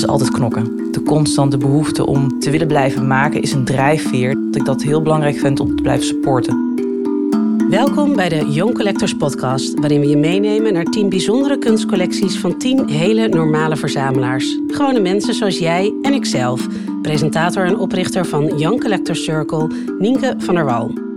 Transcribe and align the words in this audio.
is 0.00 0.06
altijd 0.06 0.30
knokken. 0.30 0.92
De 0.92 1.02
constante 1.02 1.56
behoefte 1.56 2.06
om 2.06 2.38
te 2.38 2.50
willen 2.50 2.66
blijven 2.66 3.06
maken 3.06 3.42
is 3.42 3.52
een 3.52 3.64
drijfveer. 3.64 4.34
Dat 4.34 4.56
ik 4.56 4.64
dat 4.64 4.82
heel 4.82 5.02
belangrijk 5.02 5.38
vind 5.38 5.60
om 5.60 5.76
te 5.76 5.82
blijven 5.82 6.06
supporten. 6.06 6.74
Welkom 7.70 8.16
bij 8.16 8.28
de 8.28 8.50
Young 8.50 8.74
Collectors 8.74 9.14
Podcast, 9.14 9.78
waarin 9.78 10.00
we 10.00 10.08
je 10.08 10.16
meenemen 10.16 10.72
naar 10.72 10.84
10 10.84 11.08
bijzondere 11.08 11.58
kunstcollecties 11.58 12.38
van 12.38 12.58
10 12.58 12.88
hele 12.88 13.28
normale 13.28 13.76
verzamelaars. 13.76 14.58
Gewone 14.66 15.00
mensen 15.00 15.34
zoals 15.34 15.58
jij 15.58 15.94
en 16.02 16.12
ikzelf, 16.12 16.66
presentator 17.02 17.64
en 17.64 17.78
oprichter 17.78 18.26
van 18.26 18.58
Young 18.58 18.80
Collectors 18.80 19.24
Circle, 19.24 19.70
Nienke 19.98 20.34
van 20.38 20.54
der 20.54 20.64
Wal. 20.64 21.09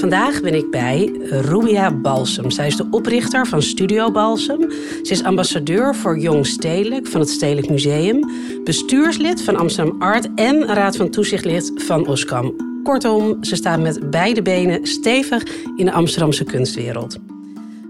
Vandaag 0.00 0.40
ben 0.40 0.54
ik 0.54 0.70
bij 0.70 1.12
Rubia 1.22 1.94
Balsem. 1.94 2.50
Zij 2.50 2.66
is 2.66 2.76
de 2.76 2.86
oprichter 2.90 3.46
van 3.46 3.62
Studio 3.62 4.10
Balsem. 4.10 4.70
Ze 5.02 5.12
is 5.12 5.22
ambassadeur 5.22 5.94
voor 5.94 6.18
Jong 6.18 6.46
Stedelijk 6.46 7.06
van 7.06 7.20
het 7.20 7.28
Stedelijk 7.28 7.68
Museum, 7.68 8.30
bestuurslid 8.64 9.42
van 9.42 9.56
Amsterdam 9.56 10.02
Art 10.02 10.28
en 10.34 10.66
raad 10.66 10.96
van 10.96 11.10
toezichtlid 11.10 11.72
van 11.76 12.06
Oskam. 12.06 12.56
Kortom, 12.82 13.44
ze 13.44 13.56
staat 13.56 13.80
met 13.80 14.10
beide 14.10 14.42
benen 14.42 14.86
stevig 14.86 15.42
in 15.76 15.84
de 15.84 15.92
Amsterdamse 15.92 16.44
kunstwereld. 16.44 17.18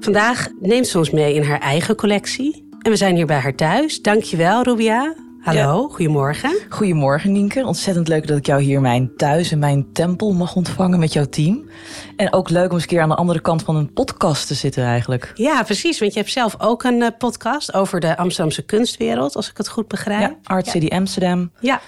Vandaag 0.01 0.49
neemt 0.61 0.87
ze 0.87 0.99
ons 0.99 1.11
mee 1.11 1.35
in 1.35 1.43
haar 1.43 1.61
eigen 1.61 1.97
collectie. 1.97 2.69
En 2.83 2.91
we 2.91 2.97
zijn 2.97 3.17
hier 3.17 3.27
bij 3.27 3.39
haar 3.39 3.55
thuis. 3.55 4.03
Dankjewel, 4.03 4.63
Rubia. 4.63 5.15
Hallo, 5.41 5.89
goedemorgen. 5.89 6.59
Goedemorgen, 6.69 7.33
Nienke. 7.33 7.67
Ontzettend 7.67 8.09
leuk 8.09 8.27
dat 8.27 8.39
ik 8.39 8.47
jou 8.47 8.63
hier 8.63 8.81
mijn 8.81 9.17
thuis 9.17 9.53
en 9.53 9.59
mijn 9.59 9.93
tempel 9.93 10.33
mag 10.33 10.55
ontvangen 10.55 10.99
met 10.99 11.13
jouw 11.13 11.25
team. 11.25 11.69
En 12.17 12.33
ook 12.33 12.51
leuk 12.51 12.69
om 12.69 12.75
eens 12.75 12.83
een 12.83 12.89
keer 12.89 13.01
aan 13.01 13.09
de 13.09 13.15
andere 13.15 13.41
kant 13.41 13.63
van 13.63 13.77
een 13.77 13.93
podcast 13.93 14.47
te 14.47 14.55
zitten 14.55 14.85
eigenlijk. 14.85 15.33
Ja, 15.35 15.63
precies. 15.63 15.99
Want 16.01 16.13
je 16.13 16.19
hebt 16.19 16.33
zelf 16.33 16.55
ook 16.59 16.83
een 16.83 17.03
eh, 17.03 17.09
podcast 17.19 17.75
over 17.75 18.01
de 18.01 18.17
Amsterdamse 18.17 18.63
kunstwereld, 18.63 19.37
als 19.37 19.51
ik 19.51 19.57
het 19.57 19.69
goed 19.69 19.89
begrijp. 19.89 20.31
Ja, 20.31 20.37
Art 20.43 20.67
City 20.67 20.89
Amsterdam. 20.89 21.53
Ja. 21.61 21.81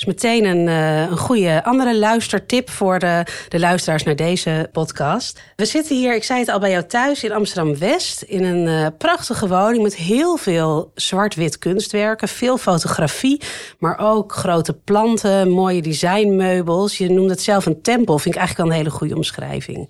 Dus 0.00 0.08
meteen 0.08 0.44
een, 0.44 0.66
uh, 0.66 1.00
een 1.00 1.18
goede 1.18 1.64
andere 1.64 1.98
luistertip 1.98 2.70
voor 2.70 2.98
de, 2.98 3.24
de 3.48 3.58
luisteraars 3.58 4.02
naar 4.02 4.16
deze 4.16 4.68
podcast. 4.72 5.40
We 5.56 5.64
zitten 5.64 5.96
hier, 5.96 6.14
ik 6.14 6.24
zei 6.24 6.38
het 6.38 6.48
al 6.48 6.58
bij 6.58 6.70
jou 6.70 6.84
thuis, 6.84 7.24
in 7.24 7.32
Amsterdam-West. 7.32 8.22
In 8.22 8.44
een 8.44 8.66
uh, 8.66 8.86
prachtige 8.98 9.48
woning 9.48 9.82
met 9.82 9.96
heel 9.96 10.36
veel 10.36 10.90
zwart-wit 10.94 11.58
kunstwerken. 11.58 12.28
Veel 12.28 12.56
fotografie, 12.58 13.40
maar 13.78 13.98
ook 13.98 14.32
grote 14.32 14.72
planten, 14.72 15.50
mooie 15.50 15.82
designmeubels. 15.82 16.98
Je 16.98 17.10
noemde 17.10 17.30
het 17.30 17.42
zelf 17.42 17.66
een 17.66 17.82
tempel, 17.82 18.18
vind 18.18 18.34
ik 18.34 18.40
eigenlijk 18.40 18.70
al 18.70 18.74
een 18.74 18.82
hele 18.82 18.96
goede 18.96 19.16
omschrijving. 19.16 19.88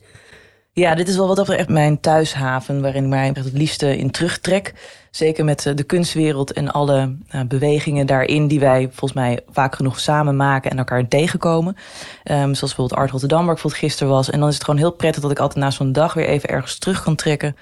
Ja, 0.73 0.95
dit 0.95 1.09
is 1.09 1.17
wel 1.17 1.27
wat 1.27 1.37
dat 1.37 1.49
echt 1.49 1.69
mijn 1.69 2.01
thuishaven, 2.01 2.83
waarin 2.83 3.03
ik 3.03 3.09
mij 3.09 3.31
het 3.35 3.53
liefste 3.53 3.97
in 3.97 4.11
terugtrek. 4.11 4.75
Zeker 5.11 5.45
met 5.45 5.67
eh, 5.67 5.75
de 5.75 5.83
kunstwereld 5.83 6.53
en 6.53 6.71
alle 6.71 7.17
uh, 7.35 7.41
bewegingen 7.49 8.07
daarin, 8.07 8.49
die 8.49 8.61
wij 8.61 8.83
volgens 8.83 9.12
mij 9.12 9.41
vaak 9.51 9.75
genoeg 9.75 10.01
samen 10.01 10.37
maken 10.37 10.71
en 10.71 10.79
elkaar 10.79 11.09
tegenkomen. 11.09 11.77
Um, 12.25 12.55
zoals 12.55 12.59
bijvoorbeeld 12.59 13.01
Art 13.01 13.11
Rotterdam, 13.11 13.39
waar 13.39 13.49
ik 13.49 13.62
bijvoorbeeld 13.62 13.83
gisteren 13.83 14.12
was. 14.12 14.31
En 14.31 14.41
dan 14.41 14.49
is 14.49 14.55
het 14.55 14.65
gewoon 14.65 14.81
heel 14.81 14.93
prettig 14.93 15.23
dat 15.23 15.31
ik 15.31 15.39
altijd 15.39 15.65
na 15.65 15.71
zo'n 15.71 15.93
dag 15.93 16.15
weer 16.15 16.27
even 16.27 16.49
ergens 16.49 16.79
terug 16.79 17.03
kan 17.03 17.15
trekken. 17.17 17.57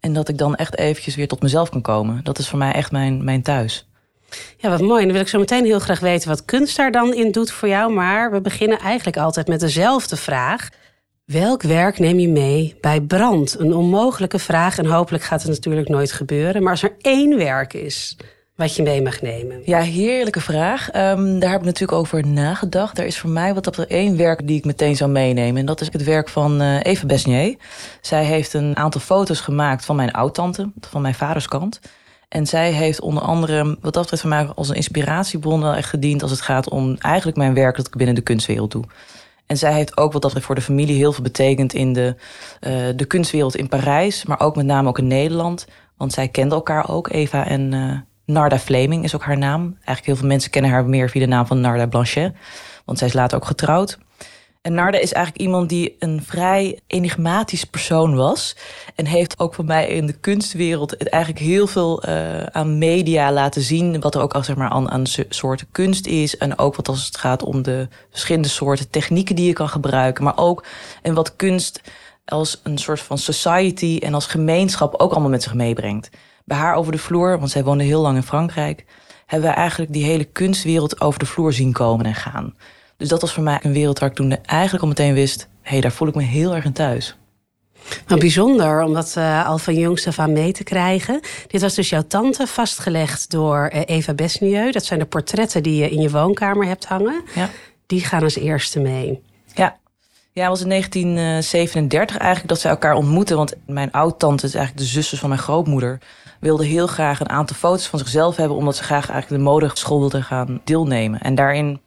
En 0.00 0.12
dat 0.12 0.28
ik 0.28 0.38
dan 0.38 0.54
echt 0.54 0.78
eventjes 0.78 1.14
weer 1.14 1.28
tot 1.28 1.42
mezelf 1.42 1.68
kan 1.68 1.82
komen. 1.82 2.24
Dat 2.24 2.38
is 2.38 2.48
voor 2.48 2.58
mij 2.58 2.72
echt 2.72 2.92
mijn, 2.92 3.24
mijn 3.24 3.42
thuis. 3.42 3.88
Ja, 4.56 4.70
wat 4.70 4.80
mooi. 4.80 4.98
En 4.98 5.04
dan 5.04 5.12
wil 5.12 5.22
ik 5.22 5.28
zo 5.28 5.38
meteen 5.38 5.64
heel 5.64 5.78
graag 5.78 6.00
weten 6.00 6.28
wat 6.28 6.44
kunst 6.44 6.76
daar 6.76 6.90
dan 6.90 7.14
in 7.14 7.30
doet 7.30 7.50
voor 7.50 7.68
jou. 7.68 7.92
Maar 7.92 8.30
we 8.30 8.40
beginnen 8.40 8.78
eigenlijk 8.78 9.16
altijd 9.16 9.48
met 9.48 9.60
dezelfde 9.60 10.16
vraag. 10.16 10.68
Welk 11.24 11.62
werk 11.62 11.98
neem 11.98 12.18
je 12.18 12.28
mee 12.28 12.76
bij 12.80 13.00
brand? 13.00 13.58
Een 13.58 13.74
onmogelijke 13.74 14.38
vraag 14.38 14.78
en 14.78 14.86
hopelijk 14.86 15.24
gaat 15.24 15.42
het 15.42 15.50
natuurlijk 15.50 15.88
nooit 15.88 16.12
gebeuren. 16.12 16.62
Maar 16.62 16.70
als 16.70 16.82
er 16.82 16.94
één 17.00 17.36
werk 17.36 17.72
is 17.72 18.16
wat 18.56 18.76
je 18.76 18.82
mee 18.82 19.02
mag 19.02 19.20
nemen. 19.20 19.62
Ja, 19.64 19.80
heerlijke 19.80 20.40
vraag. 20.40 20.86
Um, 20.86 21.38
daar 21.38 21.50
heb 21.50 21.60
ik 21.60 21.66
natuurlijk 21.66 21.98
over 21.98 22.26
nagedacht. 22.26 22.98
Er 22.98 23.06
is 23.06 23.18
voor 23.18 23.30
mij 23.30 23.54
wat 23.54 23.66
op 23.66 23.76
er 23.76 23.90
één 23.90 24.16
werk 24.16 24.46
die 24.46 24.56
ik 24.56 24.64
meteen 24.64 24.96
zou 24.96 25.10
meenemen. 25.10 25.60
En 25.60 25.66
dat 25.66 25.80
is 25.80 25.88
het 25.92 26.04
werk 26.04 26.28
van 26.28 26.62
uh, 26.62 26.80
Eva 26.82 27.06
Besnier. 27.06 27.56
Zij 28.00 28.24
heeft 28.24 28.52
een 28.52 28.76
aantal 28.76 29.00
foto's 29.00 29.40
gemaakt 29.40 29.84
van 29.84 29.96
mijn 29.96 30.12
oudtante, 30.12 30.70
van 30.80 31.02
mijn 31.02 31.14
vaders 31.14 31.48
kant. 31.48 31.80
En 32.28 32.46
zij 32.46 32.70
heeft 32.70 33.00
onder 33.00 33.22
andere, 33.22 33.78
wat 33.80 33.92
dat 33.92 34.02
betreft 34.02 34.22
voor 34.22 34.30
mij 34.30 34.46
als 34.46 34.68
een 34.68 34.74
inspiratiebron 34.74 35.74
echt 35.74 35.88
gediend 35.88 36.22
als 36.22 36.30
het 36.30 36.40
gaat 36.40 36.68
om 36.68 36.96
eigenlijk 36.98 37.36
mijn 37.36 37.54
werk 37.54 37.76
dat 37.76 37.86
ik 37.86 37.96
binnen 37.96 38.14
de 38.14 38.20
kunstwereld 38.22 38.70
doe. 38.70 38.84
En 39.52 39.58
zij 39.58 39.72
heeft 39.72 39.96
ook 39.96 40.12
wat 40.12 40.22
dat 40.22 40.32
voor 40.40 40.54
de 40.54 40.60
familie 40.60 40.96
heel 40.96 41.12
veel 41.12 41.22
betekend 41.22 41.72
in 41.72 41.92
de, 41.92 42.14
uh, 42.60 42.72
de 42.96 43.04
kunstwereld 43.04 43.56
in 43.56 43.68
Parijs, 43.68 44.24
maar 44.24 44.40
ook 44.40 44.56
met 44.56 44.66
name 44.66 44.88
ook 44.88 44.98
in 44.98 45.06
Nederland. 45.06 45.66
Want 45.96 46.12
zij 46.12 46.28
kenden 46.28 46.56
elkaar 46.56 46.88
ook, 46.88 47.10
Eva 47.10 47.46
en 47.46 47.72
uh, 47.72 47.98
Narda 48.24 48.58
Fleming 48.58 49.04
is 49.04 49.14
ook 49.14 49.22
haar 49.22 49.38
naam. 49.38 49.62
Eigenlijk 49.74 50.06
heel 50.06 50.16
veel 50.16 50.26
mensen 50.26 50.50
kennen 50.50 50.70
haar 50.70 50.86
meer 50.86 51.10
via 51.10 51.20
de 51.20 51.26
naam 51.26 51.46
van 51.46 51.60
Narda 51.60 51.86
Blanchet, 51.86 52.34
want 52.84 52.98
zij 52.98 53.06
is 53.06 53.12
later 53.12 53.36
ook 53.36 53.44
getrouwd. 53.44 53.98
En 54.62 54.92
is 54.92 55.12
eigenlijk 55.12 55.44
iemand 55.44 55.68
die 55.68 55.96
een 55.98 56.22
vrij 56.22 56.80
enigmatisch 56.86 57.64
persoon 57.64 58.14
was. 58.14 58.56
En 58.94 59.06
heeft 59.06 59.38
ook 59.38 59.54
voor 59.54 59.64
mij 59.64 59.88
in 59.88 60.06
de 60.06 60.12
kunstwereld 60.12 60.90
het 60.90 61.08
eigenlijk 61.08 61.44
heel 61.44 61.66
veel 61.66 62.08
uh, 62.08 62.42
aan 62.42 62.78
media 62.78 63.32
laten 63.32 63.62
zien. 63.62 64.00
Wat 64.00 64.14
er 64.14 64.20
ook 64.20 64.32
al 64.32 64.44
zeg 64.44 64.56
maar, 64.56 64.68
aan, 64.68 64.90
aan 64.90 65.06
soorten 65.28 65.66
kunst 65.72 66.06
is. 66.06 66.36
En 66.36 66.58
ook 66.58 66.76
wat 66.76 66.88
als 66.88 67.06
het 67.06 67.16
gaat 67.16 67.42
om 67.42 67.62
de 67.62 67.88
verschillende 68.10 68.48
soorten 68.48 68.90
technieken 68.90 69.36
die 69.36 69.46
je 69.46 69.52
kan 69.52 69.68
gebruiken. 69.68 70.24
Maar 70.24 70.38
ook 70.38 70.64
en 71.02 71.14
wat 71.14 71.36
kunst 71.36 71.80
als 72.24 72.60
een 72.62 72.78
soort 72.78 73.00
van 73.00 73.18
society 73.18 73.98
en 74.02 74.14
als 74.14 74.26
gemeenschap 74.26 74.94
ook 74.94 75.12
allemaal 75.12 75.30
met 75.30 75.42
zich 75.42 75.54
meebrengt. 75.54 76.10
Bij 76.44 76.58
haar 76.58 76.74
over 76.74 76.92
de 76.92 76.98
vloer, 76.98 77.38
want 77.38 77.50
zij 77.50 77.64
woonde 77.64 77.84
heel 77.84 78.00
lang 78.00 78.16
in 78.16 78.22
Frankrijk, 78.22 78.84
hebben 79.26 79.48
we 79.48 79.54
eigenlijk 79.54 79.92
die 79.92 80.04
hele 80.04 80.24
kunstwereld 80.24 81.00
over 81.00 81.18
de 81.18 81.26
vloer 81.26 81.52
zien 81.52 81.72
komen 81.72 82.06
en 82.06 82.14
gaan. 82.14 82.54
Dus 83.02 83.10
dat 83.10 83.20
was 83.20 83.32
voor 83.32 83.42
mij 83.42 83.58
een 83.62 83.72
wereld 83.72 83.98
waar 83.98 84.08
ik 84.08 84.14
toen 84.14 84.36
eigenlijk 84.46 84.82
al 84.82 84.88
meteen 84.88 85.14
wist... 85.14 85.48
hé, 85.62 85.70
hey, 85.70 85.80
daar 85.80 85.92
voel 85.92 86.08
ik 86.08 86.14
me 86.14 86.22
heel 86.22 86.54
erg 86.54 86.64
in 86.64 86.72
thuis. 86.72 87.16
Nou, 88.06 88.20
bijzonder 88.20 88.82
om 88.82 88.92
dat 88.94 89.14
uh, 89.18 89.46
al 89.46 89.58
van 89.58 89.74
jongs 89.74 90.06
af 90.06 90.18
aan 90.18 90.32
mee 90.32 90.52
te 90.52 90.64
krijgen. 90.64 91.20
Dit 91.46 91.60
was 91.60 91.74
dus 91.74 91.88
jouw 91.88 92.02
tante, 92.02 92.46
vastgelegd 92.46 93.30
door 93.30 93.70
uh, 93.74 93.80
Eva 93.84 94.14
Besnieu. 94.14 94.70
Dat 94.70 94.84
zijn 94.84 94.98
de 94.98 95.04
portretten 95.04 95.62
die 95.62 95.76
je 95.76 95.90
in 95.90 96.00
je 96.00 96.10
woonkamer 96.10 96.66
hebt 96.66 96.84
hangen. 96.84 97.22
Ja. 97.34 97.48
Die 97.86 98.00
gaan 98.00 98.22
als 98.22 98.36
eerste 98.36 98.80
mee. 98.80 99.22
Ja. 99.54 99.76
Ja, 100.32 100.40
het 100.40 100.50
was 100.50 100.60
in 100.60 100.68
1937 100.68 102.16
eigenlijk 102.16 102.48
dat 102.48 102.60
ze 102.60 102.68
elkaar 102.68 102.94
ontmoeten. 102.94 103.36
Want 103.36 103.54
mijn 103.66 103.92
oud-tante 103.92 104.46
is 104.46 104.54
eigenlijk 104.54 104.86
de 104.86 104.92
zuster 104.92 105.18
van 105.18 105.28
mijn 105.28 105.40
grootmoeder. 105.40 105.98
Wilde 106.40 106.64
heel 106.64 106.86
graag 106.86 107.20
een 107.20 107.28
aantal 107.28 107.56
foto's 107.56 107.86
van 107.86 107.98
zichzelf 107.98 108.36
hebben... 108.36 108.56
omdat 108.56 108.76
ze 108.76 108.82
graag 108.82 109.10
eigenlijk 109.10 109.42
de 109.42 109.50
modeschool 109.50 109.98
wilde 109.98 110.22
gaan 110.22 110.60
deelnemen. 110.64 111.20
En 111.20 111.34
daarin 111.34 111.80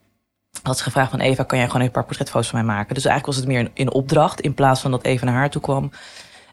had 0.64 0.78
ze 0.78 0.84
gevraagd 0.84 1.12
van 1.12 1.20
Eva, 1.20 1.44
kan 1.44 1.58
jij 1.58 1.68
gewoon 1.68 1.82
even 1.82 1.96
een 1.96 2.02
paar 2.02 2.10
portretfoto's 2.10 2.50
van 2.50 2.66
mij 2.66 2.76
maken? 2.76 2.96
Dus 2.96 3.06
eigenlijk 3.06 3.38
was 3.38 3.46
het 3.46 3.54
meer 3.54 3.72
in 3.74 3.94
opdracht 3.94 4.42
in 4.42 4.54
plaats 4.54 4.82
van 4.82 4.92
dat 4.92 5.04
Eva 5.04 5.26
naar 5.26 5.34
haar 5.34 5.50
toe 5.50 5.62
kwam. 5.62 5.92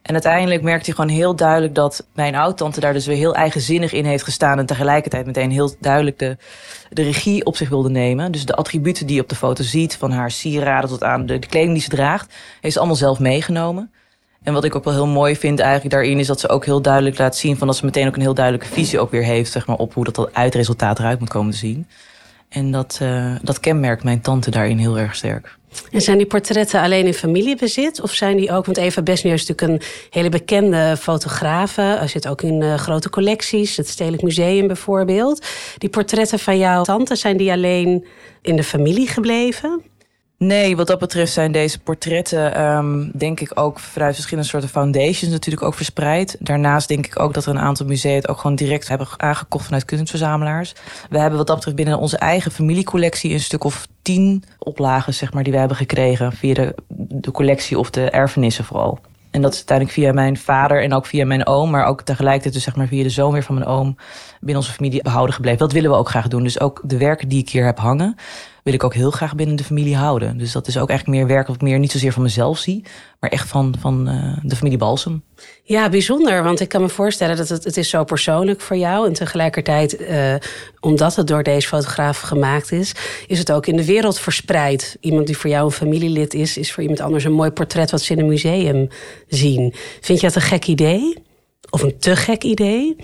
En 0.02 0.12
uiteindelijk 0.12 0.62
merkte 0.62 0.84
hij 0.84 0.94
gewoon 0.94 1.16
heel 1.16 1.36
duidelijk 1.36 1.74
dat 1.74 2.06
mijn 2.14 2.34
oud-tante 2.34 2.80
daar 2.80 2.92
dus 2.92 3.06
weer 3.06 3.16
heel 3.16 3.34
eigenzinnig 3.34 3.92
in 3.92 4.04
heeft 4.04 4.24
gestaan. 4.24 4.58
En 4.58 4.66
tegelijkertijd 4.66 5.26
meteen 5.26 5.50
heel 5.50 5.74
duidelijk 5.80 6.18
de, 6.18 6.36
de 6.90 7.02
regie 7.02 7.44
op 7.44 7.56
zich 7.56 7.68
wilde 7.68 7.90
nemen. 7.90 8.32
Dus 8.32 8.46
de 8.46 8.54
attributen 8.54 9.06
die 9.06 9.16
je 9.16 9.22
op 9.22 9.28
de 9.28 9.34
foto 9.34 9.62
ziet, 9.62 9.96
van 9.96 10.10
haar 10.10 10.30
sieraden 10.30 10.90
tot 10.90 11.02
aan 11.04 11.26
de, 11.26 11.38
de 11.38 11.46
kleding 11.46 11.72
die 11.72 11.82
ze 11.82 11.88
draagt, 11.88 12.34
heeft 12.60 12.72
ze 12.72 12.78
allemaal 12.78 12.98
zelf 12.98 13.18
meegenomen. 13.18 13.90
En 14.42 14.52
wat 14.52 14.64
ik 14.64 14.74
ook 14.74 14.84
wel 14.84 14.92
heel 14.92 15.06
mooi 15.06 15.36
vind 15.36 15.60
eigenlijk 15.60 15.94
daarin 15.94 16.18
is 16.18 16.26
dat 16.26 16.40
ze 16.40 16.48
ook 16.48 16.64
heel 16.64 16.82
duidelijk 16.82 17.18
laat 17.18 17.36
zien 17.36 17.56
van 17.56 17.66
dat 17.66 17.76
ze 17.76 17.84
meteen 17.84 18.06
ook 18.06 18.14
een 18.14 18.20
heel 18.20 18.34
duidelijke 18.34 18.72
visie 18.74 19.00
ook 19.00 19.10
weer 19.10 19.24
heeft, 19.24 19.52
zeg 19.52 19.66
maar, 19.66 19.76
op 19.76 19.94
hoe 19.94 20.04
dat 20.04 20.34
uitresultaat 20.34 20.98
eruit 20.98 21.18
moet 21.18 21.28
komen 21.28 21.52
te 21.52 21.58
zien. 21.58 21.86
En 22.52 22.70
dat, 22.70 22.98
uh, 23.02 23.34
dat 23.42 23.60
kenmerkt 23.60 24.04
mijn 24.04 24.20
tante 24.20 24.50
daarin 24.50 24.78
heel 24.78 24.98
erg 24.98 25.14
sterk. 25.14 25.56
En 25.90 26.00
zijn 26.00 26.18
die 26.18 26.26
portretten 26.26 26.80
alleen 26.80 27.06
in 27.06 27.14
familiebezit? 27.14 28.00
Of 28.00 28.12
zijn 28.12 28.36
die 28.36 28.52
ook, 28.52 28.64
want 28.64 28.76
Eva 28.76 29.02
Besnier 29.02 29.32
is 29.32 29.46
natuurlijk 29.46 29.82
een 29.82 29.88
hele 30.10 30.28
bekende 30.28 30.96
fotografe. 30.98 31.82
Er 31.82 32.08
zit 32.08 32.28
ook 32.28 32.42
in 32.42 32.60
uh, 32.62 32.74
grote 32.74 33.10
collecties, 33.10 33.76
het 33.76 33.88
Stedelijk 33.88 34.22
Museum 34.22 34.66
bijvoorbeeld. 34.66 35.46
Die 35.78 35.88
portretten 35.88 36.38
van 36.38 36.58
jouw 36.58 36.82
tante, 36.82 37.16
zijn 37.16 37.36
die 37.36 37.52
alleen 37.52 38.06
in 38.42 38.56
de 38.56 38.64
familie 38.64 39.08
gebleven? 39.08 39.82
Nee, 40.44 40.76
wat 40.76 40.86
dat 40.86 40.98
betreft 40.98 41.32
zijn 41.32 41.52
deze 41.52 41.78
portretten, 41.78 42.62
um, 42.62 43.10
denk 43.14 43.40
ik, 43.40 43.50
ook 43.54 43.78
vanuit 43.78 44.14
verschillende 44.14 44.48
soorten 44.48 44.68
foundations 44.68 45.32
natuurlijk 45.32 45.62
ook 45.62 45.74
verspreid. 45.74 46.36
Daarnaast 46.40 46.88
denk 46.88 47.06
ik 47.06 47.18
ook 47.18 47.34
dat 47.34 47.44
er 47.44 47.50
een 47.50 47.58
aantal 47.58 47.86
musea 47.86 48.14
het 48.14 48.28
ook 48.28 48.38
gewoon 48.38 48.56
direct 48.56 48.88
hebben 48.88 49.08
aangekocht 49.16 49.64
vanuit 49.64 49.84
kunstverzamelaars. 49.84 50.74
We 51.10 51.18
hebben 51.18 51.38
wat 51.38 51.46
dat 51.46 51.56
betreft 51.56 51.76
binnen 51.76 51.98
onze 51.98 52.16
eigen 52.16 52.50
familiecollectie 52.50 53.32
een 53.32 53.40
stuk 53.40 53.64
of 53.64 53.86
tien 54.02 54.44
oplagen, 54.58 55.14
zeg 55.14 55.32
maar, 55.32 55.42
die 55.42 55.52
we 55.52 55.58
hebben 55.58 55.76
gekregen 55.76 56.32
via 56.32 56.54
de, 56.54 56.74
de 57.08 57.30
collectie 57.30 57.78
of 57.78 57.90
de 57.90 58.10
erfenissen 58.10 58.64
vooral. 58.64 58.98
En 59.32 59.42
dat 59.42 59.52
is 59.52 59.56
uiteindelijk 59.56 59.98
via 59.98 60.12
mijn 60.12 60.36
vader 60.36 60.82
en 60.82 60.94
ook 60.94 61.06
via 61.06 61.26
mijn 61.26 61.46
oom, 61.46 61.70
maar 61.70 61.86
ook 61.86 62.02
tegelijkertijd 62.02 62.54
dus 62.54 62.62
zeg 62.62 62.76
maar 62.76 62.86
via 62.86 63.02
de 63.02 63.10
zoon 63.10 63.32
weer 63.32 63.42
van 63.42 63.54
mijn 63.54 63.66
oom 63.66 63.96
binnen 64.40 64.62
onze 64.62 64.72
familie 64.72 65.02
behouden 65.02 65.34
gebleven. 65.34 65.58
Dat 65.58 65.72
willen 65.72 65.90
we 65.90 65.96
ook 65.96 66.08
graag 66.08 66.28
doen. 66.28 66.42
Dus 66.42 66.60
ook 66.60 66.80
de 66.84 66.96
werken 66.96 67.28
die 67.28 67.40
ik 67.40 67.48
hier 67.48 67.64
heb 67.64 67.78
hangen, 67.78 68.16
wil 68.62 68.74
ik 68.74 68.84
ook 68.84 68.94
heel 68.94 69.10
graag 69.10 69.34
binnen 69.34 69.56
de 69.56 69.64
familie 69.64 69.96
houden. 69.96 70.38
Dus 70.38 70.52
dat 70.52 70.66
is 70.66 70.78
ook 70.78 70.88
eigenlijk 70.88 71.18
meer 71.18 71.28
werk 71.28 71.46
wat 71.46 71.56
ik 71.56 71.62
meer 71.62 71.78
niet 71.78 71.92
zozeer 71.92 72.12
van 72.12 72.22
mezelf 72.22 72.58
zie, 72.58 72.84
maar 73.20 73.30
echt 73.30 73.48
van, 73.48 73.74
van 73.78 74.08
uh, 74.08 74.36
de 74.42 74.56
familie 74.56 74.78
Balsem. 74.78 75.22
Ja, 75.62 75.88
bijzonder. 75.88 76.42
Want 76.42 76.60
ik 76.60 76.68
kan 76.68 76.80
me 76.80 76.88
voorstellen 76.88 77.36
dat 77.36 77.48
het, 77.48 77.64
het 77.64 77.76
is 77.76 77.88
zo 77.88 78.04
persoonlijk 78.04 78.60
voor 78.60 78.76
jou. 78.76 79.06
En 79.06 79.12
tegelijkertijd, 79.12 80.00
uh, 80.00 80.34
omdat 80.80 81.16
het 81.16 81.26
door 81.26 81.42
deze 81.42 81.68
fotograaf 81.68 82.20
gemaakt 82.20 82.72
is, 82.72 82.94
is 83.26 83.38
het 83.38 83.52
ook 83.52 83.66
in 83.66 83.76
de 83.76 83.84
wereld 83.84 84.18
verspreid. 84.18 84.96
Iemand 85.00 85.26
die 85.26 85.36
voor 85.36 85.50
jou 85.50 85.64
een 85.64 85.70
familielid 85.70 86.34
is, 86.34 86.56
is 86.56 86.72
voor 86.72 86.82
iemand 86.82 87.00
anders 87.00 87.24
een 87.24 87.32
mooi 87.32 87.50
portret 87.50 87.90
wat 87.90 88.02
ze 88.02 88.12
in 88.12 88.18
een 88.18 88.28
museum 88.28 88.88
zien. 89.28 89.74
Vind 90.00 90.20
je 90.20 90.26
dat 90.26 90.36
een 90.36 90.42
gek 90.42 90.66
idee? 90.66 91.16
Of 91.70 91.82
een 91.82 91.98
te 91.98 92.16
gek 92.16 92.42
idee? 92.42 92.96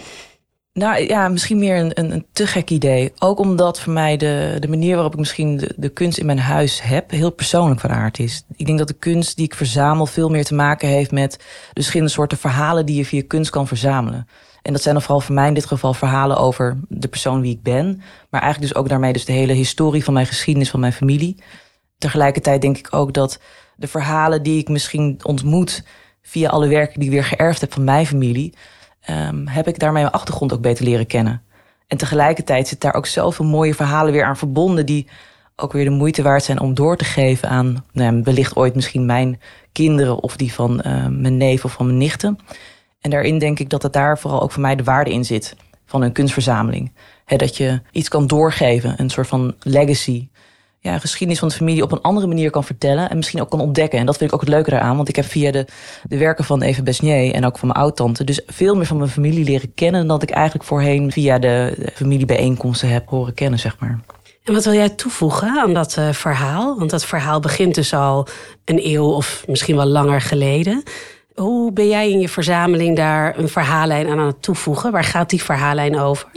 Nou 0.79 1.07
ja, 1.07 1.29
misschien 1.29 1.59
meer 1.59 1.77
een, 1.77 1.91
een, 1.95 2.13
een, 2.13 2.27
te 2.33 2.47
gek 2.47 2.71
idee. 2.71 3.13
Ook 3.19 3.39
omdat 3.39 3.81
voor 3.81 3.93
mij 3.93 4.17
de, 4.17 4.57
de 4.61 4.69
manier 4.69 4.95
waarop 4.95 5.13
ik 5.13 5.19
misschien 5.19 5.57
de, 5.57 5.75
de 5.77 5.89
kunst 5.89 6.19
in 6.19 6.27
mijn 6.27 6.39
huis 6.39 6.83
heb, 6.83 7.11
heel 7.11 7.31
persoonlijk 7.31 7.81
van 7.81 7.91
aard 7.91 8.19
is. 8.19 8.45
Ik 8.57 8.67
denk 8.67 8.79
dat 8.79 8.89
de 8.89 8.95
kunst 8.95 9.37
die 9.37 9.45
ik 9.45 9.55
verzamel 9.55 10.07
veel 10.07 10.29
meer 10.29 10.45
te 10.45 10.55
maken 10.55 10.89
heeft 10.89 11.11
met 11.11 11.33
de 11.33 11.45
verschillende 11.73 12.13
soorten 12.13 12.39
verhalen 12.39 12.87
die 12.87 12.97
je 12.97 13.05
via 13.05 13.23
kunst 13.27 13.51
kan 13.51 13.67
verzamelen. 13.67 14.29
En 14.63 14.73
dat 14.73 14.83
zijn 14.83 14.95
dan 14.95 15.03
vooral 15.03 15.21
voor 15.21 15.35
mij 15.35 15.49
in 15.49 15.55
dit 15.55 15.67
geval 15.67 15.95
verhalen 15.95 16.37
over 16.37 16.81
de 16.89 17.09
persoon 17.09 17.41
wie 17.41 17.55
ik 17.55 17.63
ben. 17.63 18.03
Maar 18.31 18.43
eigenlijk 18.43 18.73
dus 18.73 18.83
ook 18.83 18.89
daarmee 18.89 19.13
dus 19.13 19.25
de 19.25 19.33
hele 19.33 19.53
historie 19.53 20.05
van 20.05 20.15
mijn 20.15 20.27
geschiedenis, 20.27 20.71
van 20.71 20.81
mijn 20.81 20.93
familie. 20.93 21.43
Tegelijkertijd 21.99 22.63
denk 22.63 22.79
ik 22.79 22.95
ook 22.95 23.15
dat 23.15 23.41
de 23.77 23.89
verhalen 23.89 24.43
die 24.43 24.59
ik 24.59 24.69
misschien 24.69 25.21
ontmoet 25.23 25.85
via 26.23 26.49
alle 26.49 26.69
werken 26.69 27.01
die 27.01 27.09
ik 27.09 27.15
weer 27.15 27.25
geërfd 27.25 27.61
heb 27.61 27.73
van 27.73 27.85
mijn 27.85 28.07
familie 28.07 28.55
um, 29.11 29.49
heb 29.49 29.69
ik 29.69 29.79
daarmee 29.79 30.03
mijn 30.03 30.15
achtergrond 30.15 30.53
ook 30.53 30.61
beter 30.61 30.85
leren 30.85 31.07
kennen. 31.07 31.43
En 31.87 31.97
tegelijkertijd 31.97 32.69
zit 32.69 32.81
daar 32.81 32.95
ook 32.95 33.07
zoveel 33.07 33.45
mooie 33.45 33.75
verhalen 33.75 34.13
weer 34.13 34.25
aan 34.25 34.37
verbonden 34.37 34.87
die 34.87 35.07
ook 35.57 35.73
weer 35.73 35.85
de 35.85 35.91
moeite 35.91 36.23
waard 36.23 36.43
zijn 36.43 36.61
om 36.61 36.75
door 36.75 36.97
te 36.97 37.05
geven 37.05 37.49
aan 37.49 37.85
nou 37.93 38.23
wellicht 38.23 38.57
ooit 38.57 38.75
misschien 38.75 39.07
mijn 39.07 39.41
kinderen 39.73 40.23
of 40.23 40.37
die 40.37 40.53
van 40.53 40.83
uh, 40.87 41.07
mijn 41.07 41.37
neef 41.37 41.65
of 41.65 41.73
van 41.73 41.87
mijn 41.87 41.99
nichten. 41.99 42.39
En 43.01 43.11
daarin 43.11 43.39
denk 43.39 43.59
ik 43.59 43.71
dat 43.71 43.83
het 43.83 43.93
daar 43.93 44.19
vooral 44.19 44.43
ook 44.43 44.53
voor 44.53 44.63
mij 44.63 44.77
de 44.77 44.83
waarde 44.85 45.13
in 45.13 45.25
zit 45.25 45.57
van 45.87 46.03
een 46.03 46.13
kunstverzameling. 46.13 46.93
Dat 47.27 47.57
je 47.57 47.81
iets 47.93 48.09
kan 48.09 48.27
doorgeven, 48.27 48.95
een 48.97 49.11
soort 49.11 49.27
van 49.27 49.55
legacy 49.61 50.29
ja, 50.81 50.99
geschiedenis 50.99 51.39
van 51.39 51.49
de 51.49 51.55
familie 51.55 51.83
op 51.83 51.93
een 51.93 52.01
andere 52.01 52.27
manier 52.27 52.51
kan 52.51 52.65
vertellen. 52.65 53.11
En 53.11 53.17
misschien 53.17 53.41
ook 53.41 53.51
kan 53.51 53.61
ontdekken. 53.61 53.99
En 53.99 54.07
dat 54.07 54.17
vind 54.17 54.31
ik 54.31 54.37
ook 54.37 54.43
het 54.43 54.51
leuke 54.55 54.71
daaraan. 54.71 54.97
Want 54.97 55.09
ik 55.09 55.17
heb 55.17 55.25
via 55.25 55.51
de, 55.51 55.67
de 56.09 56.19
werken 56.19 56.45
van 56.45 56.63
Eva 56.63 56.83
Besnier 56.83 57.35
en 57.35 57.47
ook 57.47 57.59
van 57.59 57.69
mijn 57.69 57.81
oud-tante... 57.81 58.25
dus 58.25 58.41
veel 58.47 58.75
meer 58.75 58.87
van 58.87 58.97
mijn 58.97 59.11
familie 59.11 59.45
leren 59.45 59.75
kennen... 59.75 60.01
dan 60.01 60.19
dat 60.19 60.29
ik 60.29 60.35
eigenlijk 60.35 60.69
voorheen 60.69 61.13
via 61.13 61.39
de 61.39 61.75
familiebijeenkomsten 61.95 62.89
heb 62.89 63.09
horen 63.09 63.35
kennen, 63.35 63.59
zeg 63.59 63.79
maar. 63.79 64.01
En 64.45 64.55
wat 64.55 64.65
wil 64.65 64.75
jij 64.75 64.89
toevoegen 64.89 65.49
aan 65.49 65.75
dat 65.75 65.97
uh, 65.99 66.13
verhaal? 66.13 66.79
Want 66.79 66.91
dat 66.91 67.05
verhaal 67.05 67.41
begint 67.41 67.75
dus 67.75 67.95
al 67.95 68.27
een 68.65 68.87
eeuw 68.87 69.05
of 69.05 69.45
misschien 69.47 69.77
wel 69.77 69.87
langer 69.87 70.21
geleden. 70.21 70.83
Hoe 71.35 71.73
ben 71.73 71.89
jij 71.89 72.11
in 72.11 72.21
je 72.21 72.29
verzameling 72.29 72.97
daar 72.97 73.39
een 73.39 73.49
verhaallijn 73.49 74.09
aan 74.09 74.19
aan 74.19 74.27
het 74.27 74.43
toevoegen? 74.43 74.93
Waar 74.93 75.05
gaat 75.05 75.31
die 75.31 75.43
verhaallijn 75.43 75.99
over? 75.99 76.29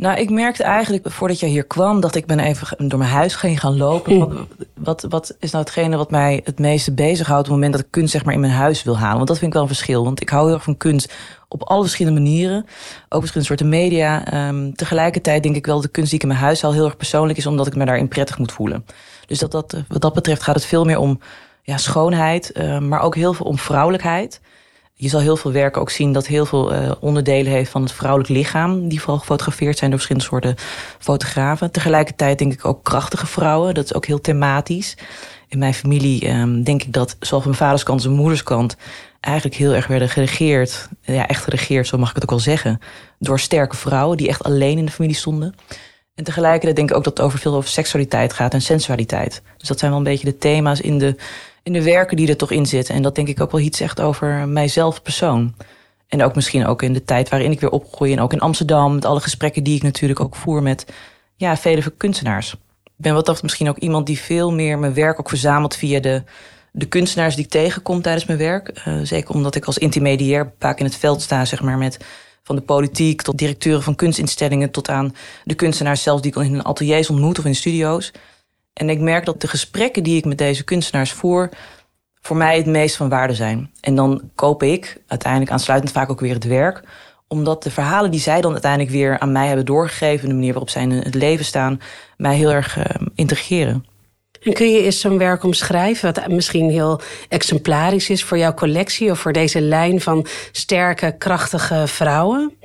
Nou, 0.00 0.18
ik 0.18 0.30
merkte 0.30 0.62
eigenlijk 0.62 1.10
voordat 1.10 1.40
jij 1.40 1.48
hier 1.48 1.64
kwam 1.64 2.00
dat 2.00 2.14
ik 2.14 2.26
ben 2.26 2.38
even 2.38 2.88
door 2.88 2.98
mijn 2.98 3.10
huis 3.10 3.34
ging 3.34 3.60
gaan 3.60 3.76
lopen. 3.76 4.48
Wat, 4.74 5.06
wat, 5.08 5.36
is 5.38 5.50
nou 5.50 5.64
hetgene 5.64 5.96
wat 5.96 6.10
mij 6.10 6.40
het 6.44 6.58
meeste 6.58 6.92
bezighoudt 6.92 7.40
op 7.40 7.44
het 7.44 7.54
moment 7.54 7.72
dat 7.72 7.80
ik 7.80 7.90
kunst 7.90 8.12
zeg 8.12 8.24
maar 8.24 8.34
in 8.34 8.40
mijn 8.40 8.52
huis 8.52 8.82
wil 8.82 8.98
halen? 8.98 9.16
Want 9.16 9.28
dat 9.28 9.38
vind 9.38 9.48
ik 9.50 9.52
wel 9.52 9.62
een 9.62 9.74
verschil. 9.74 10.04
Want 10.04 10.20
ik 10.20 10.28
hou 10.28 10.44
heel 10.44 10.54
erg 10.54 10.62
van 10.62 10.76
kunst 10.76 11.14
op 11.48 11.62
alle 11.62 11.82
verschillende 11.82 12.20
manieren. 12.20 12.66
Ook 13.08 13.20
verschillende 13.20 13.48
soorten 13.48 13.68
media. 13.68 14.48
Um, 14.48 14.74
tegelijkertijd 14.74 15.42
denk 15.42 15.56
ik 15.56 15.66
wel 15.66 15.74
dat 15.74 15.84
de 15.84 15.90
kunst 15.90 16.10
die 16.10 16.18
ik 16.18 16.24
in 16.24 16.30
mijn 16.30 16.44
huis 16.44 16.62
haal 16.62 16.72
heel 16.72 16.84
erg 16.84 16.96
persoonlijk 16.96 17.38
is, 17.38 17.46
omdat 17.46 17.66
ik 17.66 17.76
me 17.76 17.84
daarin 17.84 18.08
prettig 18.08 18.38
moet 18.38 18.52
voelen. 18.52 18.84
Dus 19.26 19.38
dat, 19.38 19.50
dat, 19.50 19.76
wat 19.88 20.02
dat 20.02 20.14
betreft 20.14 20.42
gaat 20.42 20.54
het 20.54 20.64
veel 20.64 20.84
meer 20.84 20.98
om 20.98 21.20
ja, 21.62 21.76
schoonheid, 21.76 22.52
uh, 22.54 22.78
maar 22.78 23.00
ook 23.00 23.14
heel 23.14 23.32
veel 23.32 23.46
om 23.46 23.58
vrouwelijkheid 23.58 24.40
je 25.00 25.08
zal 25.08 25.20
heel 25.20 25.36
veel 25.36 25.52
werken 25.52 25.80
ook 25.80 25.90
zien 25.90 26.12
dat 26.12 26.26
heel 26.26 26.46
veel 26.46 26.74
uh, 26.74 26.90
onderdelen 27.00 27.52
heeft 27.52 27.70
van 27.70 27.82
het 27.82 27.92
vrouwelijk 27.92 28.30
lichaam. 28.30 28.88
Die 28.88 29.00
vooral 29.00 29.18
gefotografeerd 29.18 29.78
zijn 29.78 29.90
door 29.90 29.98
verschillende 29.98 30.28
soorten 30.28 30.54
fotografen. 30.98 31.70
Tegelijkertijd 31.70 32.38
denk 32.38 32.52
ik 32.52 32.64
ook 32.64 32.84
krachtige 32.84 33.26
vrouwen. 33.26 33.74
Dat 33.74 33.84
is 33.84 33.94
ook 33.94 34.06
heel 34.06 34.20
thematisch. 34.20 34.96
In 35.48 35.58
mijn 35.58 35.74
familie 35.74 36.28
um, 36.30 36.62
denk 36.62 36.82
ik 36.82 36.92
dat 36.92 37.16
zowel 37.20 37.40
van 37.40 37.50
mijn 37.50 37.62
vaders 37.62 37.82
kant 37.82 37.98
als 37.98 38.06
mijn 38.06 38.20
moeders 38.20 38.42
kant 38.42 38.76
eigenlijk 39.20 39.56
heel 39.56 39.74
erg 39.74 39.86
werden 39.86 40.08
geregeerd. 40.08 40.88
Ja, 41.02 41.26
echt 41.26 41.44
geregeerd, 41.44 41.86
zo 41.86 41.98
mag 41.98 42.08
ik 42.08 42.14
het 42.14 42.22
ook 42.22 42.30
wel 42.30 42.38
zeggen. 42.38 42.78
Door 43.18 43.40
sterke 43.40 43.76
vrouwen 43.76 44.16
die 44.16 44.28
echt 44.28 44.42
alleen 44.42 44.78
in 44.78 44.84
de 44.84 44.92
familie 44.92 45.16
stonden. 45.16 45.54
En 46.14 46.24
tegelijkertijd 46.24 46.76
denk 46.76 46.90
ik 46.90 46.96
ook 46.96 47.04
dat 47.04 47.16
het 47.16 47.26
over 47.26 47.38
veel 47.38 47.54
over 47.54 47.70
seksualiteit 47.70 48.32
gaat 48.32 48.54
en 48.54 48.62
sensualiteit. 48.62 49.42
Dus 49.56 49.68
dat 49.68 49.78
zijn 49.78 49.90
wel 49.90 50.00
een 50.00 50.06
beetje 50.06 50.24
de 50.24 50.38
thema's 50.38 50.80
in 50.80 50.98
de 50.98 51.16
in 51.62 51.72
de 51.72 51.82
werken 51.82 52.16
die 52.16 52.28
er 52.28 52.36
toch 52.36 52.50
in 52.50 52.66
zitten. 52.66 52.94
En 52.94 53.02
dat 53.02 53.14
denk 53.14 53.28
ik 53.28 53.40
ook 53.40 53.50
wel 53.50 53.60
iets 53.60 53.78
zegt 53.78 54.00
over 54.00 54.48
mijzelf 54.48 55.02
persoon. 55.02 55.54
En 56.08 56.22
ook 56.22 56.34
misschien 56.34 56.66
ook 56.66 56.82
in 56.82 56.92
de 56.92 57.04
tijd 57.04 57.28
waarin 57.28 57.50
ik 57.50 57.60
weer 57.60 57.70
opgroei. 57.70 58.12
En 58.12 58.20
ook 58.20 58.32
in 58.32 58.40
Amsterdam, 58.40 58.94
met 58.94 59.04
alle 59.04 59.20
gesprekken 59.20 59.64
die 59.64 59.76
ik 59.76 59.82
natuurlijk 59.82 60.20
ook 60.20 60.36
voer 60.36 60.62
met 60.62 60.86
ja, 61.36 61.56
vele 61.56 61.90
kunstenaars. 61.96 62.52
Ik 62.84 63.06
ben 63.06 63.14
wat 63.14 63.26
dat 63.26 63.42
misschien 63.42 63.68
ook 63.68 63.78
iemand 63.78 64.06
die 64.06 64.18
veel 64.18 64.52
meer 64.52 64.78
mijn 64.78 64.94
werk 64.94 65.18
ook 65.18 65.28
verzamelt 65.28 65.76
via 65.76 66.00
de, 66.00 66.22
de 66.72 66.86
kunstenaars 66.86 67.34
die 67.34 67.44
ik 67.44 67.50
tegenkom 67.50 68.02
tijdens 68.02 68.24
mijn 68.24 68.38
werk. 68.38 68.82
Uh, 68.86 69.00
zeker 69.02 69.34
omdat 69.34 69.54
ik 69.54 69.64
als 69.64 69.78
intermediair 69.78 70.52
vaak 70.58 70.78
in 70.78 70.84
het 70.84 70.96
veld 70.96 71.22
sta, 71.22 71.44
zeg 71.44 71.62
maar, 71.62 71.78
met 71.78 71.98
van 72.42 72.56
de 72.56 72.62
politiek 72.62 73.22
tot 73.22 73.38
directeuren 73.38 73.82
van 73.82 73.94
kunstinstellingen 73.94 74.70
tot 74.70 74.88
aan 74.88 75.14
de 75.44 75.54
kunstenaars 75.54 76.02
zelf 76.02 76.20
die 76.20 76.30
ik 76.30 76.42
in 76.42 76.52
hun 76.52 76.64
ateliers 76.64 77.10
ontmoet 77.10 77.38
of 77.38 77.44
in 77.44 77.54
studio's. 77.54 78.12
En 78.72 78.90
ik 78.90 79.00
merk 79.00 79.24
dat 79.24 79.40
de 79.40 79.48
gesprekken 79.48 80.02
die 80.02 80.16
ik 80.16 80.24
met 80.24 80.38
deze 80.38 80.64
kunstenaars 80.64 81.12
voer, 81.12 81.50
voor 82.20 82.36
mij 82.36 82.56
het 82.56 82.66
meest 82.66 82.96
van 82.96 83.08
waarde 83.08 83.34
zijn. 83.34 83.70
En 83.80 83.94
dan 83.94 84.30
koop 84.34 84.62
ik 84.62 85.02
uiteindelijk 85.06 85.52
aansluitend 85.52 85.92
vaak 85.92 86.10
ook 86.10 86.20
weer 86.20 86.34
het 86.34 86.44
werk, 86.44 86.82
omdat 87.28 87.62
de 87.62 87.70
verhalen 87.70 88.10
die 88.10 88.20
zij 88.20 88.40
dan 88.40 88.52
uiteindelijk 88.52 88.92
weer 88.92 89.18
aan 89.18 89.32
mij 89.32 89.46
hebben 89.46 89.66
doorgegeven, 89.66 90.28
de 90.28 90.34
manier 90.34 90.52
waarop 90.52 90.70
zij 90.70 90.82
in 90.82 90.90
het 90.90 91.14
leven 91.14 91.44
staan, 91.44 91.80
mij 92.16 92.36
heel 92.36 92.50
erg 92.50 92.76
uh, 92.78 92.84
integreren. 93.14 93.84
En 94.42 94.52
kun 94.52 94.70
je 94.70 94.82
eens 94.82 95.00
zo'n 95.00 95.18
werk 95.18 95.44
omschrijven, 95.44 96.14
wat 96.14 96.28
misschien 96.28 96.70
heel 96.70 97.00
exemplarisch 97.28 98.10
is 98.10 98.24
voor 98.24 98.38
jouw 98.38 98.54
collectie 98.54 99.10
of 99.10 99.18
voor 99.18 99.32
deze 99.32 99.60
lijn 99.60 100.00
van 100.00 100.26
sterke, 100.52 101.14
krachtige 101.18 101.82
vrouwen? 101.86 102.56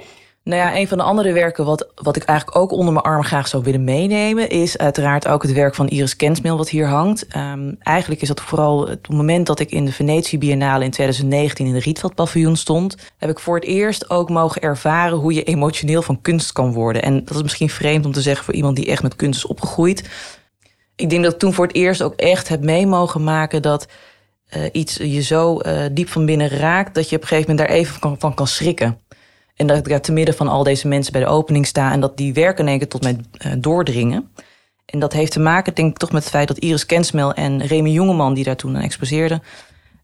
Nou 0.45 0.61
ja, 0.61 0.75
een 0.75 0.87
van 0.87 0.97
de 0.97 1.03
andere 1.03 1.33
werken 1.33 1.65
wat, 1.65 1.87
wat 1.95 2.15
ik 2.15 2.23
eigenlijk 2.23 2.57
ook 2.57 2.71
onder 2.71 2.93
mijn 2.93 3.05
arm 3.05 3.23
graag 3.23 3.47
zou 3.47 3.63
willen 3.63 3.83
meenemen, 3.83 4.49
is 4.49 4.77
uiteraard 4.77 5.27
ook 5.27 5.41
het 5.41 5.51
werk 5.51 5.75
van 5.75 5.87
Iris 5.87 6.15
Kensmil 6.15 6.57
wat 6.57 6.69
hier 6.69 6.87
hangt. 6.87 7.35
Um, 7.35 7.75
eigenlijk 7.79 8.21
is 8.21 8.27
dat 8.27 8.41
vooral 8.41 8.87
het 8.87 9.09
moment 9.09 9.47
dat 9.47 9.59
ik 9.59 9.71
in 9.71 9.85
de 9.85 9.91
Venetië 9.91 10.37
Biennale 10.37 10.83
in 10.83 10.91
2019 10.91 11.65
in 11.65 11.73
de 11.73 11.79
Rietveld 11.79 12.15
paviljoen 12.15 12.55
stond, 12.55 12.97
heb 13.17 13.29
ik 13.29 13.39
voor 13.39 13.55
het 13.55 13.63
eerst 13.63 14.09
ook 14.09 14.29
mogen 14.29 14.61
ervaren 14.61 15.17
hoe 15.17 15.33
je 15.33 15.43
emotioneel 15.43 16.01
van 16.01 16.21
kunst 16.21 16.51
kan 16.51 16.73
worden. 16.73 17.01
En 17.01 17.25
dat 17.25 17.35
is 17.35 17.41
misschien 17.41 17.69
vreemd 17.69 18.05
om 18.05 18.11
te 18.11 18.21
zeggen 18.21 18.45
voor 18.45 18.53
iemand 18.53 18.75
die 18.75 18.87
echt 18.87 19.03
met 19.03 19.15
kunst 19.15 19.37
is 19.37 19.45
opgegroeid. 19.45 20.09
Ik 20.95 21.09
denk 21.09 21.23
dat 21.23 21.33
ik 21.33 21.39
toen 21.39 21.53
voor 21.53 21.67
het 21.67 21.75
eerst 21.75 22.01
ook 22.01 22.15
echt 22.15 22.47
heb 22.47 22.61
mee 22.61 22.87
mogen 22.87 23.23
maken 23.23 23.61
dat 23.61 23.87
uh, 24.57 24.63
iets 24.71 24.95
je 24.95 25.21
zo 25.21 25.59
uh, 25.61 25.85
diep 25.91 26.09
van 26.09 26.25
binnen 26.25 26.49
raakt 26.49 26.95
dat 26.95 27.09
je 27.09 27.15
op 27.15 27.21
een 27.21 27.27
gegeven 27.27 27.51
moment 27.51 27.67
daar 27.67 27.77
even 27.77 28.19
van 28.19 28.33
kan 28.33 28.47
schrikken. 28.47 28.99
En 29.55 29.67
dat 29.67 29.77
ik 29.77 29.87
daar 29.87 30.01
te 30.01 30.11
midden 30.11 30.35
van 30.35 30.47
al 30.47 30.63
deze 30.63 30.87
mensen 30.87 31.11
bij 31.11 31.21
de 31.21 31.27
opening 31.27 31.67
sta 31.67 31.91
en 31.91 31.99
dat 31.99 32.17
die 32.17 32.33
werken 32.33 32.63
in 32.63 32.69
één 32.69 32.77
keer 32.77 32.87
tot 32.87 33.03
mij 33.03 33.17
uh, 33.45 33.53
doordringen. 33.57 34.31
En 34.85 34.99
dat 34.99 35.13
heeft 35.13 35.31
te 35.31 35.39
maken, 35.39 35.75
denk 35.75 35.91
ik, 35.91 35.97
toch 35.97 36.11
met 36.11 36.21
het 36.21 36.31
feit 36.31 36.47
dat 36.47 36.57
Iris 36.57 36.85
Kensmel 36.85 37.33
en 37.33 37.65
Remy 37.65 37.89
Jongeman, 37.89 38.33
die 38.33 38.43
daar 38.43 38.55
toen 38.55 38.75
aan 38.75 38.81
exposeerden, 38.81 39.43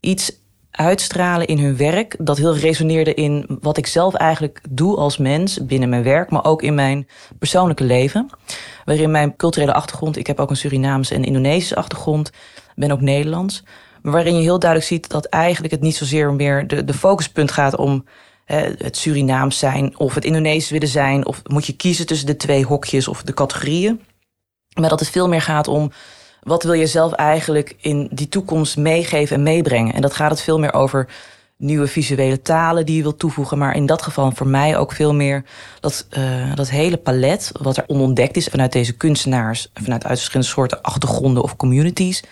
iets 0.00 0.40
uitstralen 0.70 1.46
in 1.46 1.58
hun 1.58 1.76
werk. 1.76 2.16
Dat 2.18 2.38
heel 2.38 2.56
resoneerde 2.56 3.14
in 3.14 3.58
wat 3.60 3.76
ik 3.76 3.86
zelf 3.86 4.14
eigenlijk 4.14 4.60
doe 4.70 4.96
als 4.96 5.16
mens 5.16 5.66
binnen 5.66 5.88
mijn 5.88 6.02
werk, 6.02 6.30
maar 6.30 6.44
ook 6.44 6.62
in 6.62 6.74
mijn 6.74 7.08
persoonlijke 7.38 7.84
leven. 7.84 8.30
Waarin 8.84 9.10
mijn 9.10 9.36
culturele 9.36 9.72
achtergrond, 9.72 10.16
ik 10.16 10.26
heb 10.26 10.40
ook 10.40 10.50
een 10.50 10.56
Surinaamse 10.56 11.14
en 11.14 11.24
Indonesische 11.24 11.76
achtergrond, 11.76 12.30
ben 12.74 12.90
ook 12.90 13.00
Nederlands. 13.00 13.64
Maar 14.02 14.12
waarin 14.12 14.36
je 14.36 14.42
heel 14.42 14.58
duidelijk 14.58 14.90
ziet 14.90 15.08
dat 15.08 15.24
eigenlijk 15.24 15.72
het 15.72 15.82
niet 15.82 15.96
zozeer 15.96 16.32
meer 16.32 16.66
de, 16.66 16.84
de 16.84 16.94
focuspunt 16.94 17.50
gaat 17.50 17.76
om 17.76 18.04
het 18.44 18.96
Surinaams 18.96 19.58
zijn 19.58 19.98
of 19.98 20.14
het 20.14 20.24
Indonesisch 20.24 20.70
willen 20.70 20.88
zijn. 20.88 21.26
Of 21.26 21.42
moet 21.44 21.66
je 21.66 21.76
kiezen 21.76 22.06
tussen 22.06 22.26
de 22.26 22.36
twee 22.36 22.64
hokjes 22.64 23.08
of 23.08 23.22
de 23.22 23.34
categorieën. 23.34 24.00
Maar 24.80 24.88
dat 24.88 25.00
het 25.00 25.10
veel 25.10 25.28
meer 25.28 25.42
gaat 25.42 25.68
om 25.68 25.92
wat 26.42 26.62
wil 26.62 26.72
je 26.72 26.86
zelf 26.86 27.12
eigenlijk 27.12 27.76
in 27.80 28.08
die 28.12 28.28
toekomst 28.28 28.76
meegeven 28.76 29.36
en 29.36 29.42
meebrengen. 29.42 29.94
En 29.94 30.00
dat 30.00 30.14
gaat 30.14 30.30
het 30.30 30.40
veel 30.40 30.58
meer 30.58 30.72
over 30.72 31.08
nieuwe 31.56 31.86
visuele 31.86 32.42
talen 32.42 32.86
die 32.86 32.96
je 32.96 33.02
wilt 33.02 33.18
toevoegen. 33.18 33.58
Maar 33.58 33.76
in 33.76 33.86
dat 33.86 34.02
geval 34.02 34.30
voor 34.30 34.46
mij 34.46 34.76
ook 34.76 34.92
veel 34.92 35.14
meer 35.14 35.44
dat, 35.80 36.06
uh, 36.18 36.54
dat 36.54 36.70
hele 36.70 36.96
palet 36.96 37.50
wat 37.60 37.76
er 37.76 37.84
onontdekt 37.86 38.36
is 38.36 38.46
vanuit 38.46 38.72
deze 38.72 38.92
kunstenaars. 38.92 39.70
Vanuit 39.74 40.04
uit 40.04 40.18
verschillende 40.18 40.52
soorten 40.52 40.82
achtergronden 40.82 41.42
of 41.42 41.56
communities. 41.56 42.22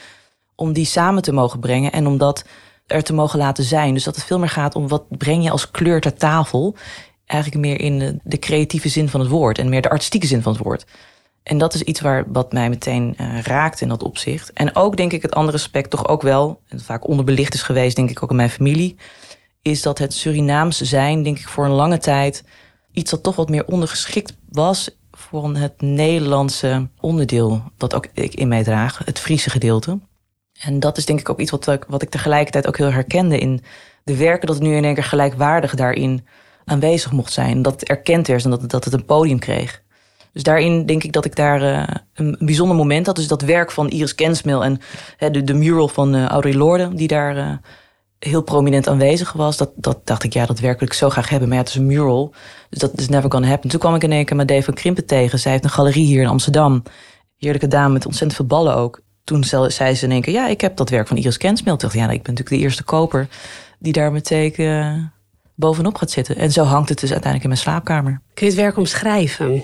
Om 0.54 0.72
die 0.72 0.86
samen 0.86 1.22
te 1.22 1.32
mogen 1.32 1.60
brengen 1.60 1.92
en 1.92 2.06
om 2.06 2.18
dat 2.18 2.44
er 2.90 3.02
te 3.02 3.12
mogen 3.12 3.38
laten 3.38 3.64
zijn. 3.64 3.94
Dus 3.94 4.04
dat 4.04 4.16
het 4.16 4.24
veel 4.24 4.38
meer 4.38 4.48
gaat 4.48 4.74
om 4.74 4.88
wat 4.88 5.04
breng 5.08 5.44
je 5.44 5.50
als 5.50 5.70
kleur 5.70 6.00
ter 6.00 6.14
tafel. 6.14 6.76
Eigenlijk 7.26 7.60
meer 7.60 7.80
in 7.80 8.20
de, 8.24 8.38
creatieve 8.38 8.88
zin 8.88 9.08
van 9.08 9.20
het 9.20 9.28
woord 9.28 9.58
en 9.58 9.68
meer 9.68 9.82
de 9.82 9.90
artistieke 9.90 10.26
zin 10.26 10.42
van 10.42 10.52
het 10.52 10.62
woord. 10.62 10.86
En 11.42 11.58
dat 11.58 11.74
is 11.74 11.82
iets 11.82 12.00
waar, 12.00 12.24
wat 12.32 12.52
mij 12.52 12.68
meteen 12.68 13.16
uh, 13.20 13.40
raakt 13.40 13.80
in 13.80 13.88
dat 13.88 14.02
opzicht. 14.02 14.52
En 14.52 14.76
ook 14.76 14.96
denk 14.96 15.12
ik 15.12 15.22
het 15.22 15.34
andere 15.34 15.56
aspect 15.56 15.90
toch 15.90 16.08
ook 16.08 16.22
wel, 16.22 16.60
en 16.68 16.80
vaak 16.80 17.08
onderbelicht 17.08 17.54
is 17.54 17.62
geweest, 17.62 17.96
denk 17.96 18.10
ik 18.10 18.22
ook 18.22 18.30
in 18.30 18.36
mijn 18.36 18.50
familie, 18.50 18.96
is 19.62 19.82
dat 19.82 19.98
het 19.98 20.14
Surinaams 20.14 20.80
zijn, 20.80 21.22
denk 21.22 21.38
ik 21.38 21.48
voor 21.48 21.64
een 21.64 21.70
lange 21.70 21.98
tijd, 21.98 22.44
iets 22.92 23.10
dat 23.10 23.22
toch 23.22 23.36
wat 23.36 23.48
meer 23.48 23.66
ondergeschikt 23.66 24.36
was 24.48 24.90
voor 25.10 25.54
het 25.54 25.80
Nederlandse 25.80 26.88
onderdeel 27.00 27.62
dat 27.76 27.94
ook 27.94 28.06
ik 28.12 28.34
in 28.34 28.48
mij 28.48 28.64
draag, 28.64 29.00
het 29.04 29.18
Friese 29.18 29.50
gedeelte. 29.50 29.98
En 30.60 30.80
dat 30.80 30.96
is 30.96 31.04
denk 31.04 31.20
ik 31.20 31.28
ook 31.28 31.40
iets 31.40 31.50
wat, 31.50 31.78
wat 31.88 32.02
ik 32.02 32.10
tegelijkertijd 32.10 32.66
ook 32.66 32.76
heel 32.76 32.92
herkende 32.92 33.38
in 33.38 33.62
de 34.04 34.16
werken, 34.16 34.46
dat 34.46 34.56
het 34.56 34.64
nu 34.64 34.76
in 34.76 34.84
één 34.84 34.94
keer 34.94 35.04
gelijkwaardig 35.04 35.74
daarin 35.74 36.26
aanwezig 36.64 37.12
mocht 37.12 37.32
zijn. 37.32 37.62
Dat 37.62 37.80
het 37.80 37.88
erkend 37.88 38.26
werd 38.26 38.44
en 38.44 38.50
dat, 38.50 38.70
dat 38.70 38.84
het 38.84 38.94
een 38.94 39.04
podium 39.04 39.38
kreeg. 39.38 39.82
Dus 40.32 40.42
daarin 40.42 40.86
denk 40.86 41.04
ik 41.04 41.12
dat 41.12 41.24
ik 41.24 41.36
daar 41.36 41.62
uh, 41.62 41.96
een, 42.14 42.36
bijzonder 42.38 42.76
moment 42.76 43.06
had. 43.06 43.16
Dus 43.16 43.28
dat 43.28 43.42
werk 43.42 43.70
van 43.70 43.88
Iris 43.88 44.14
Kensmil 44.14 44.64
en 44.64 44.80
de, 45.44 45.54
mural 45.54 45.88
van 45.88 46.14
uh, 46.14 46.26
Audrey 46.26 46.54
Lorde, 46.54 46.94
die 46.94 47.08
daar 47.08 47.36
uh, 47.36 47.52
heel 48.18 48.42
prominent 48.42 48.88
aanwezig 48.88 49.32
was. 49.32 49.56
Dat, 49.56 49.70
dat 49.76 50.06
dacht 50.06 50.22
ik, 50.22 50.32
ja, 50.32 50.46
dat 50.46 50.60
werk 50.60 50.78
wil 50.78 50.88
ik 50.88 50.94
zo 50.94 51.10
graag 51.10 51.28
hebben. 51.28 51.48
Maar 51.48 51.56
ja, 51.56 51.62
het 51.62 51.72
is 51.72 51.78
een 51.78 51.86
mural, 51.86 52.34
dus 52.68 52.78
dat 52.78 52.98
is 52.98 53.08
never 53.08 53.30
gonna 53.30 53.48
happen. 53.48 53.70
Toen 53.70 53.80
kwam 53.80 53.94
ik 53.94 54.02
in 54.02 54.12
één 54.12 54.24
keer 54.24 54.36
met 54.36 54.48
Dave 54.48 54.62
van 54.62 54.74
Krimpen 54.74 55.06
tegen. 55.06 55.38
Zij 55.38 55.52
heeft 55.52 55.64
een 55.64 55.70
galerie 55.70 56.06
hier 56.06 56.22
in 56.22 56.28
Amsterdam. 56.28 56.82
Heerlijke 57.36 57.68
dame 57.68 57.92
met 57.92 58.06
ontzettend 58.06 58.36
veel 58.36 58.46
ballen 58.46 58.74
ook. 58.74 59.00
Toen 59.24 59.44
zei 59.44 59.94
ze 59.94 60.04
in 60.04 60.10
één 60.10 60.20
keer, 60.20 60.34
ja, 60.34 60.48
ik 60.48 60.60
heb 60.60 60.76
dat 60.76 60.90
werk 60.90 61.08
van 61.08 61.16
Iris 61.16 61.36
Kensmil. 61.36 61.76
Toen 61.76 61.88
dacht 61.88 61.94
ik, 61.94 62.00
ja, 62.00 62.10
ik 62.10 62.22
ben 62.22 62.32
natuurlijk 62.32 62.60
de 62.60 62.66
eerste 62.66 62.82
koper 62.82 63.28
die 63.78 63.92
daar 63.92 64.12
meteen 64.12 65.10
bovenop 65.54 65.96
gaat 65.96 66.10
zitten. 66.10 66.36
En 66.36 66.52
zo 66.52 66.64
hangt 66.64 66.88
het 66.88 67.00
dus 67.00 67.12
uiteindelijk 67.12 67.42
in 67.42 67.48
mijn 67.48 67.60
slaapkamer. 67.60 68.20
Kun 68.34 68.46
je 68.46 68.52
het 68.52 68.62
werk 68.62 68.76
omschrijven? 68.76 69.62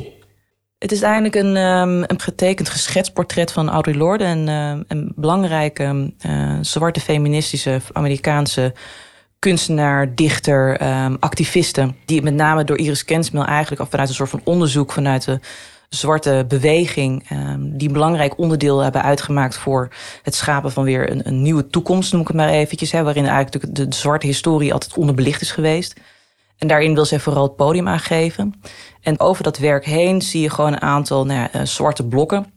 Het 0.79 0.93
is 0.93 1.03
eigenlijk 1.03 1.35
een, 1.35 1.57
um, 1.57 2.03
een 2.07 2.21
getekend 2.21 2.69
geschetst 2.69 3.13
portret 3.13 3.53
van 3.53 3.69
Audre 3.69 3.97
Lorde. 3.97 4.25
Een, 4.25 4.49
um, 4.49 4.85
een 4.89 5.13
belangrijke 5.17 6.13
uh, 6.27 6.59
zwarte 6.61 7.01
feministische 7.01 7.81
Amerikaanse 7.93 8.75
kunstenaar, 9.39 10.15
dichter, 10.15 10.83
um, 11.05 11.17
activiste. 11.21 11.95
Die 12.05 12.23
met 12.23 12.35
name 12.35 12.65
door 12.65 12.79
Iris 12.79 13.05
Kensmil 13.05 13.45
eigenlijk 13.45 13.91
vanuit 13.91 14.09
een 14.09 14.15
soort 14.15 14.31
van 14.31 14.41
onderzoek 14.45 14.93
vanuit 14.93 15.25
de 15.25 15.41
zwarte 15.89 16.45
beweging, 16.49 17.29
die 17.59 17.89
een 17.89 17.93
belangrijk 17.95 18.39
onderdeel 18.39 18.79
hebben 18.79 19.03
uitgemaakt 19.03 19.57
voor 19.57 19.89
het 20.23 20.35
schapen 20.35 20.73
van 20.73 20.85
weer 20.85 21.11
een, 21.11 21.27
een 21.27 21.43
nieuwe 21.43 21.67
toekomst, 21.67 22.13
noem 22.13 22.21
ik 22.21 22.27
het 22.27 22.37
maar 22.37 22.49
eventjes. 22.49 22.93
Hè, 22.93 23.03
waarin 23.03 23.27
eigenlijk 23.27 23.75
de, 23.75 23.87
zwarte 23.89 24.27
historie 24.27 24.73
altijd 24.73 24.97
onderbelicht 24.97 25.41
is 25.41 25.51
geweest. 25.51 26.01
En 26.59 26.69
daarin 26.69 26.95
wil 26.95 27.05
zij 27.05 27.21
vooral 27.21 27.43
het 27.43 27.57
podium 27.57 27.89
aangeven. 27.89 28.61
En 29.01 29.21
over 29.21 29.43
dat 29.43 29.59
werk 29.59 29.85
heen 29.85 30.23
zie 30.23 30.41
je 30.41 30.51
gewoon 30.51 30.73
een 30.73 30.81
aantal 30.81 31.27
nou 31.27 31.49
eh, 31.53 31.63
zwarte 31.63 32.07
blokken. 32.07 32.55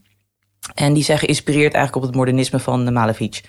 En 0.74 0.94
die 0.94 1.04
zijn 1.04 1.18
geïnspireerd 1.18 1.74
eigenlijk 1.74 1.96
op 1.96 2.02
het 2.02 2.20
modernisme 2.20 2.60
van 2.60 2.94
Malevich. 2.94 3.42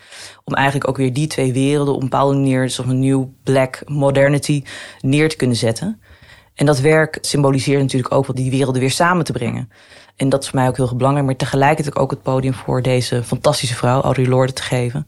Om 0.44 0.54
eigenlijk 0.54 0.88
ook 0.88 0.96
weer 0.96 1.12
die 1.12 1.26
twee 1.26 1.52
werelden 1.52 1.94
op 1.94 2.02
een 2.02 2.08
bepaalde 2.08 2.34
manier, 2.34 2.74
een 2.86 2.98
nieuw 2.98 3.34
black 3.44 3.82
modernity, 3.86 4.62
neer 5.00 5.28
te 5.28 5.36
kunnen 5.36 5.56
zetten. 5.56 6.00
En 6.60 6.66
dat 6.66 6.80
werk 6.80 7.18
symboliseert 7.20 7.80
natuurlijk 7.80 8.14
ook 8.14 8.26
wat 8.26 8.36
die 8.36 8.50
werelden 8.50 8.80
weer 8.80 8.90
samen 8.90 9.24
te 9.24 9.32
brengen. 9.32 9.70
En 10.16 10.28
dat 10.28 10.42
is 10.42 10.48
voor 10.48 10.58
mij 10.58 10.68
ook 10.68 10.76
heel 10.76 10.96
belangrijk, 10.96 11.26
maar 11.26 11.36
tegelijkertijd 11.36 11.96
ook 11.96 12.10
het 12.10 12.22
podium 12.22 12.54
voor 12.54 12.82
deze 12.82 13.22
fantastische 13.24 13.74
vrouw, 13.74 14.00
Audre 14.00 14.28
Lorde, 14.28 14.52
te 14.52 14.62
geven. 14.62 15.06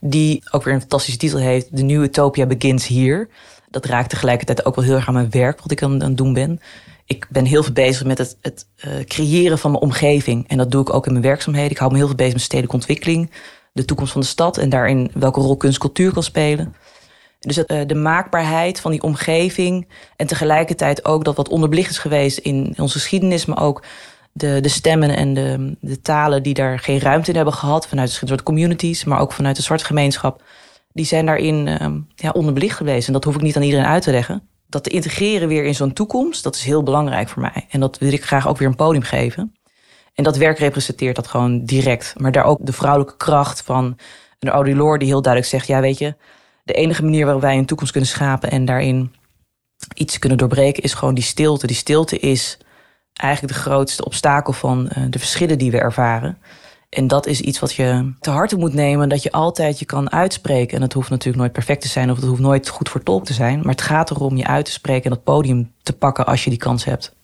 Die 0.00 0.42
ook 0.50 0.64
weer 0.64 0.74
een 0.74 0.80
fantastische 0.80 1.18
titel 1.18 1.38
heeft, 1.38 1.76
The 1.76 1.82
New 1.82 2.02
Utopia 2.02 2.46
Begins 2.46 2.86
Here. 2.86 3.28
Dat 3.70 3.84
raakt 3.84 4.10
tegelijkertijd 4.10 4.64
ook 4.64 4.74
wel 4.74 4.84
heel 4.84 4.94
erg 4.94 5.08
aan 5.08 5.14
mijn 5.14 5.30
werk, 5.30 5.60
wat 5.60 5.70
ik 5.70 5.82
aan 5.82 6.00
het 6.00 6.16
doen 6.16 6.32
ben 6.32 6.60
ik 7.06 7.26
ben 7.30 7.44
heel 7.44 7.62
veel 7.62 7.72
bezig 7.72 8.04
met 8.04 8.18
het, 8.18 8.36
het 8.40 8.66
uh, 8.84 9.04
creëren 9.04 9.58
van 9.58 9.70
mijn 9.70 9.82
omgeving. 9.82 10.48
En 10.48 10.56
dat 10.56 10.70
doe 10.70 10.80
ik 10.80 10.94
ook 10.94 11.06
in 11.06 11.12
mijn 11.12 11.24
werkzaamheden. 11.24 11.70
Ik 11.70 11.78
hou 11.78 11.90
me 11.90 11.96
heel 11.96 12.06
veel 12.06 12.16
bezig 12.16 12.32
met 12.32 12.42
stedelijke 12.42 12.76
ontwikkeling, 12.76 13.30
de 13.72 13.84
toekomst 13.84 14.12
van 14.12 14.20
de 14.20 14.26
stad 14.26 14.58
en 14.58 14.68
daarin 14.68 15.10
welke 15.14 15.40
rol 15.40 15.56
kunst 15.56 15.78
cultuur 15.78 16.12
kan 16.12 16.22
spelen. 16.22 16.74
Dus 17.44 17.58
uh, 17.58 17.80
de 17.86 17.94
maakbaarheid 17.94 18.80
van 18.80 18.90
die 18.90 19.02
omgeving 19.02 19.88
en 20.16 20.26
tegelijkertijd 20.26 21.04
ook 21.04 21.24
dat 21.24 21.36
wat 21.36 21.48
onderbelicht 21.48 21.90
is 21.90 21.98
geweest 21.98 22.38
in 22.38 22.74
onze 22.78 22.98
geschiedenis, 22.98 23.46
maar 23.46 23.62
ook 23.62 23.82
de, 24.32 24.60
de 24.60 24.68
stemmen 24.68 25.16
en 25.16 25.34
de, 25.34 25.76
de 25.80 26.00
talen 26.00 26.42
die 26.42 26.54
daar 26.54 26.78
geen 26.78 27.00
ruimte 27.00 27.30
in 27.30 27.36
hebben 27.36 27.54
gehad 27.54 27.88
vanuit 27.88 28.20
de 28.20 28.26
soort 28.26 28.42
communities, 28.42 29.04
maar 29.04 29.20
ook 29.20 29.32
vanuit 29.32 29.56
de 29.56 29.62
zwarte 29.62 29.84
gemeenschap, 29.84 30.42
die 30.92 31.04
zijn 31.04 31.26
daarin 31.26 31.66
uh, 31.66 31.86
ja, 32.14 32.30
onderbelicht 32.30 32.76
geweest. 32.76 33.06
En 33.06 33.12
dat 33.12 33.24
hoef 33.24 33.34
ik 33.34 33.42
niet 33.42 33.56
aan 33.56 33.62
iedereen 33.62 33.86
uit 33.86 34.02
te 34.02 34.10
leggen 34.10 34.48
dat 34.74 34.84
te 34.84 34.90
integreren 34.90 35.48
weer 35.48 35.64
in 35.64 35.74
zo'n 35.74 35.92
toekomst, 35.92 36.42
dat 36.42 36.54
is 36.54 36.62
heel 36.62 36.82
belangrijk 36.82 37.28
voor 37.28 37.42
mij. 37.42 37.66
En 37.70 37.80
dat 37.80 37.98
wil 37.98 38.12
ik 38.12 38.24
graag 38.24 38.48
ook 38.48 38.58
weer 38.58 38.68
een 38.68 38.76
podium 38.76 39.02
geven. 39.02 39.54
En 40.14 40.24
dat 40.24 40.36
werk 40.36 40.58
representeert 40.58 41.16
dat 41.16 41.26
gewoon 41.26 41.64
direct. 41.64 42.14
Maar 42.16 42.32
daar 42.32 42.44
ook 42.44 42.58
de 42.62 42.72
vrouwelijke 42.72 43.16
kracht 43.16 43.62
van 43.62 43.98
een 44.38 44.48
Audre 44.48 44.74
Lorde 44.74 44.98
die 44.98 45.08
heel 45.08 45.22
duidelijk 45.22 45.52
zegt... 45.52 45.66
ja, 45.66 45.80
weet 45.80 45.98
je, 45.98 46.16
de 46.64 46.72
enige 46.72 47.02
manier 47.02 47.24
waarop 47.24 47.42
wij 47.42 47.58
een 47.58 47.66
toekomst 47.66 47.92
kunnen 47.92 48.10
schapen... 48.10 48.50
en 48.50 48.64
daarin 48.64 49.14
iets 49.94 50.18
kunnen 50.18 50.38
doorbreken, 50.38 50.82
is 50.82 50.94
gewoon 50.94 51.14
die 51.14 51.24
stilte. 51.24 51.66
Die 51.66 51.76
stilte 51.76 52.18
is 52.18 52.58
eigenlijk 53.12 53.54
de 53.54 53.60
grootste 53.60 54.04
obstakel 54.04 54.52
van 54.52 54.90
uh, 54.98 55.04
de 55.10 55.18
verschillen 55.18 55.58
die 55.58 55.70
we 55.70 55.78
ervaren. 55.78 56.38
En 56.88 57.06
dat 57.06 57.26
is 57.26 57.40
iets 57.40 57.58
wat 57.58 57.74
je 57.74 58.12
te 58.20 58.30
harte 58.30 58.56
moet 58.56 58.74
nemen, 58.74 59.08
dat 59.08 59.22
je 59.22 59.32
altijd 59.32 59.78
je 59.78 59.84
kan 59.84 60.12
uitspreken. 60.12 60.76
En 60.76 60.82
het 60.82 60.92
hoeft 60.92 61.10
natuurlijk 61.10 61.38
nooit 61.38 61.52
perfect 61.52 61.80
te 61.82 61.88
zijn 61.88 62.10
of 62.10 62.16
het 62.16 62.26
hoeft 62.26 62.40
nooit 62.40 62.68
goed 62.68 62.88
vertolkt 62.88 63.26
te 63.26 63.32
zijn. 63.32 63.58
Maar 63.58 63.72
het 63.72 63.82
gaat 63.82 64.10
erom 64.10 64.36
je 64.36 64.46
uit 64.46 64.64
te 64.64 64.70
spreken 64.70 65.04
en 65.04 65.10
dat 65.10 65.24
podium 65.24 65.72
te 65.82 65.92
pakken 65.92 66.26
als 66.26 66.44
je 66.44 66.50
die 66.50 66.58
kans 66.58 66.84
hebt. 66.84 67.14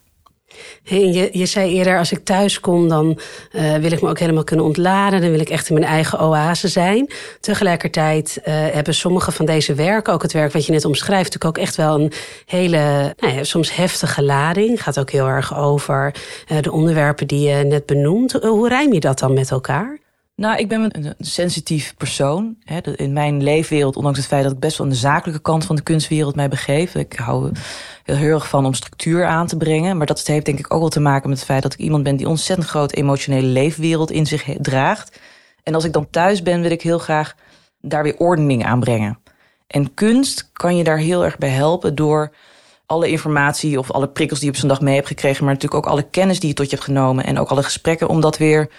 Je, 0.82 1.28
je 1.32 1.46
zei 1.46 1.72
eerder, 1.72 1.98
als 1.98 2.12
ik 2.12 2.24
thuis 2.24 2.60
kom, 2.60 2.88
dan 2.88 3.18
uh, 3.52 3.74
wil 3.74 3.92
ik 3.92 4.00
me 4.00 4.08
ook 4.08 4.18
helemaal 4.18 4.44
kunnen 4.44 4.64
ontladen. 4.64 5.20
Dan 5.20 5.30
wil 5.30 5.40
ik 5.40 5.50
echt 5.50 5.68
in 5.68 5.74
mijn 5.74 5.86
eigen 5.86 6.20
oase 6.20 6.68
zijn. 6.68 7.10
Tegelijkertijd 7.40 8.38
uh, 8.38 8.44
hebben 8.54 8.94
sommige 8.94 9.32
van 9.32 9.46
deze 9.46 9.74
werken, 9.74 10.12
ook 10.12 10.22
het 10.22 10.32
werk 10.32 10.52
wat 10.52 10.66
je 10.66 10.72
net 10.72 10.84
omschrijft, 10.84 11.32
natuurlijk 11.32 11.58
ook 11.58 11.64
echt 11.64 11.76
wel 11.76 12.00
een 12.00 12.12
hele, 12.46 13.14
nou 13.16 13.34
ja, 13.34 13.44
soms 13.44 13.74
heftige 13.74 14.22
lading. 14.22 14.82
Gaat 14.82 14.98
ook 14.98 15.10
heel 15.10 15.26
erg 15.26 15.56
over 15.56 16.14
uh, 16.52 16.60
de 16.60 16.72
onderwerpen 16.72 17.26
die 17.26 17.48
je 17.48 17.64
net 17.64 17.86
benoemt. 17.86 18.32
hoe 18.32 18.68
rijm 18.68 18.92
je 18.92 19.00
dat 19.00 19.18
dan 19.18 19.34
met 19.34 19.50
elkaar? 19.50 19.98
Nou, 20.40 20.58
ik 20.58 20.68
ben 20.68 20.96
een 20.96 21.14
sensitief 21.18 21.94
persoon. 21.96 22.56
In 22.96 23.12
mijn 23.12 23.42
leefwereld, 23.42 23.96
ondanks 23.96 24.18
het 24.18 24.26
feit 24.26 24.42
dat 24.42 24.52
ik 24.52 24.58
best 24.58 24.78
wel 24.78 24.86
aan 24.86 24.92
de 24.92 24.98
zakelijke 24.98 25.42
kant 25.42 25.64
van 25.64 25.76
de 25.76 25.82
kunstwereld 25.82 26.34
mij 26.34 26.48
begeef. 26.48 26.94
Ik 26.94 27.12
hou 27.12 27.52
heel, 28.04 28.34
erg 28.34 28.48
van 28.48 28.66
om 28.66 28.74
structuur 28.74 29.26
aan 29.26 29.46
te 29.46 29.56
brengen. 29.56 29.96
Maar 29.96 30.06
dat 30.06 30.26
heeft 30.26 30.44
denk 30.44 30.58
ik 30.58 30.74
ook 30.74 30.80
wel 30.80 30.88
te 30.88 31.00
maken 31.00 31.28
met 31.28 31.38
het 31.38 31.46
feit 31.46 31.62
dat 31.62 31.72
ik 31.72 31.78
iemand 31.78 32.02
ben 32.02 32.16
die 32.16 32.28
ontzettend 32.28 32.68
groot 32.68 32.92
emotionele 32.92 33.46
leefwereld 33.46 34.10
in 34.10 34.26
zich 34.26 34.44
draagt. 34.60 35.20
En 35.62 35.74
als 35.74 35.84
ik 35.84 35.92
dan 35.92 36.10
thuis 36.10 36.42
ben, 36.42 36.62
wil 36.62 36.70
ik 36.70 36.82
heel 36.82 36.98
graag 36.98 37.34
daar 37.80 38.02
weer 38.02 38.16
ordening 38.16 38.64
aan 38.64 38.80
brengen. 38.80 39.18
En 39.66 39.94
kunst 39.94 40.50
kan 40.52 40.76
je 40.76 40.84
daar 40.84 40.98
heel 40.98 41.24
erg 41.24 41.38
bij 41.38 41.48
helpen 41.48 41.94
door 41.94 42.32
alle 42.86 43.10
informatie 43.10 43.78
of 43.78 43.90
alle 43.90 44.08
prikkels 44.08 44.38
die 44.38 44.48
je 44.48 44.54
op 44.54 44.60
zo'n 44.60 44.68
dag 44.68 44.80
mee 44.80 44.94
hebt 44.94 45.06
gekregen, 45.06 45.44
maar 45.44 45.54
natuurlijk 45.54 45.84
ook 45.84 45.92
alle 45.92 46.10
kennis 46.10 46.40
die 46.40 46.48
je 46.48 46.54
tot 46.54 46.70
je 46.70 46.76
hebt 46.76 46.88
genomen 46.88 47.24
en 47.24 47.38
ook 47.38 47.48
alle 47.48 47.62
gesprekken 47.62 48.08
om 48.08 48.20
dat 48.20 48.38
weer 48.38 48.70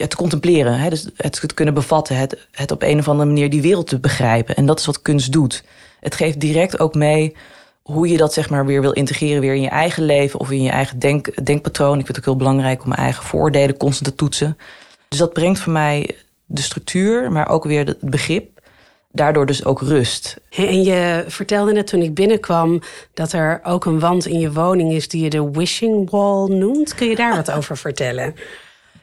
ja, 0.00 0.06
te 0.06 0.16
contempleren. 0.16 0.78
Hè? 0.78 0.90
Dus 0.90 1.08
het 1.16 1.40
te 1.40 1.54
kunnen 1.54 1.74
bevatten, 1.74 2.16
het, 2.16 2.46
het 2.50 2.70
op 2.70 2.82
een 2.82 2.98
of 2.98 3.08
andere 3.08 3.28
manier 3.28 3.50
die 3.50 3.62
wereld 3.62 3.86
te 3.86 4.00
begrijpen. 4.00 4.56
En 4.56 4.66
dat 4.66 4.78
is 4.78 4.86
wat 4.86 5.02
kunst 5.02 5.32
doet. 5.32 5.64
Het 6.00 6.14
geeft 6.14 6.40
direct 6.40 6.78
ook 6.80 6.94
mee 6.94 7.36
hoe 7.82 8.08
je 8.08 8.16
dat 8.16 8.32
zeg 8.32 8.50
maar 8.50 8.66
weer 8.66 8.80
wil 8.80 8.92
integreren 8.92 9.40
weer 9.40 9.54
in 9.54 9.60
je 9.60 9.68
eigen 9.68 10.04
leven 10.04 10.40
of 10.40 10.50
in 10.50 10.62
je 10.62 10.70
eigen 10.70 10.98
denk, 10.98 11.46
denkpatroon. 11.46 11.98
Ik 11.98 12.04
vind 12.04 12.08
het 12.08 12.18
ook 12.18 12.24
heel 12.24 12.36
belangrijk 12.36 12.82
om 12.82 12.88
mijn 12.88 13.00
eigen 13.00 13.24
voordelen 13.24 13.76
constant 13.76 14.08
te 14.08 14.14
toetsen. 14.14 14.58
Dus 15.08 15.18
dat 15.18 15.32
brengt 15.32 15.58
voor 15.58 15.72
mij 15.72 16.16
de 16.46 16.62
structuur, 16.62 17.32
maar 17.32 17.48
ook 17.48 17.64
weer 17.64 17.86
het 17.86 18.00
begrip. 18.00 18.58
Daardoor 19.12 19.46
dus 19.46 19.64
ook 19.64 19.80
rust. 19.80 20.40
En 20.50 20.82
je 20.82 21.24
vertelde 21.28 21.72
net 21.72 21.86
toen 21.86 22.02
ik 22.02 22.14
binnenkwam 22.14 22.82
dat 23.14 23.32
er 23.32 23.60
ook 23.62 23.84
een 23.84 24.00
wand 24.00 24.26
in 24.26 24.38
je 24.38 24.52
woning 24.52 24.92
is 24.92 25.08
die 25.08 25.22
je 25.22 25.30
de 25.30 25.50
wishing 25.50 26.10
wall 26.10 26.46
noemt. 26.48 26.94
Kun 26.94 27.08
je 27.08 27.16
daar 27.16 27.36
wat 27.36 27.50
over 27.50 27.76
vertellen? 27.76 28.34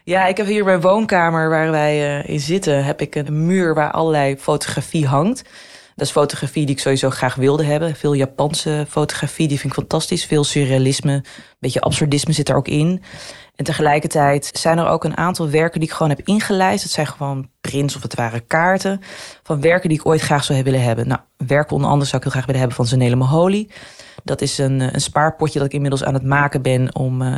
Ja, 0.08 0.26
ik 0.26 0.38
heb 0.38 0.46
hier 0.46 0.64
mijn 0.64 0.82
woonkamer 0.82 1.50
waar 1.50 1.72
wij 1.72 2.20
uh, 2.20 2.30
in 2.30 2.40
zitten, 2.40 2.86
heb 2.86 3.02
ik 3.02 3.16
een 3.16 3.46
muur 3.46 3.74
waar 3.74 3.92
allerlei 3.92 4.38
fotografie 4.38 5.08
hangt. 5.08 5.44
Dat 5.96 6.06
is 6.06 6.12
fotografie 6.12 6.66
die 6.66 6.76
ik 6.76 6.82
sowieso 6.82 7.10
graag 7.10 7.36
wilde 7.36 7.64
hebben. 7.64 7.96
Veel 7.96 8.14
Japanse 8.14 8.86
fotografie, 8.90 9.48
die 9.48 9.60
vind 9.60 9.74
ik 9.74 9.80
fantastisch. 9.80 10.26
Veel 10.26 10.44
surrealisme, 10.44 11.14
een 11.14 11.24
beetje 11.60 11.82
absurdisme 11.82 12.34
zit 12.34 12.50
er 12.50 12.56
ook 12.56 12.68
in. 12.68 13.04
En 13.58 13.66
tegelijkertijd 13.66 14.50
zijn 14.54 14.78
er 14.78 14.88
ook 14.88 15.04
een 15.04 15.18
aantal 15.18 15.50
werken 15.50 15.80
die 15.80 15.90
ik 15.90 15.96
gewoon 15.96 16.16
heb 16.16 16.28
ingelijst. 16.28 16.84
Het 16.84 16.92
zijn 16.92 17.08
gewoon 17.08 17.50
prints 17.62 17.96
of 17.96 18.02
het 18.02 18.16
waren 18.16 18.48
kaarten 18.48 19.02
van 19.44 19.62
werken 19.62 19.90
die 19.90 20.00
ik 20.00 20.06
ooit 20.06 20.22
graag 20.22 20.44
zou 20.44 20.64
willen 20.64 20.84
hebben. 20.84 21.08
Nou, 21.08 21.20
werken 21.38 21.76
onder 21.76 21.90
andere 21.90 22.10
zou 22.10 22.18
ik 22.18 22.24
heel 22.24 22.32
graag 22.32 22.46
willen 22.46 22.60
hebben 22.60 22.78
van 22.78 22.88
Zanele 22.88 23.16
Maholi. 23.16 23.72
Dat 24.24 24.42
is 24.42 24.58
een, 24.58 24.80
een 24.80 25.02
spaarpotje 25.02 25.60
dat 25.60 25.68
ik 25.68 25.74
inmiddels 25.74 26.04
aan 26.04 26.14
het 26.14 26.24
maken 26.24 26.62
ben 26.62 26.96
om 26.96 27.22
uh, 27.22 27.36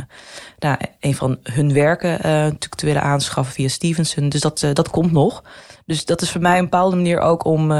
nou, 0.58 0.76
een 1.00 1.14
van 1.14 1.38
hun 1.42 1.72
werken 1.72 2.12
uh, 2.12 2.22
natuurlijk 2.22 2.74
te 2.74 2.86
willen 2.86 3.02
aanschaffen 3.02 3.54
via 3.54 3.68
Stevenson. 3.68 4.28
Dus 4.28 4.40
dat, 4.40 4.66
dat 4.72 4.90
komt 4.90 5.12
nog. 5.12 5.44
Dus 5.86 6.04
dat 6.04 6.22
is 6.22 6.30
voor 6.30 6.40
mij 6.40 6.58
een 6.58 6.64
bepaalde 6.64 6.96
manier 6.96 7.18
ook 7.18 7.44
om 7.44 7.72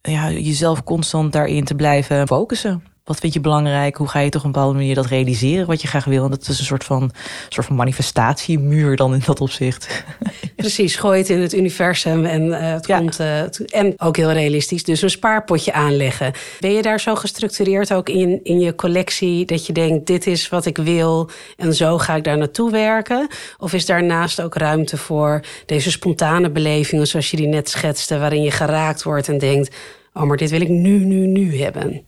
ja, 0.00 0.30
jezelf 0.30 0.84
constant 0.84 1.32
daarin 1.32 1.64
te 1.64 1.74
blijven 1.74 2.26
focussen. 2.26 2.93
Wat 3.04 3.18
vind 3.18 3.32
je 3.32 3.40
belangrijk? 3.40 3.96
Hoe 3.96 4.08
ga 4.08 4.18
je 4.18 4.30
toch 4.30 4.40
op 4.40 4.46
een 4.46 4.52
bepaalde 4.52 4.74
manier 4.74 4.94
dat 4.94 5.06
realiseren 5.06 5.66
wat 5.66 5.82
je 5.82 5.88
graag 5.88 6.04
wil? 6.04 6.24
En 6.24 6.30
dat 6.30 6.48
is 6.48 6.58
een 6.58 6.64
soort 6.64 6.84
van, 6.84 7.10
soort 7.48 7.66
van 7.66 7.76
manifestatiemuur 7.76 8.96
dan 8.96 9.14
in 9.14 9.22
dat 9.24 9.40
opzicht. 9.40 10.04
Precies, 10.56 10.96
gooi 10.96 11.18
het 11.18 11.28
in 11.28 11.40
het 11.40 11.54
universum 11.54 12.24
en 12.24 12.42
uh, 12.42 12.58
het 12.60 12.86
komt. 12.86 13.20
Uh, 13.20 13.40
en 13.68 13.94
ook 13.96 14.16
heel 14.16 14.32
realistisch, 14.32 14.84
dus 14.84 15.02
een 15.02 15.10
spaarpotje 15.10 15.72
aanleggen. 15.72 16.32
Ben 16.60 16.72
je 16.72 16.82
daar 16.82 17.00
zo 17.00 17.14
gestructureerd 17.14 17.92
ook 17.92 18.08
in, 18.08 18.40
in 18.42 18.60
je 18.60 18.74
collectie 18.74 19.44
dat 19.44 19.66
je 19.66 19.72
denkt: 19.72 20.06
dit 20.06 20.26
is 20.26 20.48
wat 20.48 20.66
ik 20.66 20.76
wil 20.76 21.30
en 21.56 21.74
zo 21.74 21.98
ga 21.98 22.14
ik 22.14 22.24
daar 22.24 22.38
naartoe 22.38 22.70
werken? 22.70 23.28
Of 23.58 23.72
is 23.72 23.86
daarnaast 23.86 24.42
ook 24.42 24.54
ruimte 24.54 24.96
voor 24.96 25.40
deze 25.66 25.90
spontane 25.90 26.50
belevingen, 26.50 27.06
zoals 27.06 27.30
je 27.30 27.36
die 27.36 27.48
net 27.48 27.68
schetste, 27.68 28.18
waarin 28.18 28.42
je 28.42 28.50
geraakt 28.50 29.02
wordt 29.02 29.28
en 29.28 29.38
denkt: 29.38 29.76
oh, 30.12 30.22
maar 30.22 30.36
dit 30.36 30.50
wil 30.50 30.60
ik 30.60 30.68
nu, 30.68 31.04
nu, 31.04 31.26
nu 31.26 31.60
hebben? 31.60 32.04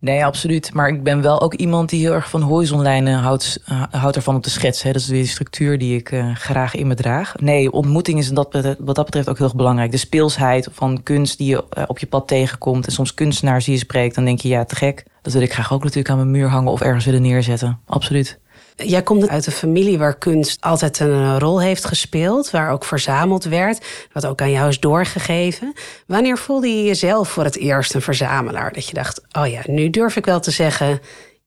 Nee, 0.00 0.24
absoluut. 0.24 0.74
Maar 0.74 0.88
ik 0.88 1.02
ben 1.02 1.22
wel 1.22 1.40
ook 1.40 1.54
iemand 1.54 1.88
die 1.88 2.00
heel 2.00 2.12
erg 2.12 2.30
van 2.30 2.42
horizonlijnen 2.42 3.18
houdt, 3.18 3.60
uh, 3.70 3.82
houdt 3.90 4.16
ervan 4.16 4.34
om 4.34 4.40
te 4.40 4.50
schetsen. 4.50 4.92
Dat 4.92 5.02
is 5.02 5.08
weer 5.08 5.22
de 5.22 5.28
structuur 5.28 5.78
die 5.78 5.96
ik 5.96 6.10
uh, 6.10 6.34
graag 6.34 6.74
in 6.74 6.86
me 6.86 6.94
draag. 6.94 7.34
Nee, 7.40 7.72
ontmoeting 7.72 8.18
is 8.18 8.28
dat, 8.28 8.76
wat 8.78 8.94
dat 8.94 9.04
betreft 9.04 9.28
ook 9.28 9.38
heel 9.38 9.52
belangrijk. 9.56 9.90
De 9.90 9.96
speelsheid 9.96 10.68
van 10.72 11.02
kunst 11.02 11.38
die 11.38 11.48
je 11.48 11.86
op 11.86 11.98
je 11.98 12.06
pad 12.06 12.28
tegenkomt. 12.28 12.86
En 12.86 12.92
soms 12.92 13.14
kunstenaars 13.14 13.64
die 13.64 13.74
je 13.74 13.80
spreekt, 13.80 14.14
dan 14.14 14.24
denk 14.24 14.40
je 14.40 14.48
ja, 14.48 14.64
te 14.64 14.76
gek. 14.76 15.04
Dat 15.22 15.32
wil 15.32 15.42
ik 15.42 15.52
graag 15.52 15.72
ook 15.72 15.82
natuurlijk 15.82 16.10
aan 16.10 16.16
mijn 16.16 16.30
muur 16.30 16.48
hangen 16.48 16.72
of 16.72 16.80
ergens 16.80 17.04
willen 17.04 17.22
neerzetten. 17.22 17.78
Absoluut. 17.86 18.38
Jij 18.84 19.02
komt 19.02 19.28
uit 19.28 19.46
een 19.46 19.52
familie 19.52 19.98
waar 19.98 20.18
kunst 20.18 20.60
altijd 20.60 20.98
een 20.98 21.38
rol 21.38 21.60
heeft 21.60 21.84
gespeeld, 21.84 22.50
waar 22.50 22.70
ook 22.70 22.84
verzameld 22.84 23.44
werd, 23.44 23.86
wat 24.12 24.26
ook 24.26 24.40
aan 24.40 24.50
jou 24.50 24.68
is 24.68 24.80
doorgegeven. 24.80 25.72
Wanneer 26.06 26.38
voelde 26.38 26.68
je 26.68 26.84
jezelf 26.84 27.28
voor 27.28 27.44
het 27.44 27.56
eerst 27.56 27.94
een 27.94 28.02
verzamelaar? 28.02 28.72
Dat 28.72 28.86
je 28.86 28.94
dacht, 28.94 29.20
oh 29.32 29.46
ja, 29.46 29.60
nu 29.66 29.90
durf 29.90 30.16
ik 30.16 30.24
wel 30.24 30.40
te 30.40 30.50
zeggen, 30.50 31.00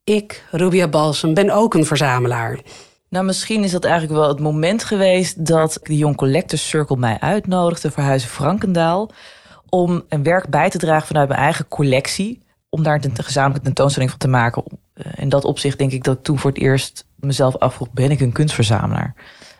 ik, 0.03 0.43
Rubia 0.51 0.87
Balsam, 0.87 1.33
ben 1.33 1.49
ook 1.49 1.73
een 1.73 1.85
verzamelaar. 1.85 2.59
Nou, 3.09 3.25
misschien 3.25 3.63
is 3.63 3.71
dat 3.71 3.83
eigenlijk 3.83 4.19
wel 4.19 4.29
het 4.29 4.39
moment 4.39 4.83
geweest 4.83 5.45
dat 5.45 5.79
de 5.83 5.97
Young 5.97 6.15
Collectors 6.15 6.69
Circle 6.69 6.97
mij 6.97 7.17
uitnodigde 7.19 7.91
voor 7.91 8.03
Huizen 8.03 8.29
Frankendaal 8.29 9.11
om 9.69 10.03
een 10.09 10.23
werk 10.23 10.49
bij 10.49 10.69
te 10.69 10.77
dragen 10.77 11.07
vanuit 11.07 11.27
mijn 11.27 11.39
eigen 11.39 11.67
collectie, 11.67 12.41
om 12.69 12.83
daar 12.83 12.99
een 13.03 13.23
gezamenlijke 13.23 13.65
tentoonstelling 13.65 14.09
van 14.09 14.19
te 14.19 14.27
maken. 14.27 14.63
In 15.15 15.29
dat 15.29 15.45
opzicht 15.45 15.77
denk 15.77 15.91
ik 15.91 16.03
dat 16.03 16.23
toen 16.23 16.39
voor 16.39 16.51
het 16.51 16.59
eerst 16.59 17.05
mezelf 17.21 17.57
afvroeg, 17.57 17.91
ben 17.91 18.11
ik 18.11 18.19
een 18.19 18.31
kunstverzamelaar? 18.31 19.13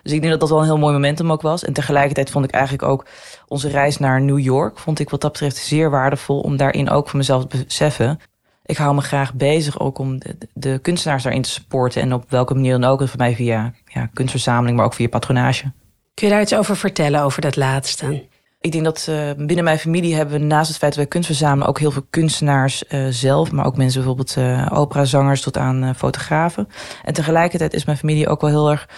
Dus 0.04 0.12
ik 0.12 0.20
denk 0.20 0.32
dat 0.32 0.40
dat 0.40 0.50
wel 0.50 0.60
een 0.60 0.66
heel 0.66 0.78
mooi 0.78 0.94
momentum 0.94 1.32
ook 1.32 1.42
was. 1.42 1.64
En 1.64 1.74
tegelijkertijd 1.74 2.30
vond 2.30 2.46
ik 2.46 2.52
eigenlijk 2.52 2.84
ook 2.84 3.06
onze 3.48 3.70
reis 3.70 3.98
naar 3.98 4.22
New 4.22 4.40
York... 4.40 4.80
vond 4.80 5.00
ik 5.00 5.10
wat 5.10 5.22
dat 5.22 5.32
betreft 5.32 5.58
zeer 5.58 5.90
waardevol 5.90 6.40
om 6.40 6.58
daarin 6.58 6.90
ook 6.90 7.10
voor 7.10 7.18
mezelf 7.18 7.46
te 7.46 7.64
beseffen... 7.66 8.20
ik 8.66 8.78
hou 8.78 8.96
me 8.96 9.02
graag 9.02 9.34
bezig 9.34 9.80
ook 9.80 9.98
om 9.98 10.20
de, 10.20 10.38
de 10.54 10.80
kunstenaars 10.82 11.24
daarin 11.24 11.42
te 11.42 11.50
supporten... 11.50 12.02
en 12.02 12.14
op 12.14 12.30
welke 12.30 12.54
manier 12.54 12.80
dan 12.80 12.84
ook. 12.84 13.08
voor 13.08 13.18
mij 13.18 13.36
via 13.36 13.74
ja, 13.86 14.06
kunstverzameling, 14.14 14.78
maar 14.78 14.86
ook 14.86 14.94
via 14.94 15.08
patronage. 15.08 15.72
Kun 16.14 16.28
je 16.28 16.34
daar 16.34 16.42
iets 16.42 16.56
over 16.56 16.78
vertellen, 16.78 17.22
over 17.22 17.42
dat 17.42 17.56
laatste? 17.56 18.30
Ik 18.62 18.72
denk 18.72 18.84
dat 18.84 19.08
uh, 19.10 19.32
binnen 19.38 19.64
mijn 19.64 19.80
familie 19.80 20.16
hebben 20.16 20.40
we 20.40 20.46
naast 20.46 20.68
het 20.68 20.78
feit 20.78 20.92
dat 20.92 21.02
wij 21.02 21.10
kunst 21.10 21.28
verzamelen 21.28 21.68
ook 21.68 21.80
heel 21.80 21.92
veel 21.92 22.06
kunstenaars 22.10 22.84
uh, 22.90 23.08
zelf, 23.10 23.52
maar 23.52 23.66
ook 23.66 23.78
mensen 23.78 24.00
bijvoorbeeld 24.00 24.36
uh, 24.38 24.68
operazangers 24.74 25.42
tot 25.42 25.58
aan 25.58 25.96
fotografen. 25.96 26.68
En 27.04 27.14
tegelijkertijd 27.14 27.74
is 27.74 27.86
mijn 27.86 27.98
familie 27.98 28.28
ook 28.28 28.42
wel 28.42 28.50
heel 28.50 28.70
erg 28.72 28.90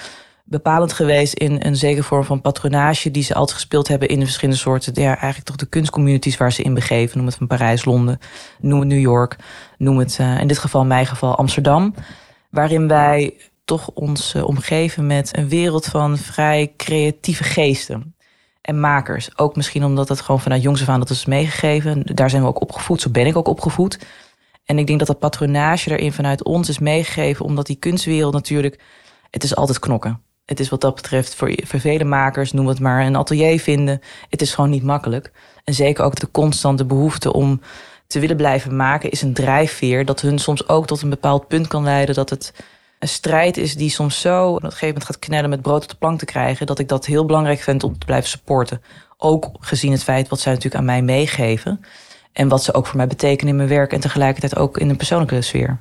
bepalend 0.44 0.94
geweest 0.94 1.34
in 1.34 1.58
een 1.66 1.76
zekere 1.76 2.04
vorm 2.04 2.24
van 2.24 2.42
patronage 2.42 3.12
die 3.12 3.24
ze 3.24 3.34
altijd 3.34 3.58
gespeeld 3.58 3.88
hebben 3.88 4.08
in 4.08 4.20
de 4.20 4.26
verschillende 4.26 4.60
soorten, 4.60 5.02
ja, 5.02 5.08
eigenlijk 5.08 5.46
toch 5.46 5.56
de 5.56 5.66
kunstcommunities 5.66 6.38
waar 6.38 6.52
ze 6.52 6.64
in 6.64 6.74
begeven. 6.74 7.18
Noem 7.18 7.28
het 7.28 7.36
van 7.36 7.48
Parijs, 7.48 7.86
Londen, 7.86 8.20
noem 8.60 8.80
het 8.80 8.88
New 8.88 9.00
York, 9.00 9.36
noem 9.78 9.98
het 9.98 10.18
in 10.40 10.48
dit 10.48 10.58
geval, 10.58 10.82
in 10.82 10.88
mijn 10.88 11.06
geval, 11.06 11.36
Amsterdam. 11.36 11.94
Waarin 12.50 12.88
wij 12.88 13.34
toch 13.66 13.90
ons 13.94 14.36
omgeven 14.36 15.08
met 15.08 15.38
een 15.38 15.50
wereld 15.50 15.86
van 15.86 16.18
vrij 16.18 16.74
creatieve 16.78 17.44
geesten 17.44 18.13
en 18.64 18.80
makers. 18.80 19.38
Ook 19.38 19.56
misschien 19.56 19.84
omdat 19.84 20.10
het 20.10 20.22
gewoon 20.22 20.42
vanuit 20.42 20.62
jongs 20.62 20.82
af 20.82 20.90
aan 20.90 21.00
dat 21.00 21.10
is 21.10 21.26
meegegeven. 21.26 22.02
Daar 22.16 22.30
zijn 22.30 22.42
we 22.42 22.48
ook 22.48 22.62
opgevoed, 22.62 23.02
zo 23.02 23.10
ben 23.10 23.26
ik 23.26 23.38
ook 23.38 23.48
opgevoed. 23.48 24.00
En 24.66 24.78
ik 24.78 24.88
denk 24.88 25.00
dat 25.00 25.08
dat 25.08 25.20
patronage 25.20 25.90
erin 25.90 26.14
vanuit 26.14 26.44
ons 26.44 26.70
is 26.70 26.80
meegegeven, 26.80 27.46
omdat 27.46 27.66
die 27.66 27.76
kunstwereld 27.76 28.34
natuurlijk, 28.34 28.80
het 29.30 29.44
is 29.44 29.56
altijd 29.56 29.80
knokken. 29.80 30.22
Het 30.46 30.60
is 30.60 30.70
wat 30.70 30.82
dat 30.82 30.96
betreft 30.96 31.36
voor 31.36 31.54
vele 31.66 32.04
makers, 32.04 32.52
noem 32.52 32.68
het 32.68 32.80
maar, 32.80 33.06
een 33.06 33.16
atelier 33.16 33.60
vinden. 33.60 34.00
Het 34.30 34.42
is 34.42 34.54
gewoon 34.54 34.70
niet 34.70 34.84
makkelijk. 34.84 35.32
En 35.64 35.74
zeker 35.74 36.04
ook 36.04 36.20
de 36.20 36.32
constante 36.32 36.86
behoefte 36.86 37.34
om 37.34 37.62
te 38.08 38.20
willen 38.20 38.38
blijven 38.38 38.76
maken, 38.76 39.12
is 39.12 39.22
een 39.22 39.34
drijfveer 39.34 40.06
dat 40.06 40.22
hun 40.22 40.40
soms 40.40 40.68
ook 40.68 40.88
tot 40.88 41.02
een 41.02 41.10
bepaald 41.10 41.48
punt 41.48 41.68
kan 41.68 41.84
leiden 41.84 42.16
dat 42.16 42.30
het 42.30 42.54
een 43.04 43.10
strijd 43.10 43.58
is 43.58 43.76
die 43.76 43.90
soms 43.90 44.22
zo 44.22 44.48
op 44.50 44.56
een 44.56 44.62
gegeven 44.62 44.88
moment 44.88 45.06
gaat 45.06 45.20
knellen 45.20 45.50
met 45.50 45.62
brood 45.62 45.84
op 45.84 45.90
de 45.90 45.96
plank 45.96 46.20
te 46.20 46.26
krijgen, 46.26 46.66
dat 46.66 46.80
ik 46.80 46.88
dat 46.88 47.06
heel 47.06 47.26
belangrijk 47.26 47.60
vind 47.60 47.84
om 47.84 48.00
te 48.00 48.06
blijven 48.06 48.30
supporten. 48.30 48.82
Ook 49.18 49.50
gezien 49.60 49.92
het 49.92 50.04
feit 50.04 50.28
wat 50.28 50.40
zij 50.40 50.54
natuurlijk 50.54 50.82
aan 50.82 50.86
mij 50.86 51.02
meegeven. 51.02 51.80
En 52.34 52.48
wat 52.48 52.64
ze 52.64 52.74
ook 52.74 52.88
voor 52.88 52.98
mij 52.98 53.08
betekenen 53.08 53.52
in 53.52 53.56
mijn 53.56 53.70
werk 53.70 53.94
en 53.94 54.00
tegelijkertijd 54.00 54.56
ook 54.56 54.78
in 54.78 54.90
een 54.90 54.98
persoonlijke 54.98 55.42
sfeer. 55.42 55.80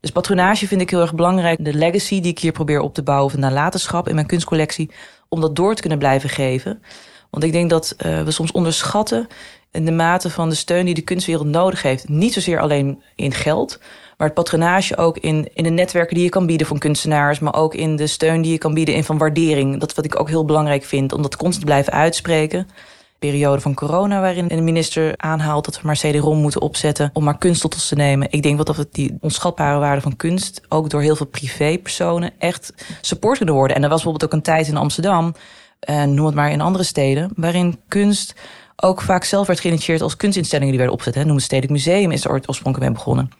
Dus 0.00 0.10
patronage 0.10 0.66
vind 0.66 0.80
ik 0.80 0.90
heel 0.90 1.00
erg 1.00 1.14
belangrijk. 1.14 1.64
De 1.64 1.74
legacy 1.74 2.20
die 2.20 2.30
ik 2.30 2.38
hier 2.38 2.52
probeer 2.52 2.80
op 2.80 2.94
te 2.94 3.02
bouwen, 3.02 3.32
of 3.32 3.38
nalatenschap 3.38 4.08
in 4.08 4.14
mijn 4.14 4.26
kunstcollectie, 4.26 4.90
om 5.28 5.40
dat 5.40 5.56
door 5.56 5.74
te 5.74 5.80
kunnen 5.80 5.98
blijven 5.98 6.28
geven. 6.28 6.82
Want 7.30 7.44
ik 7.44 7.52
denk 7.52 7.70
dat 7.70 7.94
uh, 8.06 8.22
we 8.22 8.30
soms 8.30 8.52
onderschatten 8.52 9.26
in 9.70 9.84
de 9.84 9.92
mate 9.92 10.30
van 10.30 10.48
de 10.48 10.54
steun 10.54 10.84
die 10.84 10.94
de 10.94 11.00
kunstwereld 11.00 11.46
nodig 11.46 11.82
heeft. 11.82 12.08
Niet 12.08 12.32
zozeer 12.32 12.60
alleen 12.60 13.02
in 13.14 13.32
geld, 13.32 13.80
maar 14.22 14.30
het 14.30 14.40
patronage 14.40 14.96
ook 14.96 15.18
in, 15.18 15.48
in 15.54 15.64
de 15.64 15.70
netwerken 15.70 16.14
die 16.14 16.24
je 16.24 16.30
kan 16.30 16.46
bieden 16.46 16.66
van 16.66 16.78
kunstenaars, 16.78 17.38
maar 17.38 17.54
ook 17.54 17.74
in 17.74 17.96
de 17.96 18.06
steun 18.06 18.42
die 18.42 18.52
je 18.52 18.58
kan 18.58 18.74
bieden 18.74 18.94
in 18.94 19.04
van 19.04 19.18
waardering. 19.18 19.80
Dat 19.80 19.94
wat 19.94 20.04
ik 20.04 20.20
ook 20.20 20.28
heel 20.28 20.44
belangrijk 20.44 20.84
vind, 20.84 21.12
om 21.12 21.22
dat 21.22 21.36
constant 21.36 21.64
blijven 21.64 21.92
uitspreken. 21.92 22.68
Periode 23.18 23.60
van 23.60 23.74
corona, 23.74 24.20
waarin 24.20 24.48
de 24.48 24.60
minister 24.60 25.14
aanhaalt 25.16 25.64
dat 25.64 25.80
we 25.80 25.86
maar 25.86 25.96
CD-ROM 25.96 26.38
moeten 26.38 26.60
opzetten 26.60 27.10
om 27.12 27.24
maar 27.24 27.38
kunst 27.38 27.60
tot 27.60 27.74
ons 27.74 27.88
te 27.88 27.94
nemen. 27.94 28.26
Ik 28.30 28.42
denk 28.42 28.64
dat 28.66 28.76
het 28.76 28.94
die 28.94 29.16
onschatbare 29.20 29.78
waarde 29.78 30.00
van 30.00 30.16
kunst 30.16 30.62
ook 30.68 30.90
door 30.90 31.02
heel 31.02 31.16
veel 31.16 31.26
privépersonen 31.26 32.32
echt 32.38 32.74
support 33.00 33.36
kunnen 33.36 33.54
worden. 33.54 33.76
En 33.76 33.82
er 33.82 33.88
was 33.88 34.02
bijvoorbeeld 34.02 34.32
ook 34.32 34.38
een 34.38 34.44
tijd 34.44 34.68
in 34.68 34.76
Amsterdam, 34.76 35.34
en 35.80 36.08
eh, 36.08 36.14
noem 36.14 36.26
het 36.26 36.34
maar 36.34 36.50
in 36.50 36.60
andere 36.60 36.84
steden, 36.84 37.30
waarin 37.36 37.80
kunst 37.88 38.34
ook 38.76 39.00
vaak 39.00 39.24
zelf 39.24 39.46
werd 39.46 39.60
geïnitieerd 39.60 40.02
als 40.02 40.16
kunstinstellingen 40.16 40.70
die 40.70 40.80
werden 40.80 40.98
opgezet. 40.98 41.20
Hè. 41.20 41.24
Noem 41.24 41.36
het 41.36 41.44
Stedelijk 41.44 41.72
Museum 41.72 42.10
is 42.10 42.24
er 42.24 42.30
oorspronkelijk 42.30 42.80
mee 42.80 42.90
begonnen. 42.92 43.30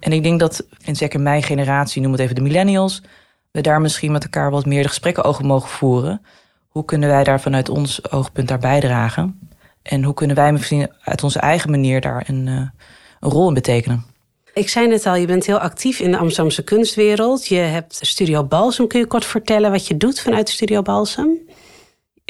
En 0.00 0.12
ik 0.12 0.22
denk 0.22 0.40
dat, 0.40 0.66
en 0.84 0.96
zeker 0.96 1.20
mijn 1.20 1.42
generatie, 1.42 2.02
noem 2.02 2.12
het 2.12 2.20
even 2.20 2.34
de 2.34 2.40
millennials, 2.40 3.02
we 3.50 3.60
daar 3.60 3.80
misschien 3.80 4.12
met 4.12 4.24
elkaar 4.24 4.50
wat 4.50 4.66
meer 4.66 4.82
de 4.82 4.88
gesprekken 4.88 5.24
over 5.24 5.44
mogen 5.44 5.68
voeren. 5.68 6.22
Hoe 6.68 6.84
kunnen 6.84 7.08
wij 7.08 7.24
daar 7.24 7.40
vanuit 7.40 7.68
ons 7.68 8.10
oogpunt 8.10 8.48
daar 8.48 8.58
bijdragen? 8.58 9.50
En 9.82 10.04
hoe 10.04 10.14
kunnen 10.14 10.36
wij 10.36 10.52
misschien 10.52 10.90
uit 11.00 11.22
onze 11.22 11.38
eigen 11.38 11.70
manier 11.70 12.00
daar 12.00 12.24
een, 12.26 12.46
uh, 12.46 12.54
een 13.20 13.30
rol 13.30 13.48
in 13.48 13.54
betekenen? 13.54 14.04
Ik 14.54 14.68
zei 14.68 14.88
net 14.88 15.06
al, 15.06 15.14
je 15.14 15.26
bent 15.26 15.46
heel 15.46 15.58
actief 15.58 16.00
in 16.00 16.10
de 16.10 16.16
Amsterdamse 16.16 16.64
kunstwereld. 16.64 17.46
Je 17.46 17.56
hebt 17.56 17.98
Studio 18.00 18.44
Balsam. 18.44 18.86
Kun 18.86 19.00
je 19.00 19.06
kort 19.06 19.24
vertellen 19.24 19.70
wat 19.70 19.86
je 19.86 19.96
doet 19.96 20.20
vanuit 20.20 20.48
Studio 20.48 20.82
Balsam? 20.82 21.38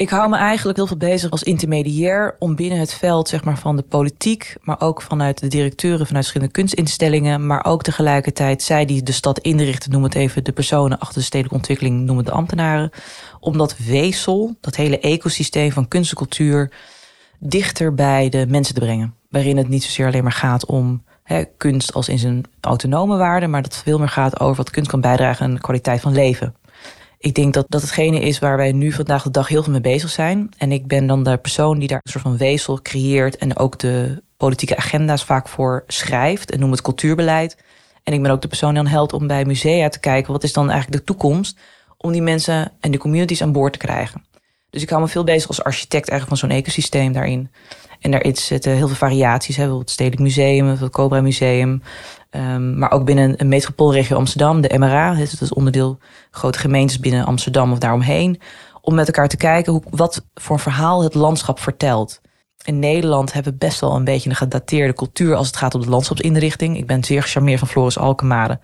Ik 0.01 0.09
hou 0.09 0.29
me 0.29 0.35
eigenlijk 0.35 0.77
heel 0.77 0.87
veel 0.87 0.97
bezig 0.97 1.31
als 1.31 1.43
intermediair 1.43 2.35
om 2.39 2.55
binnen 2.55 2.79
het 2.79 2.93
veld 2.93 3.27
zeg 3.27 3.43
maar, 3.43 3.57
van 3.57 3.75
de 3.75 3.81
politiek, 3.81 4.55
maar 4.61 4.81
ook 4.81 5.01
vanuit 5.01 5.39
de 5.39 5.47
directeuren 5.47 6.05
vanuit 6.05 6.25
verschillende 6.25 6.53
kunstinstellingen, 6.53 7.45
maar 7.45 7.65
ook 7.65 7.83
tegelijkertijd 7.83 8.61
zij 8.61 8.85
die 8.85 9.03
de 9.03 9.11
stad 9.11 9.39
inrichten, 9.39 9.91
noem 9.91 10.03
het 10.03 10.15
even 10.15 10.43
de 10.43 10.51
personen 10.51 10.99
achter 10.99 11.19
de 11.19 11.25
stedelijke 11.25 11.57
ontwikkeling, 11.57 12.05
noem 12.05 12.17
het 12.17 12.25
de 12.25 12.31
ambtenaren, 12.31 12.89
om 13.39 13.57
dat 13.57 13.77
weefsel, 13.77 14.55
dat 14.61 14.75
hele 14.75 14.99
ecosysteem 14.99 15.71
van 15.71 15.87
kunst 15.87 16.11
en 16.11 16.17
cultuur, 16.17 16.71
dichter 17.39 17.93
bij 17.93 18.29
de 18.29 18.45
mensen 18.49 18.73
te 18.73 18.81
brengen. 18.81 19.15
Waarin 19.29 19.57
het 19.57 19.69
niet 19.69 19.83
zozeer 19.83 20.05
alleen 20.05 20.23
maar 20.23 20.31
gaat 20.31 20.65
om 20.65 21.03
kunst 21.57 21.93
als 21.93 22.09
in 22.09 22.19
zijn 22.19 22.43
autonome 22.61 23.17
waarde, 23.17 23.47
maar 23.47 23.61
dat 23.61 23.73
het 23.73 23.83
veel 23.83 23.99
meer 23.99 24.09
gaat 24.09 24.39
over 24.39 24.55
wat 24.55 24.69
kunst 24.69 24.89
kan 24.89 25.01
bijdragen 25.01 25.45
aan 25.45 25.53
de 25.53 25.61
kwaliteit 25.61 26.01
van 26.01 26.13
leven 26.13 26.55
ik 27.21 27.35
denk 27.35 27.53
dat 27.53 27.65
dat 27.69 27.81
hetgene 27.81 28.19
is 28.19 28.39
waar 28.39 28.57
wij 28.57 28.71
nu 28.71 28.91
vandaag 28.91 29.23
de 29.23 29.31
dag 29.31 29.47
heel 29.47 29.63
veel 29.63 29.71
mee 29.71 29.81
bezig 29.81 30.09
zijn. 30.09 30.49
En 30.57 30.71
ik 30.71 30.87
ben 30.87 31.07
dan 31.07 31.23
de 31.23 31.37
persoon 31.37 31.79
die 31.79 31.87
daar 31.87 31.99
een 32.03 32.11
soort 32.11 32.23
van 32.23 32.37
weefsel 32.37 32.81
creëert 32.81 33.37
en 33.37 33.57
ook 33.57 33.79
de 33.79 34.23
politieke 34.37 34.77
agenda's 34.77 35.23
vaak 35.23 35.47
voor 35.47 35.83
schrijft 35.87 36.51
en 36.51 36.59
noem 36.59 36.71
het 36.71 36.81
cultuurbeleid. 36.81 37.57
En 38.03 38.13
ik 38.13 38.21
ben 38.21 38.31
ook 38.31 38.41
de 38.41 38.47
persoon 38.47 38.73
die 38.73 38.83
dan 38.83 38.91
helpt 38.91 39.13
om 39.13 39.27
bij 39.27 39.45
musea 39.45 39.89
te 39.89 39.99
kijken 39.99 40.31
wat 40.31 40.43
is 40.43 40.53
dan 40.53 40.69
eigenlijk 40.69 40.99
de 40.99 41.13
toekomst 41.13 41.59
om 41.97 42.11
die 42.11 42.21
mensen 42.21 42.71
en 42.79 42.91
de 42.91 42.97
communities 42.97 43.41
aan 43.41 43.51
boord 43.51 43.73
te 43.73 43.79
krijgen. 43.79 44.25
Dus 44.69 44.81
ik 44.81 44.89
hou 44.89 45.01
me 45.01 45.07
veel 45.07 45.23
bezig 45.23 45.47
als 45.47 45.63
architect 45.63 46.09
eigenlijk 46.09 46.39
van 46.39 46.49
zo'n 46.49 46.57
ecosysteem 46.57 47.11
daarin. 47.11 47.51
En 47.99 48.11
daar 48.11 48.25
zitten 48.33 48.75
heel 48.75 48.87
veel 48.87 48.95
variaties. 48.95 49.55
Hè. 49.55 49.77
Het 49.77 49.89
Stedelijk 49.89 50.21
Museum, 50.21 50.67
het 50.67 50.89
Cobra 50.89 51.21
Museum, 51.21 51.81
Um, 52.35 52.77
maar 52.77 52.91
ook 52.91 53.05
binnen 53.05 53.33
een 53.37 53.47
metropoolregio 53.47 54.17
Amsterdam, 54.17 54.61
de 54.61 54.77
MRA, 54.77 55.13
dat 55.15 55.41
is 55.41 55.53
onderdeel 55.53 55.97
grote 56.31 56.59
gemeentes 56.59 56.99
binnen 56.99 57.25
Amsterdam 57.25 57.71
of 57.71 57.77
daaromheen, 57.77 58.41
om 58.81 58.95
met 58.95 59.07
elkaar 59.07 59.27
te 59.27 59.37
kijken 59.37 59.73
hoe, 59.73 59.83
wat 59.89 60.25
voor 60.33 60.59
verhaal 60.59 61.03
het 61.03 61.13
landschap 61.13 61.59
vertelt. 61.59 62.21
in 62.63 62.79
Nederland 62.79 63.33
hebben 63.33 63.51
we 63.51 63.57
best 63.57 63.79
wel 63.79 63.95
een 63.95 64.03
beetje 64.03 64.29
een 64.29 64.35
gedateerde 64.35 64.93
cultuur 64.93 65.35
als 65.35 65.47
het 65.47 65.55
gaat 65.55 65.75
om 65.75 65.81
de 65.81 65.89
landschapsinrichting. 65.89 66.77
Ik 66.77 66.87
ben 66.87 67.03
zeer 67.03 67.21
gecharmeerd 67.21 67.59
van 67.59 67.67
Floris 67.67 67.97
Alkemade, 67.97 68.59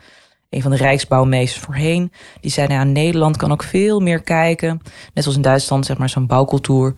een 0.49 0.61
van 0.61 0.71
de 0.71 0.77
rijksbouwmeesters 0.77 1.63
voorheen. 1.63 2.11
Die 2.41 2.51
zei, 2.51 2.67
nou 2.67 2.85
Nederland 2.85 3.37
kan 3.37 3.51
ook 3.51 3.63
veel 3.63 3.99
meer 3.99 4.21
kijken, 4.21 4.81
net 5.13 5.23
zoals 5.23 5.37
in 5.37 5.43
Duitsland, 5.43 5.85
zeg 5.85 5.97
maar, 5.97 6.09
zo'n 6.09 6.27
bouwcultuur. 6.27 6.93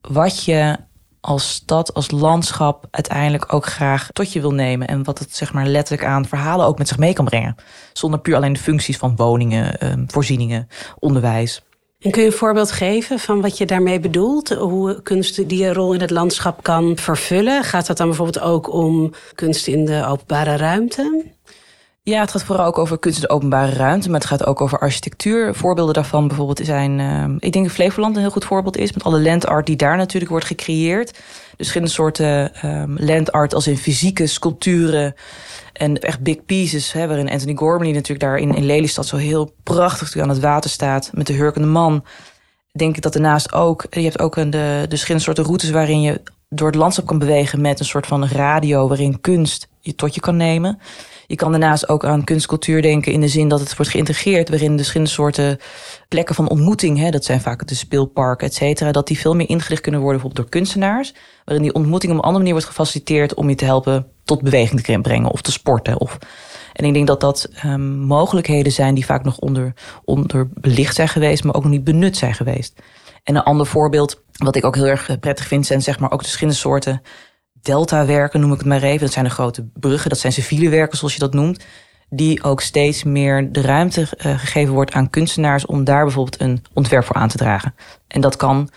Wat 0.00 0.44
je 0.44 0.76
als 1.24 1.52
stad, 1.52 1.94
als 1.94 2.10
landschap 2.10 2.86
uiteindelijk 2.90 3.52
ook 3.52 3.66
graag 3.66 4.08
tot 4.12 4.32
je 4.32 4.40
wil 4.40 4.50
nemen. 4.50 4.88
En 4.88 5.04
wat 5.04 5.18
het 5.18 5.36
zeg 5.36 5.52
maar 5.52 5.66
letterlijk 5.66 6.08
aan 6.08 6.26
verhalen 6.26 6.66
ook 6.66 6.78
met 6.78 6.88
zich 6.88 6.98
mee 6.98 7.12
kan 7.12 7.24
brengen. 7.24 7.54
Zonder 7.92 8.20
puur 8.20 8.36
alleen 8.36 8.52
de 8.52 8.58
functies 8.58 8.96
van 8.96 9.16
woningen, 9.16 9.78
ehm, 9.78 10.04
voorzieningen, 10.06 10.68
onderwijs. 10.98 11.62
En 11.98 12.10
kun 12.10 12.22
je 12.22 12.28
een 12.28 12.34
voorbeeld 12.34 12.72
geven 12.72 13.18
van 13.18 13.40
wat 13.40 13.58
je 13.58 13.66
daarmee 13.66 14.00
bedoelt? 14.00 14.48
Hoe 14.48 15.02
kunst 15.02 15.48
die 15.48 15.72
rol 15.72 15.92
in 15.92 16.00
het 16.00 16.10
landschap 16.10 16.62
kan 16.62 16.96
vervullen? 16.96 17.64
Gaat 17.64 17.86
dat 17.86 17.96
dan 17.96 18.06
bijvoorbeeld 18.06 18.44
ook 18.44 18.72
om 18.72 19.12
kunst 19.34 19.66
in 19.66 19.84
de 19.84 20.04
openbare 20.06 20.56
ruimte? 20.56 21.24
Ja, 22.06 22.20
het 22.20 22.30
gaat 22.30 22.44
vooral 22.44 22.66
ook 22.66 22.78
over 22.78 22.98
kunst 22.98 23.20
de 23.20 23.28
openbare 23.28 23.72
ruimte, 23.72 24.10
maar 24.10 24.20
het 24.20 24.28
gaat 24.28 24.46
ook 24.46 24.60
over 24.60 24.78
architectuur. 24.78 25.54
Voorbeelden 25.54 25.94
daarvan 25.94 26.28
bijvoorbeeld 26.28 26.60
zijn, 26.66 26.98
uh, 26.98 27.24
ik 27.38 27.52
denk 27.52 27.64
dat 27.64 27.74
Flevoland 27.74 28.14
een 28.14 28.22
heel 28.22 28.30
goed 28.30 28.44
voorbeeld 28.44 28.76
is, 28.76 28.92
met 28.92 29.04
alle 29.04 29.20
landart 29.20 29.66
die 29.66 29.76
daar 29.76 29.96
natuurlijk 29.96 30.30
wordt 30.30 30.46
gecreëerd. 30.46 31.12
Dus 31.12 31.22
verschillende 31.56 31.92
soorten 31.92 32.52
um, 32.64 32.96
landart 32.98 33.54
als 33.54 33.66
in 33.66 33.76
fysieke 33.76 34.26
sculpturen 34.26 35.14
en 35.72 35.98
echt 35.98 36.20
big 36.20 36.44
pieces, 36.44 36.92
hè, 36.92 37.06
waarin 37.06 37.30
Anthony 37.30 37.54
Gormley 37.54 37.92
natuurlijk 37.92 38.20
daar 38.20 38.38
in, 38.38 38.54
in 38.54 38.66
Lelystad 38.66 39.06
zo 39.06 39.16
heel 39.16 39.54
prachtig 39.62 40.16
aan 40.16 40.28
het 40.28 40.40
water 40.40 40.70
staat 40.70 41.10
met 41.12 41.26
de 41.26 41.32
hurkende 41.32 41.68
man. 41.68 42.04
Denk 42.72 42.96
ik 42.96 43.02
dat 43.02 43.12
daarnaast 43.12 43.52
ook, 43.52 43.86
je 43.90 44.00
hebt 44.00 44.18
ook 44.18 44.36
een, 44.36 44.50
de, 44.50 44.78
de 44.82 44.88
verschillende 44.88 45.24
soorten 45.24 45.44
routes 45.44 45.70
waarin 45.70 46.00
je 46.00 46.20
door 46.54 46.66
het 46.66 46.76
landschap 46.76 47.06
kan 47.06 47.18
bewegen 47.18 47.60
met 47.60 47.78
een 47.80 47.84
soort 47.84 48.06
van 48.06 48.26
radio 48.26 48.88
waarin 48.88 49.20
kunst 49.20 49.68
je 49.80 49.94
tot 49.94 50.14
je 50.14 50.20
kan 50.20 50.36
nemen. 50.36 50.78
Je 51.26 51.36
kan 51.36 51.50
daarnaast 51.50 51.88
ook 51.88 52.04
aan 52.04 52.24
kunstcultuur 52.24 52.82
denken 52.82 53.12
in 53.12 53.20
de 53.20 53.28
zin 53.28 53.48
dat 53.48 53.60
het 53.60 53.76
wordt 53.76 53.90
geïntegreerd, 53.90 54.48
waarin 54.48 54.76
verschillende 54.76 55.12
soorten 55.12 55.58
plekken 56.08 56.34
van 56.34 56.48
ontmoeting, 56.48 56.98
hè, 56.98 57.10
dat 57.10 57.24
zijn 57.24 57.40
vaak 57.40 57.66
de 57.66 57.74
speelparken, 57.74 58.46
et 58.46 58.54
cetera, 58.54 58.92
dat 58.92 59.06
die 59.06 59.18
veel 59.18 59.34
meer 59.34 59.48
ingericht 59.48 59.80
kunnen 59.80 60.00
worden 60.00 60.20
bijvoorbeeld 60.20 60.50
door 60.50 60.60
kunstenaars, 60.60 61.14
waarin 61.44 61.64
die 61.64 61.74
ontmoeting 61.74 62.12
op 62.12 62.18
een 62.18 62.24
andere 62.24 62.38
manier 62.38 62.52
wordt 62.60 62.68
gefaciliteerd 62.68 63.34
om 63.34 63.48
je 63.48 63.54
te 63.54 63.64
helpen 63.64 64.06
tot 64.24 64.42
beweging 64.42 64.80
te 64.80 64.98
brengen 65.02 65.30
of 65.30 65.42
te 65.42 65.52
sporten. 65.52 66.00
Of, 66.00 66.18
en 66.72 66.84
ik 66.84 66.94
denk 66.94 67.06
dat 67.06 67.20
dat 67.20 67.48
um, 67.64 67.98
mogelijkheden 67.98 68.72
zijn 68.72 68.94
die 68.94 69.06
vaak 69.06 69.24
nog 69.24 69.38
onder, 69.38 69.72
onderbelicht 70.04 70.94
zijn 70.94 71.08
geweest, 71.08 71.44
maar 71.44 71.54
ook 71.54 71.62
nog 71.62 71.72
niet 71.72 71.84
benut 71.84 72.16
zijn 72.16 72.34
geweest. 72.34 72.80
En 73.24 73.36
een 73.36 73.42
ander 73.42 73.66
voorbeeld, 73.66 74.22
wat 74.32 74.56
ik 74.56 74.64
ook 74.64 74.74
heel 74.74 74.86
erg 74.86 75.18
prettig 75.20 75.46
vind, 75.46 75.66
zijn 75.66 75.82
zeg 75.82 75.98
maar 75.98 76.10
ook 76.10 76.18
de 76.18 76.24
verschillende 76.24 76.58
soorten 76.58 77.02
delta-werken, 77.52 78.40
noem 78.40 78.52
ik 78.52 78.58
het 78.58 78.66
maar 78.66 78.82
even. 78.82 79.00
Dat 79.00 79.12
zijn 79.12 79.24
de 79.24 79.30
grote 79.30 79.68
bruggen, 79.74 80.10
dat 80.10 80.18
zijn 80.18 80.32
civiele 80.32 80.68
werken 80.68 80.98
zoals 80.98 81.12
je 81.12 81.18
dat 81.18 81.34
noemt. 81.34 81.64
Die 82.08 82.42
ook 82.42 82.60
steeds 82.60 83.04
meer 83.04 83.52
de 83.52 83.60
ruimte 83.60 84.00
uh, 84.00 84.06
gegeven 84.38 84.74
wordt 84.74 84.92
aan 84.92 85.10
kunstenaars 85.10 85.66
om 85.66 85.84
daar 85.84 86.04
bijvoorbeeld 86.04 86.40
een 86.40 86.64
ontwerp 86.72 87.04
voor 87.04 87.16
aan 87.16 87.28
te 87.28 87.36
dragen. 87.36 87.74
En 88.08 88.20
dat 88.20 88.36
kan 88.36 88.70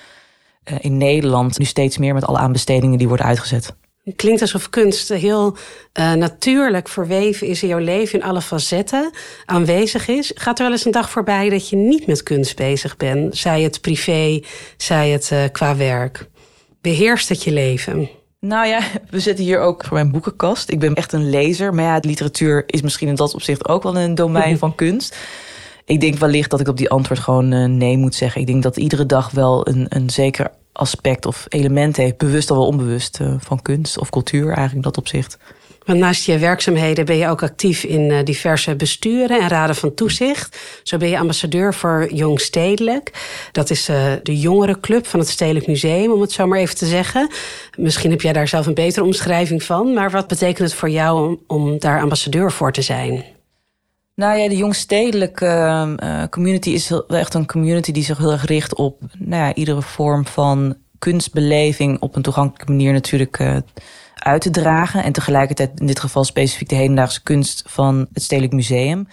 uh, 0.71 0.77
in 0.81 0.97
Nederland 0.97 1.57
nu 1.57 1.65
steeds 1.65 1.97
meer 1.97 2.13
met 2.13 2.25
alle 2.25 2.37
aanbestedingen 2.37 2.97
die 2.97 3.07
worden 3.07 3.25
uitgezet. 3.25 3.75
Het 4.07 4.15
klinkt 4.15 4.41
alsof 4.41 4.69
kunst 4.69 5.09
heel 5.09 5.57
uh, 5.99 6.13
natuurlijk 6.13 6.87
verweven 6.89 7.47
is 7.47 7.61
in 7.61 7.67
jouw 7.67 7.79
leven, 7.79 8.19
in 8.19 8.25
alle 8.25 8.41
facetten 8.41 9.11
aanwezig 9.45 10.07
is. 10.07 10.31
Gaat 10.35 10.57
er 10.57 10.63
wel 10.63 10.73
eens 10.73 10.85
een 10.85 10.91
dag 10.91 11.09
voorbij 11.09 11.49
dat 11.49 11.69
je 11.69 11.75
niet 11.75 12.07
met 12.07 12.23
kunst 12.23 12.55
bezig 12.55 12.97
bent? 12.97 13.37
Zij 13.37 13.61
het 13.61 13.81
privé, 13.81 14.41
zij 14.77 15.09
het 15.09 15.51
qua 15.51 15.75
werk. 15.75 16.29
Beheerst 16.81 17.29
het 17.29 17.43
je 17.43 17.51
leven? 17.51 18.09
Nou 18.39 18.67
ja, 18.67 18.79
we 19.09 19.19
zitten 19.19 19.45
hier 19.45 19.59
ook 19.59 19.83
voor 19.85 19.93
mijn 19.93 20.11
boekenkast. 20.11 20.71
Ik 20.71 20.79
ben 20.79 20.93
echt 20.93 21.13
een 21.13 21.29
lezer. 21.29 21.73
Maar 21.73 21.85
ja, 21.85 21.99
literatuur 22.01 22.63
is 22.65 22.81
misschien 22.81 23.07
in 23.07 23.15
dat 23.15 23.33
opzicht 23.33 23.67
ook 23.67 23.83
wel 23.83 23.97
een 23.97 24.15
domein 24.15 24.57
van 24.67 24.75
kunst. 24.75 25.17
Ik 25.85 25.99
denk 26.01 26.17
wellicht 26.17 26.49
dat 26.49 26.59
ik 26.59 26.67
op 26.67 26.77
die 26.77 26.89
antwoord 26.89 27.19
gewoon 27.19 27.53
uh, 27.53 27.65
nee 27.65 27.97
moet 27.97 28.15
zeggen. 28.15 28.41
Ik 28.41 28.47
denk 28.47 28.63
dat 28.63 28.77
iedere 28.77 29.05
dag 29.05 29.31
wel 29.31 29.67
een, 29.67 29.85
een 29.89 30.09
zeker 30.09 30.51
aspect 30.77 31.25
of 31.25 31.45
element 31.49 31.97
heeft, 31.97 32.17
bewust 32.17 32.51
of 32.51 32.57
wel 32.57 32.67
onbewust, 32.67 33.19
uh, 33.21 33.33
van 33.39 33.61
kunst 33.61 33.97
of 33.97 34.09
cultuur 34.09 34.45
eigenlijk 34.45 34.75
in 34.75 34.81
dat 34.81 34.97
opzicht. 34.97 35.37
Want 35.87 35.99
naast 35.99 36.25
je 36.25 36.37
werkzaamheden 36.37 37.05
ben 37.05 37.17
je 37.17 37.27
ook 37.27 37.43
actief 37.43 37.83
in 37.83 38.11
eh, 38.11 38.23
diverse 38.23 38.75
besturen 38.75 39.41
en 39.41 39.47
raden 39.47 39.75
van 39.75 39.93
toezicht. 39.93 40.57
Zo 40.83 40.97
ben 40.97 41.09
je 41.09 41.17
ambassadeur 41.17 41.73
voor 41.73 42.07
Jong 42.13 42.39
Stedelijk. 42.39 43.11
Dat 43.51 43.69
is 43.69 43.89
uh, 43.89 44.13
de 44.23 44.39
jongerenclub 44.39 45.05
van 45.05 45.19
het 45.19 45.29
Stedelijk 45.29 45.67
Museum, 45.67 46.11
om 46.11 46.21
het 46.21 46.31
zo 46.31 46.47
maar 46.47 46.59
even 46.59 46.75
te 46.75 46.85
zeggen. 46.85 47.29
Misschien 47.77 48.11
heb 48.11 48.21
jij 48.21 48.33
daar 48.33 48.47
zelf 48.47 48.65
een 48.65 48.73
betere 48.73 49.05
omschrijving 49.05 49.63
van. 49.63 49.93
Maar 49.93 50.11
wat 50.11 50.27
betekent 50.27 50.69
het 50.69 50.73
voor 50.73 50.89
jou 50.89 51.37
om 51.47 51.79
daar 51.79 52.01
ambassadeur 52.01 52.51
voor 52.51 52.71
te 52.71 52.81
zijn? 52.81 53.36
Nou 54.17 54.37
ja, 54.37 54.49
de 54.49 54.57
jongstedelijke 54.57 55.45
uh, 56.03 56.23
community 56.29 56.69
is 56.69 56.89
wel 56.89 57.05
echt 57.07 57.33
een 57.33 57.45
community 57.45 57.91
die 57.91 58.03
zich 58.03 58.17
heel 58.17 58.31
erg 58.31 58.45
richt 58.45 58.75
op 58.75 59.01
nou 59.17 59.43
ja, 59.43 59.53
iedere 59.53 59.81
vorm 59.81 60.25
van 60.25 60.75
kunstbeleving 60.99 61.99
op 61.99 62.15
een 62.15 62.21
toegankelijke 62.21 62.71
manier 62.71 62.93
natuurlijk 62.93 63.39
uh, 63.39 63.57
uit 64.15 64.41
te 64.41 64.49
dragen. 64.49 65.03
En 65.03 65.11
tegelijkertijd 65.11 65.79
in 65.79 65.85
dit 65.85 65.99
geval 65.99 66.23
specifiek 66.23 66.69
de 66.69 66.75
hedendaagse 66.75 67.23
kunst 67.23 67.63
van 67.65 68.07
het 68.13 68.23
Stedelijk 68.23 68.53
Museum. 68.53 69.07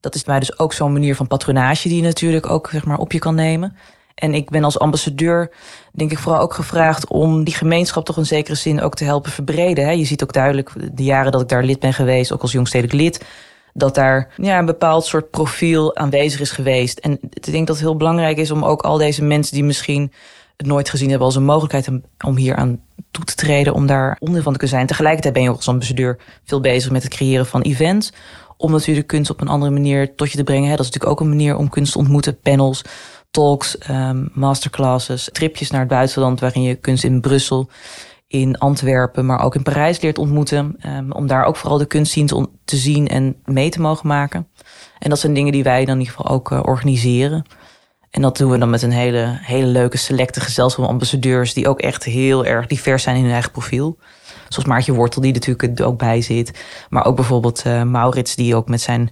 Dat 0.00 0.14
is 0.14 0.24
mij 0.24 0.38
dus 0.38 0.58
ook 0.58 0.72
zo'n 0.72 0.92
manier 0.92 1.16
van 1.16 1.26
patronage 1.26 1.88
die 1.88 1.96
je 1.96 2.02
natuurlijk 2.02 2.50
ook 2.50 2.68
zeg 2.72 2.84
maar, 2.84 2.98
op 2.98 3.12
je 3.12 3.18
kan 3.18 3.34
nemen. 3.34 3.76
En 4.14 4.34
ik 4.34 4.50
ben 4.50 4.64
als 4.64 4.78
ambassadeur, 4.78 5.50
denk 5.92 6.10
ik, 6.10 6.18
vooral 6.18 6.40
ook 6.40 6.54
gevraagd 6.54 7.08
om 7.08 7.44
die 7.44 7.54
gemeenschap 7.54 8.04
toch 8.04 8.16
in 8.16 8.26
zekere 8.26 8.56
zin 8.56 8.80
ook 8.80 8.94
te 8.94 9.04
helpen 9.04 9.30
verbreden. 9.30 9.98
Je 9.98 10.04
ziet 10.04 10.22
ook 10.22 10.32
duidelijk 10.32 10.72
de 10.92 11.04
jaren 11.04 11.32
dat 11.32 11.40
ik 11.40 11.48
daar 11.48 11.64
lid 11.64 11.80
ben 11.80 11.94
geweest, 11.94 12.32
ook 12.32 12.42
als 12.42 12.52
jongstedelijk 12.52 12.94
lid, 12.94 13.24
dat 13.72 13.94
daar 13.94 14.28
ja, 14.36 14.58
een 14.58 14.66
bepaald 14.66 15.04
soort 15.04 15.30
profiel 15.30 15.96
aanwezig 15.96 16.40
is 16.40 16.50
geweest. 16.50 16.98
En 16.98 17.18
ik 17.30 17.52
denk 17.52 17.66
dat 17.66 17.76
het 17.76 17.84
heel 17.84 17.96
belangrijk 17.96 18.36
is 18.36 18.50
om 18.50 18.64
ook 18.64 18.82
al 18.82 18.98
deze 18.98 19.24
mensen 19.24 19.54
die 19.54 19.64
misschien 19.64 20.12
het 20.56 20.66
nooit 20.66 20.90
gezien 20.90 21.08
hebben 21.08 21.26
als 21.26 21.36
een 21.36 21.44
mogelijkheid 21.44 21.88
om 22.24 22.36
hier 22.36 22.56
aan 22.56 22.80
toe 23.10 23.24
te 23.24 23.34
treden, 23.34 23.74
om 23.74 23.86
daar 23.86 24.16
onderdeel 24.18 24.42
van 24.42 24.52
te 24.52 24.58
kunnen 24.58 24.76
zijn. 24.76 24.86
Tegelijkertijd 24.86 25.34
ben 25.34 25.42
je 25.42 25.50
ook 25.50 25.56
als 25.56 25.68
ambassadeur 25.68 26.18
veel 26.44 26.60
bezig 26.60 26.90
met 26.90 27.02
het 27.02 27.12
creëren 27.12 27.46
van 27.46 27.60
events. 27.62 28.12
Om 28.56 28.70
natuurlijk 28.70 29.06
kunst 29.06 29.30
op 29.30 29.40
een 29.40 29.48
andere 29.48 29.72
manier 29.72 30.14
tot 30.14 30.30
je 30.30 30.36
te 30.36 30.44
brengen. 30.44 30.70
Dat 30.70 30.78
is 30.78 30.84
natuurlijk 30.84 31.12
ook 31.12 31.20
een 31.20 31.28
manier 31.28 31.56
om 31.56 31.68
kunst 31.68 31.92
te 31.92 31.98
ontmoeten. 31.98 32.40
Panels, 32.40 32.82
talks, 33.30 33.76
um, 33.90 34.30
masterclasses, 34.32 35.28
tripjes 35.32 35.70
naar 35.70 35.80
het 35.80 35.88
buitenland 35.88 36.40
waarin 36.40 36.62
je 36.62 36.74
kunst 36.74 37.04
in 37.04 37.20
Brussel, 37.20 37.68
in 38.28 38.58
Antwerpen, 38.58 39.26
maar 39.26 39.42
ook 39.42 39.54
in 39.54 39.62
Parijs 39.62 40.00
leert 40.00 40.18
ontmoeten. 40.18 40.76
Um, 40.86 41.12
om 41.12 41.26
daar 41.26 41.44
ook 41.44 41.56
vooral 41.56 41.78
de 41.78 41.86
kunst 41.86 42.12
zien 42.12 42.26
te, 42.26 42.48
te, 42.64 42.76
zien 42.76 43.08
en 43.08 43.36
mee 43.44 43.70
te 43.70 43.80
mogen 43.80 44.08
maken. 44.08 44.48
En 44.98 45.10
dat 45.10 45.18
zijn 45.18 45.34
dingen 45.34 45.52
die 45.52 45.62
wij 45.62 45.84
dan 45.84 45.94
in 45.94 46.00
ieder 46.00 46.14
geval 46.14 46.32
ook 46.32 46.50
uh, 46.50 46.60
organiseren. 46.62 47.44
En 48.10 48.22
dat 48.22 48.36
doen 48.36 48.50
we 48.50 48.58
dan 48.58 48.70
met 48.70 48.82
een 48.82 48.90
hele, 48.90 49.38
hele 49.40 49.66
leuke 49.66 49.96
selecte 49.96 50.40
gezelschap 50.40 50.84
van 50.84 50.92
ambassadeurs... 50.92 51.54
die 51.54 51.68
ook 51.68 51.80
echt 51.80 52.04
heel 52.04 52.44
erg 52.44 52.66
divers 52.66 53.02
zijn 53.02 53.16
in 53.16 53.22
hun 53.22 53.32
eigen 53.32 53.50
profiel. 53.50 53.98
Zoals 54.48 54.68
Maartje 54.68 54.92
Wortel, 54.92 55.22
die 55.22 55.32
natuurlijk 55.32 55.80
ook 55.80 55.98
bij 55.98 56.20
zit. 56.20 56.64
Maar 56.88 57.04
ook 57.04 57.16
bijvoorbeeld 57.16 57.64
uh, 57.66 57.82
Maurits, 57.82 58.34
die 58.34 58.54
ook 58.54 58.68
met 58.68 58.80
zijn... 58.80 59.10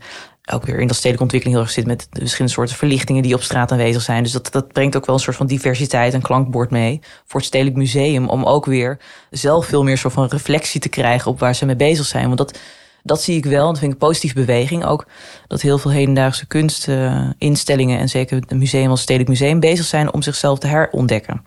ook 0.52 0.64
weer 0.64 0.78
in 0.78 0.86
de 0.86 0.92
stedelijke 0.92 1.22
ontwikkeling 1.22 1.58
heel 1.58 1.66
erg 1.66 1.74
zit... 1.74 1.86
met 1.86 2.06
de 2.10 2.20
verschillende 2.20 2.52
soorten 2.52 2.76
verlichtingen 2.76 3.22
die 3.22 3.34
op 3.34 3.42
straat 3.42 3.72
aanwezig 3.72 4.02
zijn. 4.02 4.22
Dus 4.22 4.32
dat, 4.32 4.52
dat 4.52 4.72
brengt 4.72 4.96
ook 4.96 5.06
wel 5.06 5.14
een 5.14 5.20
soort 5.20 5.36
van 5.36 5.46
diversiteit 5.46 6.14
en 6.14 6.22
klankbord 6.22 6.70
mee... 6.70 7.00
voor 7.26 7.40
het 7.40 7.48
Stedelijk 7.48 7.76
Museum, 7.76 8.28
om 8.28 8.44
ook 8.44 8.66
weer 8.66 8.98
zelf 9.30 9.66
veel 9.66 9.82
meer 9.82 9.98
soort 9.98 10.12
van 10.12 10.26
reflectie 10.26 10.80
te 10.80 10.88
krijgen... 10.88 11.30
op 11.30 11.38
waar 11.38 11.54
ze 11.54 11.66
mee 11.66 11.76
bezig 11.76 12.06
zijn. 12.06 12.26
Want 12.26 12.38
dat 12.38 12.58
dat 13.06 13.22
zie 13.22 13.36
ik 13.36 13.44
wel. 13.44 13.66
Dat 13.66 13.78
vind 13.78 13.92
ik 13.92 14.00
een 14.00 14.06
positieve 14.06 14.34
beweging. 14.34 14.84
Ook 14.84 15.06
dat 15.46 15.60
heel 15.60 15.78
veel 15.78 15.90
hedendaagse 15.90 16.46
kunstinstellingen... 16.46 17.98
en 17.98 18.08
zeker 18.08 18.36
het 18.36 18.50
museum 18.50 18.90
als 18.90 19.00
Stedelijk 19.00 19.30
Museum 19.30 19.60
bezig 19.60 19.84
zijn... 19.84 20.12
om 20.12 20.22
zichzelf 20.22 20.58
te 20.58 20.66
herontdekken. 20.66 21.44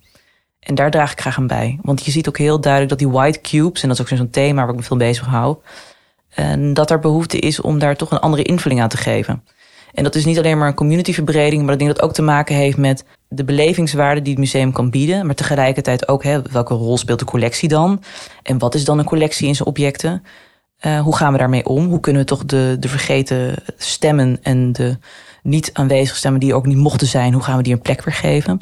En 0.60 0.76
daar 0.76 0.92
draag 0.92 1.12
ik 1.12 1.22
graag 1.22 1.38
aan 1.38 1.48
bij. 1.48 1.80
Want 1.82 2.06
je 2.06 2.12
ziet 2.12 2.28
ook 2.28 2.38
heel 2.38 2.62
duidelijk 2.62 2.92
dat 2.92 3.00
die 3.00 3.10
white 3.10 3.42
cubes... 3.42 3.82
en 3.82 3.88
dat 3.88 4.00
is 4.00 4.12
ook 4.12 4.18
zo'n 4.18 4.30
thema 4.30 4.62
waar 4.62 4.70
ik 4.70 4.76
me 4.76 4.84
veel 4.84 4.98
bezig 4.98 5.26
hou... 5.26 5.58
en 6.30 6.74
dat 6.74 6.92
er 6.92 7.00
behoefte 7.00 7.40
is 7.40 7.62
om 7.62 7.80
daar 7.80 7.96
toch 7.96 8.12
een 8.12 8.20
andere 8.20 8.44
invulling 8.44 8.82
aan 8.82 8.90
te 8.90 8.98
geven. 8.98 9.44
En 9.94 10.04
dat 10.04 10.16
is 10.16 10.26
niet 10.26 10.38
alleen 10.38 10.58
maar 10.58 10.68
een 10.68 10.74
communityverbreding... 10.74 11.64
maar 11.64 11.74
ik 11.74 11.80
denk 11.80 11.92
dat 11.92 12.00
het 12.00 12.10
ook 12.10 12.16
te 12.16 12.22
maken 12.22 12.56
heeft 12.56 12.78
met 12.78 13.06
de 13.28 13.44
belevingswaarde 13.44 14.22
die 14.22 14.32
het 14.32 14.42
museum 14.42 14.72
kan 14.72 14.90
bieden... 14.90 15.26
maar 15.26 15.36
tegelijkertijd 15.36 16.08
ook 16.08 16.24
hè, 16.24 16.42
welke 16.42 16.74
rol 16.74 16.98
speelt 16.98 17.20
de 17.20 17.26
collectie 17.26 17.70
dan... 17.70 18.04
en 18.44 18.58
wat 18.58 18.76
is 18.76 18.86
dan 18.86 19.00
een 19.00 19.06
collectie 19.06 19.48
in 19.48 19.56
zijn 19.56 19.68
objecten... 19.68 20.24
Uh, 20.86 21.02
hoe 21.02 21.16
gaan 21.16 21.32
we 21.32 21.38
daarmee 21.38 21.66
om? 21.66 21.88
Hoe 21.88 22.00
kunnen 22.00 22.22
we 22.22 22.28
toch 22.28 22.46
de, 22.46 22.78
de 22.80 22.88
vergeten 22.88 23.56
stemmen 23.78 24.40
en 24.42 24.72
de 24.72 24.98
niet 25.44 25.70
aanwezige 25.74 26.18
stemmen 26.18 26.40
die 26.40 26.54
ook 26.54 26.66
niet 26.66 26.78
mochten 26.78 27.08
zijn, 27.08 27.34
hoe 27.34 27.44
gaan 27.44 27.58
we 27.58 27.64
die 27.64 27.74
een 27.74 27.82
plek 27.82 28.04
weer 28.04 28.14
geven? 28.14 28.62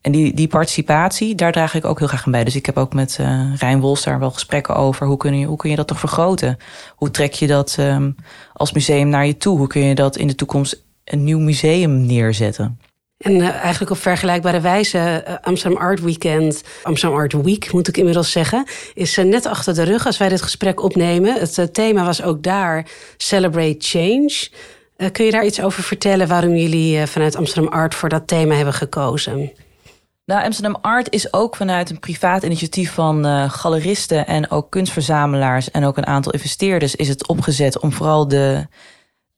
En 0.00 0.12
die, 0.12 0.34
die 0.34 0.48
participatie, 0.48 1.34
daar 1.34 1.52
draag 1.52 1.74
ik 1.74 1.84
ook 1.84 1.98
heel 1.98 2.08
graag 2.08 2.26
aan 2.26 2.32
bij. 2.32 2.44
Dus 2.44 2.56
ik 2.56 2.66
heb 2.66 2.76
ook 2.76 2.94
met 2.94 3.18
uh, 3.20 3.54
Rijn 3.56 3.80
Wols 3.80 4.04
daar 4.04 4.18
wel 4.18 4.30
gesprekken 4.30 4.76
over. 4.76 5.06
Hoe 5.06 5.16
kun 5.16 5.38
je, 5.38 5.46
hoe 5.46 5.56
kun 5.56 5.70
je 5.70 5.76
dat 5.76 5.86
toch 5.86 5.98
vergroten? 5.98 6.56
Hoe 6.94 7.10
trek 7.10 7.32
je 7.32 7.46
dat 7.46 7.76
um, 7.80 8.16
als 8.52 8.72
museum 8.72 9.08
naar 9.08 9.26
je 9.26 9.36
toe? 9.36 9.58
Hoe 9.58 9.66
kun 9.66 9.82
je 9.82 9.94
dat 9.94 10.16
in 10.16 10.26
de 10.26 10.34
toekomst 10.34 10.84
een 11.04 11.24
nieuw 11.24 11.38
museum 11.38 12.06
neerzetten? 12.06 12.78
En 13.18 13.32
uh, 13.32 13.48
eigenlijk 13.48 13.90
op 13.90 13.98
vergelijkbare 13.98 14.60
wijze, 14.60 15.24
uh, 15.28 15.34
Amsterdam 15.40 15.80
Art 15.80 16.00
Weekend, 16.00 16.62
Amsterdam 16.82 17.18
Art 17.18 17.32
Week 17.32 17.72
moet 17.72 17.88
ik 17.88 17.96
inmiddels 17.96 18.32
zeggen, 18.32 18.66
is 18.94 19.16
net 19.16 19.46
achter 19.46 19.74
de 19.74 19.82
rug 19.82 20.06
als 20.06 20.18
wij 20.18 20.28
dit 20.28 20.42
gesprek 20.42 20.82
opnemen. 20.82 21.34
Het 21.34 21.74
thema 21.74 22.04
was 22.04 22.22
ook 22.22 22.42
daar 22.42 22.86
Celebrate 23.16 23.76
Change. 23.78 24.48
kun 25.12 25.24
je 25.24 25.30
daar 25.30 25.44
iets 25.44 25.62
over 25.62 25.82
vertellen 25.82 26.28
waarom 26.28 26.54
jullie 26.54 27.06
vanuit 27.06 27.36
Amsterdam 27.36 27.72
Art 27.72 27.94
voor 27.94 28.08
dat 28.08 28.26
thema 28.26 28.54
hebben 28.54 28.74
gekozen? 28.74 29.52
Nou, 30.28 30.44
Amsterdam 30.44 30.76
Art 30.80 31.12
is 31.12 31.32
ook 31.32 31.56
vanuit 31.56 31.90
een 31.90 31.98
privaat 31.98 32.42
initiatief 32.42 32.92
van 32.92 33.26
uh, 33.26 33.50
galeristen 33.50 34.26
en 34.26 34.50
ook 34.50 34.70
kunstverzamelaars 34.70 35.70
en 35.70 35.84
ook 35.84 35.96
een 35.96 36.06
aantal 36.06 36.32
investeerders 36.32 36.94
is 36.94 37.08
het 37.08 37.28
opgezet 37.28 37.78
om 37.78 37.92
vooral 37.92 38.28
de, 38.28 38.66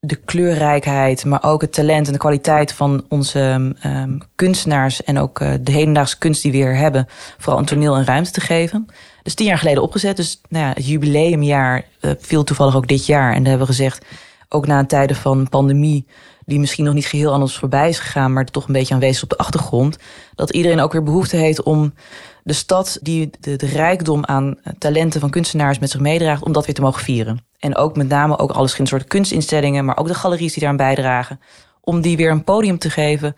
de 0.01 0.17
kleurrijkheid, 0.17 1.25
maar 1.25 1.43
ook 1.43 1.61
het 1.61 1.73
talent 1.73 2.07
en 2.07 2.13
de 2.13 2.19
kwaliteit 2.19 2.73
van 2.73 3.05
onze 3.09 3.73
um, 3.85 4.19
kunstenaars 4.35 5.05
en 5.05 5.19
ook 5.19 5.41
uh, 5.41 5.53
de 5.61 5.73
hedendaagse 5.73 6.19
kunst 6.19 6.43
die 6.43 6.51
we 6.51 6.57
hier 6.57 6.77
hebben, 6.77 7.07
vooral 7.39 7.59
een 7.59 7.67
toneel 7.67 7.97
en 7.97 8.05
ruimte 8.05 8.31
te 8.31 8.41
geven. 8.41 8.87
Dus 9.23 9.35
tien 9.35 9.47
jaar 9.47 9.59
geleden 9.59 9.83
opgezet. 9.83 10.17
Dus 10.17 10.41
nou 10.49 10.65
ja, 10.65 10.73
het 10.73 10.87
jubileumjaar 10.87 11.85
uh, 12.01 12.11
viel 12.19 12.45
toevallig 12.45 12.77
ook 12.77 12.89
dit 12.89 13.07
jaar. 13.07 13.33
En 13.33 13.39
daar 13.39 13.49
hebben 13.49 13.67
we 13.67 13.75
gezegd, 13.75 14.05
ook 14.49 14.67
na 14.67 14.87
tijden 14.87 15.17
van 15.17 15.49
pandemie 15.49 16.07
die 16.51 16.61
misschien 16.61 16.85
nog 16.85 16.95
niet 16.95 17.07
geheel 17.07 17.33
aan 17.33 17.41
ons 17.41 17.59
voorbij 17.59 17.89
is 17.89 17.99
gegaan, 17.99 18.33
maar 18.33 18.45
toch 18.45 18.67
een 18.67 18.73
beetje 18.73 18.95
aanwezig 18.95 19.23
op 19.23 19.29
de 19.29 19.37
achtergrond. 19.37 19.99
Dat 20.35 20.51
iedereen 20.51 20.81
ook 20.81 20.93
weer 20.93 21.03
behoefte 21.03 21.37
heeft 21.37 21.63
om 21.63 21.95
de 22.43 22.53
stad 22.53 22.99
die 23.03 23.31
de, 23.41 23.57
rijkdom 23.57 24.25
aan 24.25 24.59
talenten 24.79 25.21
van 25.21 25.31
kunstenaars 25.31 25.79
met 25.79 25.91
zich 25.91 26.01
meedraagt, 26.01 26.45
om 26.45 26.53
dat 26.53 26.67
weer 26.67 26.75
te 26.75 26.81
mogen 26.81 27.03
vieren. 27.03 27.45
En 27.59 27.77
ook 27.77 27.97
met 27.97 28.09
name 28.09 28.39
ook 28.39 28.51
alle 28.51 28.61
verschillende 28.61 28.91
soorten 28.91 29.09
kunstinstellingen, 29.09 29.85
maar 29.85 29.97
ook 29.97 30.07
de 30.07 30.15
galeries 30.15 30.53
die 30.53 30.61
daaraan 30.61 30.77
bijdragen. 30.77 31.41
Om 31.81 32.01
die 32.01 32.17
weer 32.17 32.31
een 32.31 32.45
podium 32.45 32.79
te 32.79 32.91
geven 32.91 33.35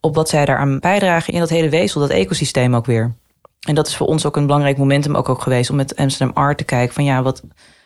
op 0.00 0.14
wat 0.14 0.28
zij 0.28 0.44
daaraan 0.44 0.78
bijdragen 0.78 1.32
in 1.32 1.40
dat 1.40 1.48
hele 1.48 1.68
weefsel, 1.68 2.00
dat 2.00 2.10
ecosysteem 2.10 2.74
ook 2.74 2.86
weer. 2.86 3.14
En 3.60 3.74
dat 3.74 3.86
is 3.86 3.96
voor 3.96 4.06
ons 4.06 4.26
ook 4.26 4.36
een 4.36 4.46
belangrijk 4.46 4.78
momentum 4.78 5.16
ook, 5.16 5.28
ook 5.28 5.42
geweest 5.42 5.70
om 5.70 5.76
met 5.76 5.96
Amsterdam 5.96 6.36
Art 6.36 6.58
te 6.58 6.64
kijken 6.64 6.94
van 6.94 7.04
ja, 7.04 7.22
wat, 7.22 7.42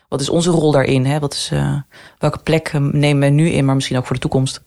wat 0.08 0.20
is 0.20 0.28
onze 0.28 0.50
rol 0.50 0.72
daarin? 0.72 1.06
Hè? 1.06 1.18
Wat 1.18 1.32
is, 1.34 1.50
uh, 1.52 1.80
welke 2.18 2.38
plek 2.38 2.72
nemen 2.72 3.28
we 3.28 3.34
nu 3.34 3.48
in, 3.48 3.64
maar 3.64 3.74
misschien 3.74 3.96
ook 3.96 4.06
voor 4.06 4.16
de 4.16 4.22
toekomst? 4.22 4.62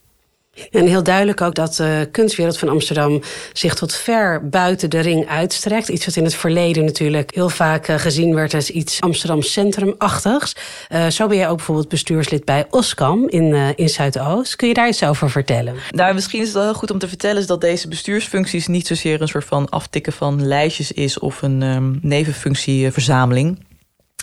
En 0.70 0.86
heel 0.86 1.02
duidelijk 1.02 1.40
ook 1.40 1.54
dat 1.54 1.74
de 1.74 2.08
kunstwereld 2.10 2.58
van 2.58 2.68
Amsterdam 2.68 3.22
zich 3.52 3.74
tot 3.74 3.94
ver 3.94 4.48
buiten 4.48 4.90
de 4.90 5.00
ring 5.00 5.28
uitstrekt. 5.28 5.88
Iets 5.88 6.06
wat 6.06 6.16
in 6.16 6.24
het 6.24 6.34
verleden 6.34 6.84
natuurlijk 6.84 7.34
heel 7.34 7.48
vaak 7.48 7.88
eh, 7.88 7.98
gezien 7.98 8.34
werd 8.34 8.54
als 8.54 8.70
iets 8.70 9.00
Amsterdam 9.00 9.42
centrumachtigs. 9.42 10.56
Uh, 10.92 11.06
zo 11.06 11.26
ben 11.26 11.36
jij 11.36 11.48
ook 11.48 11.56
bijvoorbeeld 11.56 11.88
bestuurslid 11.88 12.44
bij 12.44 12.66
Oskam 12.70 13.28
in, 13.28 13.44
uh, 13.44 13.68
in 13.74 13.88
Zuidoost. 13.88 14.56
Kun 14.56 14.68
je 14.68 14.74
daar 14.74 14.88
iets 14.88 15.04
over 15.04 15.30
vertellen? 15.30 15.74
Nou, 15.90 16.14
misschien 16.14 16.40
is 16.40 16.46
het 16.46 16.54
wel 16.54 16.64
heel 16.64 16.74
goed 16.74 16.90
om 16.90 16.98
te 16.98 17.08
vertellen 17.08 17.40
is 17.40 17.46
dat 17.46 17.60
deze 17.60 17.88
bestuursfuncties 17.88 18.66
niet 18.66 18.86
zozeer 18.86 19.20
een 19.20 19.28
soort 19.28 19.44
van 19.44 19.68
aftikken 19.68 20.12
van 20.12 20.46
lijstjes 20.46 20.92
is 20.92 21.18
of 21.18 21.42
een 21.42 21.62
um, 21.62 21.98
nevenfunctieverzameling. 22.02 23.58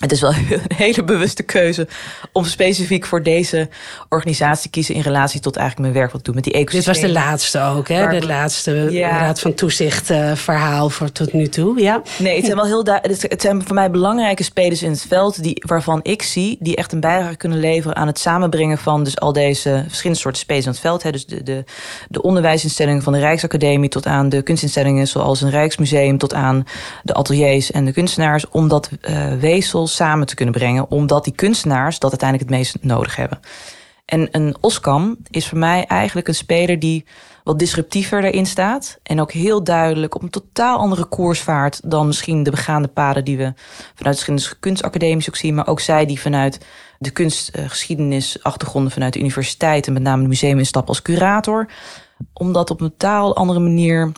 Het 0.01 0.11
is 0.11 0.21
wel 0.21 0.33
een 0.35 0.61
hele 0.75 1.03
bewuste 1.03 1.43
keuze 1.43 1.87
om 2.31 2.45
specifiek 2.45 3.05
voor 3.05 3.23
deze 3.23 3.69
organisatie 4.09 4.63
te 4.63 4.69
kiezen 4.69 4.95
in 4.95 5.01
relatie 5.01 5.39
tot 5.39 5.55
eigenlijk 5.55 5.87
mijn 5.89 5.99
werk 6.01 6.11
wat 6.11 6.19
ik 6.19 6.25
doe 6.25 6.35
met 6.35 6.43
die 6.43 6.53
ecosysteem. 6.53 6.93
Dit 6.93 7.01
was 7.01 7.11
de 7.11 7.19
laatste 7.19 7.61
ook, 7.61 7.87
hè? 7.87 8.19
De 8.19 8.25
laatste 8.25 8.87
ja. 8.89 9.09
raad 9.09 9.39
van 9.39 9.53
toezicht 9.53 10.09
uh, 10.09 10.35
verhaal 10.35 10.89
voor 10.89 11.11
tot 11.11 11.33
nu 11.33 11.47
toe. 11.47 11.81
Ja. 11.81 12.01
Nee, 12.17 12.35
het 12.35 12.45
zijn 12.45 12.57
wel 12.57 12.65
heel 12.65 12.85
het 13.01 13.41
zijn 13.41 13.65
voor 13.65 13.75
mij 13.75 13.91
belangrijke 13.91 14.43
spelers 14.43 14.83
in 14.83 14.91
het 14.91 15.05
veld 15.07 15.43
die, 15.43 15.63
waarvan 15.65 15.99
ik 16.03 16.21
zie 16.21 16.57
die 16.59 16.75
echt 16.75 16.91
een 16.91 16.99
bijdrage 16.99 17.35
kunnen 17.35 17.59
leveren 17.59 17.95
aan 17.95 18.07
het 18.07 18.19
samenbrengen 18.19 18.77
van 18.77 19.03
dus 19.03 19.19
al 19.19 19.33
deze 19.33 19.83
verschillende 19.87 20.21
soorten 20.21 20.41
spelers 20.41 20.65
in 20.65 20.71
het 20.71 20.81
veld. 20.81 21.03
Hè? 21.03 21.11
Dus 21.11 21.25
de, 21.25 21.43
de, 21.43 21.63
de 22.09 22.21
onderwijsinstellingen 22.21 23.01
van 23.01 23.13
de 23.13 23.19
Rijksacademie 23.19 23.89
tot 23.89 24.05
aan 24.05 24.29
de 24.29 24.41
kunstinstellingen 24.41 25.07
zoals 25.07 25.41
een 25.41 25.49
Rijksmuseum 25.49 26.17
tot 26.17 26.33
aan 26.33 26.65
de 27.03 27.13
ateliers 27.13 27.71
en 27.71 27.85
de 27.85 27.91
kunstenaars, 27.91 28.49
om 28.49 28.67
dat 28.67 28.89
uh, 29.09 29.33
samen 29.91 30.27
te 30.27 30.35
kunnen 30.35 30.53
brengen, 30.53 30.89
omdat 30.91 31.23
die 31.23 31.35
kunstenaars 31.35 31.99
dat 31.99 32.09
uiteindelijk 32.09 32.49
het 32.49 32.59
meest 32.59 32.77
nodig 32.81 33.15
hebben. 33.15 33.39
En 34.05 34.27
een 34.31 34.55
Oskam 34.59 35.17
is 35.29 35.47
voor 35.47 35.57
mij 35.57 35.85
eigenlijk 35.85 36.27
een 36.27 36.35
speler 36.35 36.79
die 36.79 37.05
wat 37.43 37.59
disruptiever 37.59 38.23
erin 38.23 38.45
staat. 38.45 38.99
En 39.03 39.21
ook 39.21 39.31
heel 39.31 39.63
duidelijk 39.63 40.15
op 40.15 40.21
een 40.21 40.29
totaal 40.29 40.77
andere 40.77 41.05
koers 41.05 41.39
vaart 41.39 41.91
dan 41.91 42.07
misschien 42.07 42.43
de 42.43 42.51
begaande 42.51 42.87
paden 42.87 43.25
die 43.25 43.37
we 43.37 43.53
vanuit 43.95 44.19
verschillende 44.19 44.59
kunstacademies 44.59 45.29
ook 45.29 45.35
zien. 45.35 45.55
Maar 45.55 45.67
ook 45.67 45.79
zij 45.79 46.05
die 46.05 46.19
vanuit 46.19 46.65
de 46.99 47.11
kunstgeschiedenis, 47.11 48.43
achtergronden 48.43 48.91
vanuit 48.91 49.13
de 49.13 49.19
universiteiten, 49.19 49.93
met 49.93 50.01
name 50.01 50.19
het 50.19 50.29
museum 50.29 50.57
instappen 50.57 50.89
als 50.89 51.01
curator. 51.01 51.67
Om 52.33 52.53
dat 52.53 52.69
op 52.69 52.81
een 52.81 52.89
totaal 52.89 53.35
andere 53.35 53.59
manier 53.59 54.11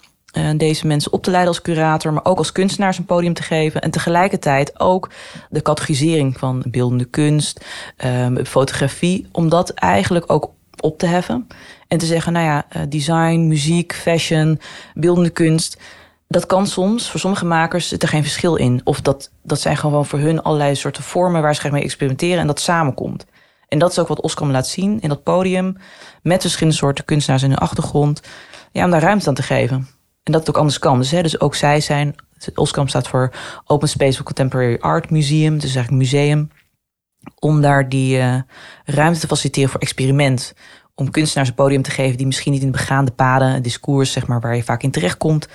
deze 0.58 0.88
mensen 0.88 1.14
op 1.14 1.24
te 1.24 1.30
leiden 1.30 1.54
als 1.54 1.62
curator, 1.62 2.14
maar 2.14 2.26
ook 2.26 2.38
als 2.38 2.52
kunstenaars 2.52 2.98
een 2.98 3.06
podium 3.06 3.34
te 3.34 3.44
geven. 3.44 3.82
En 3.82 3.92
tegelijkertijd 3.92 4.80
ook 4.80 5.10
de 5.50 5.62
categorisering 5.62 6.38
van 6.38 6.64
beeldende 6.68 7.06
kunst, 7.06 7.66
um, 8.06 8.46
fotografie, 8.46 9.28
om 9.32 9.50
dat 9.50 9.70
eigenlijk 9.70 10.32
ook 10.32 10.52
op 10.80 10.98
te 10.98 11.06
heffen. 11.06 11.48
En 11.88 11.98
te 11.98 12.06
zeggen, 12.06 12.34
nou 12.34 12.46
ja, 12.46 12.66
uh, 12.76 12.82
design, 12.90 13.48
muziek, 13.48 13.94
fashion, 13.94 14.60
beeldende 14.94 15.30
kunst. 15.30 15.78
Dat 16.28 16.46
kan 16.46 16.68
soms, 16.68 17.10
voor 17.10 17.20
sommige 17.20 17.46
makers, 17.46 17.88
zit 17.88 18.04
er 18.04 18.08
geen 18.08 18.24
verschil 18.24 18.56
in. 18.56 18.82
Of 18.84 19.02
dat, 19.02 19.32
dat 19.44 19.60
zijn 19.60 19.78
gewoon 19.78 20.06
voor 20.06 20.20
hun 20.20 20.42
allerlei 20.42 20.76
soorten 20.76 21.04
vormen 21.04 21.42
waar 21.42 21.56
ze 21.56 21.72
mee 21.72 21.84
experimenteren 21.84 22.40
en 22.40 22.48
dat 22.48 22.60
samenkomt. 22.60 23.26
En 23.68 23.80
dat 23.80 23.92
is 23.92 24.00
ook 24.00 24.08
wat 24.08 24.22
Oskam 24.22 24.52
laat 24.52 24.68
zien 24.68 25.02
in 25.02 25.10
dat 25.10 25.24
podium. 25.24 25.78
Met 26.22 26.42
verschillende 26.42 26.78
soorten 26.78 27.06
kunstenaars 27.06 27.44
in 27.44 27.50
hun 27.50 27.58
achtergrond. 27.58 28.22
Ja, 28.72 28.86
om 28.86 28.92
daar 28.92 29.02
ruimte 29.02 29.28
aan 29.28 29.34
te 29.34 29.44
geven. 29.44 29.88
En 30.24 30.32
dat 30.32 30.42
het 30.42 30.50
ook 30.50 30.58
anders 30.58 30.80
kan. 30.80 30.98
Dus, 31.00 31.12
hè, 31.12 31.22
dus 31.22 31.40
ook 31.40 31.56
zij 31.56 31.82
zijn. 31.82 32.16
Oscam 32.56 32.88
staat 32.88 33.08
voor 33.08 33.32
Open 33.66 33.90
Space 33.90 34.16
for 34.16 34.26
Contemporary 34.26 34.78
Art 34.80 35.10
Museum. 35.10 35.54
Dus 35.54 35.76
eigenlijk 35.76 35.92
museum. 35.92 36.50
Om 37.40 37.62
daar 37.62 37.90
die 37.90 38.18
uh, 38.18 38.42
ruimte 38.86 39.20
te 39.20 39.28
faciliteren 39.28 39.70
voor 39.70 39.80
experiment. 39.80 40.54
Om 40.96 41.12
kunstenaars 41.12 41.50
een 41.50 41.56
podium 41.56 41.82
te 41.82 41.92
geven 41.92 42.18
die 42.18 42.26
misschien 42.26 42.52
niet 42.52 42.62
in 42.62 42.72
de 42.72 42.78
begaande 42.78 43.12
paden, 43.12 43.64
discours, 43.64 44.12
zeg 44.12 44.28
maar, 44.28 44.40
waar 44.40 44.56
je 44.56 44.64
vaak 44.64 44.84
in 44.84 44.92
terecht 44.92 45.18
komt. 45.18 45.48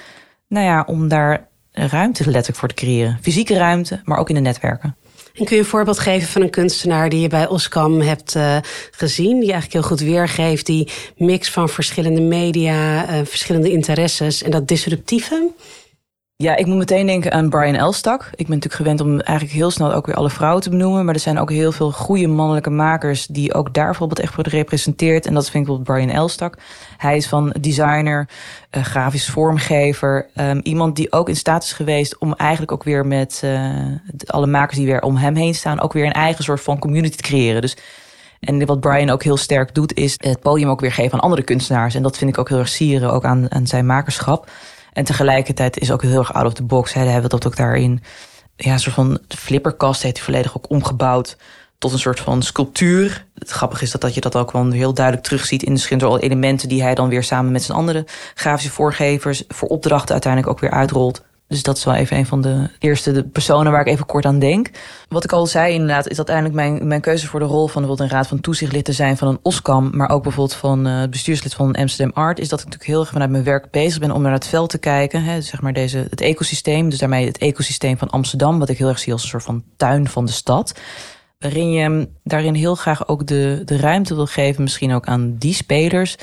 Nou 0.49 0.65
ja, 0.65 0.85
om 0.87 1.09
daar 1.09 1.49
ruimte 1.71 2.25
letterlijk 2.25 2.59
voor 2.59 2.69
te 2.69 2.75
creëren. 2.75 3.19
Fysieke 3.21 3.55
ruimte, 3.55 4.01
maar 4.05 4.19
ook 4.19 4.29
in 4.29 4.35
de 4.35 4.41
netwerken. 4.41 4.97
Kun 5.45 5.57
je 5.57 5.63
een 5.63 5.69
voorbeeld 5.69 5.99
geven 5.99 6.29
van 6.29 6.43
een 6.43 6.51
kunstenaar 6.51 7.09
die 7.09 7.21
je 7.21 7.29
bij 7.29 7.49
Oskam 7.49 8.01
hebt 8.01 8.35
uh, 8.35 8.57
gezien, 8.91 9.41
die 9.41 9.53
eigenlijk 9.53 9.73
heel 9.73 9.83
goed 9.83 10.01
weergeeft 10.01 10.67
die 10.67 10.89
mix 11.17 11.51
van 11.51 11.69
verschillende 11.69 12.21
media, 12.21 13.11
uh, 13.11 13.21
verschillende 13.25 13.71
interesses 13.71 14.43
en 14.43 14.51
dat 14.51 14.69
disruptieve? 14.69 15.51
Ja, 16.43 16.57
ik 16.57 16.67
moet 16.67 16.77
meteen 16.77 17.07
denken 17.07 17.33
aan 17.33 17.49
Brian 17.49 17.75
Elstak. 17.75 18.23
Ik 18.31 18.47
ben 18.47 18.55
natuurlijk 18.55 18.75
gewend 18.75 19.01
om 19.01 19.21
eigenlijk 19.21 19.59
heel 19.59 19.71
snel 19.71 19.93
ook 19.93 20.07
weer 20.07 20.15
alle 20.15 20.31
vrouwen 20.31 20.63
te 20.63 20.71
benoemen. 20.71 21.05
Maar 21.05 21.15
er 21.15 21.21
zijn 21.21 21.39
ook 21.39 21.51
heel 21.51 21.73
veel 21.73 21.93
goede 21.93 22.27
mannelijke 22.27 22.71
makers 22.71 23.27
die 23.27 23.55
ook 23.55 23.75
daar 23.75 23.87
bijvoorbeeld 23.87 24.21
echt 24.21 24.35
worden 24.35 24.53
gerepresenteerd. 24.53 25.27
En 25.27 25.35
dat 25.35 25.51
vind 25.51 25.55
ik 25.55 25.65
bijvoorbeeld 25.65 25.99
Brian 25.99 26.23
Elstak. 26.23 26.59
Hij 26.97 27.17
is 27.17 27.29
van 27.29 27.55
designer, 27.61 28.29
uh, 28.77 28.83
grafisch 28.85 29.29
vormgever. 29.29 30.29
Um, 30.35 30.61
iemand 30.63 30.97
die 30.97 31.13
ook 31.13 31.29
in 31.29 31.37
staat 31.37 31.63
is 31.63 31.73
geweest 31.73 32.19
om 32.19 32.35
eigenlijk 32.35 32.73
ook 32.73 32.85
weer 32.85 33.07
met 33.07 33.43
uh, 33.45 33.71
alle 34.27 34.47
makers 34.47 34.77
die 34.77 34.87
weer 34.87 35.03
om 35.03 35.17
hem 35.17 35.35
heen 35.35 35.55
staan, 35.55 35.81
ook 35.81 35.93
weer 35.93 36.07
een 36.07 36.13
eigen 36.13 36.45
soort 36.45 36.61
van 36.61 36.79
community 36.79 37.17
te 37.17 37.23
creëren. 37.23 37.61
Dus 37.61 37.77
en 38.41 38.67
wat 38.67 38.81
Brian 38.81 39.11
ook 39.11 39.23
heel 39.23 39.37
sterk 39.37 39.75
doet, 39.75 39.95
is 39.95 40.15
het 40.17 40.41
podium 40.41 40.69
ook 40.69 40.81
weer 40.81 40.93
geven 40.93 41.13
aan 41.13 41.21
andere 41.21 41.43
kunstenaars. 41.43 41.95
En 41.95 42.03
dat 42.03 42.19
vind 42.19 42.31
ik 42.31 42.39
ook 42.39 42.49
heel 42.49 42.59
erg 42.59 42.69
sieren, 42.69 43.13
ook 43.13 43.25
aan, 43.25 43.53
aan 43.53 43.67
zijn 43.67 43.87
makerschap. 43.87 44.51
En 44.99 45.05
tegelijkertijd 45.05 45.79
is 45.79 45.91
ook 45.91 46.03
heel 46.03 46.19
erg 46.19 46.33
out 46.33 46.47
of 46.47 46.53
the 46.53 46.63
box. 46.63 46.93
Hè. 46.93 47.01
Hij 47.01 47.13
hebben 47.13 47.31
dat 47.31 47.47
ook 47.47 47.57
daarin. 47.57 48.03
Ja, 48.57 48.73
een 48.73 48.81
soort 48.81 48.95
van 48.95 49.19
flipperkast 49.29 50.03
heeft 50.03 50.17
hij 50.17 50.25
volledig 50.25 50.57
ook 50.57 50.71
omgebouwd 50.71 51.37
tot 51.79 51.93
een 51.93 51.99
soort 51.99 52.21
van 52.21 52.43
sculptuur. 52.43 53.27
Het 53.35 53.51
grappige 53.51 53.83
is 53.85 53.91
dat, 53.91 54.01
dat 54.01 54.15
je 54.15 54.21
dat 54.21 54.37
ook 54.37 54.53
wel 54.53 54.71
heel 54.71 54.95
duidelijk 54.95 55.27
terugziet 55.27 55.63
in 55.63 55.73
de 55.73 55.81
verschillende 55.81 56.23
elementen 56.23 56.69
die 56.69 56.83
hij 56.83 56.95
dan 56.95 57.09
weer 57.09 57.25
samen 57.25 57.53
met 57.53 57.63
zijn 57.63 57.79
andere 57.79 58.07
grafische 58.35 58.71
voorgevers 58.71 59.45
voor 59.49 59.69
opdrachten 59.69 60.13
uiteindelijk 60.13 60.53
ook 60.53 60.61
weer 60.61 60.71
uitrolt. 60.71 61.23
Dus 61.49 61.63
dat 61.63 61.77
is 61.77 61.85
wel 61.85 61.95
even 61.95 62.17
een 62.17 62.27
van 62.27 62.41
de 62.41 62.71
eerste 62.79 63.13
de 63.13 63.25
personen 63.25 63.73
waar 63.73 63.81
ik 63.81 63.87
even 63.87 64.07
kort 64.07 64.25
aan 64.25 64.39
denk. 64.39 64.71
Wat 65.09 65.25
ik 65.25 65.33
al 65.33 65.47
zei 65.47 65.73
inderdaad, 65.73 66.09
is 66.09 66.17
dat 66.17 66.31
uiteindelijk 66.31 66.55
mijn, 66.55 66.89
mijn 66.89 67.01
keuze 67.01 67.27
voor 67.27 67.41
de 67.41 67.47
rol 67.47 67.67
van 67.67 67.83
bijvoorbeeld 67.83 68.11
een 68.11 68.17
raad 68.17 68.27
van 68.27 68.41
toezichtlid 68.41 68.85
te 68.85 68.93
zijn 68.93 69.17
van 69.17 69.29
een 69.29 69.39
OSCAM, 69.43 69.91
maar 69.97 70.11
ook 70.11 70.23
bijvoorbeeld 70.23 70.59
van 70.59 70.87
uh, 70.87 71.01
het 71.01 71.11
bestuurslid 71.11 71.55
van 71.55 71.75
Amsterdam 71.75 72.23
Art, 72.23 72.39
is 72.39 72.49
dat 72.49 72.59
ik 72.59 72.65
natuurlijk 72.65 72.91
heel 72.91 73.01
erg 73.01 73.11
vanuit 73.11 73.31
mijn 73.31 73.45
werk 73.45 73.71
bezig 73.71 74.01
ben 74.01 74.11
om 74.11 74.23
naar 74.23 74.33
het 74.33 74.47
veld 74.47 74.71
te 74.71 74.79
kijken. 74.79 75.23
Hè, 75.23 75.41
zeg 75.41 75.61
maar 75.61 75.73
deze, 75.73 76.07
het 76.11 76.21
ecosysteem, 76.21 76.89
dus 76.89 76.99
daarmee 76.99 77.27
het 77.27 77.39
ecosysteem 77.39 77.99
van 77.99 78.11
Amsterdam, 78.11 78.59
wat 78.59 78.69
ik 78.69 78.79
heel 78.79 78.89
erg 78.89 78.99
zie 78.99 79.13
als 79.13 79.23
een 79.23 79.29
soort 79.29 79.43
van 79.43 79.65
tuin 79.77 80.09
van 80.09 80.25
de 80.25 80.33
stad. 80.33 80.81
Waarin 81.39 81.71
je 81.73 82.09
daarin 82.25 82.55
heel 82.55 82.75
graag 82.75 83.09
ook 83.09 83.27
de, 83.27 83.63
de 83.65 83.77
ruimte 83.77 84.15
wil 84.15 84.27
geven, 84.27 84.63
misschien 84.63 84.93
ook 84.93 85.07
aan 85.07 85.37
die 85.39 85.55
spelers 85.55 86.17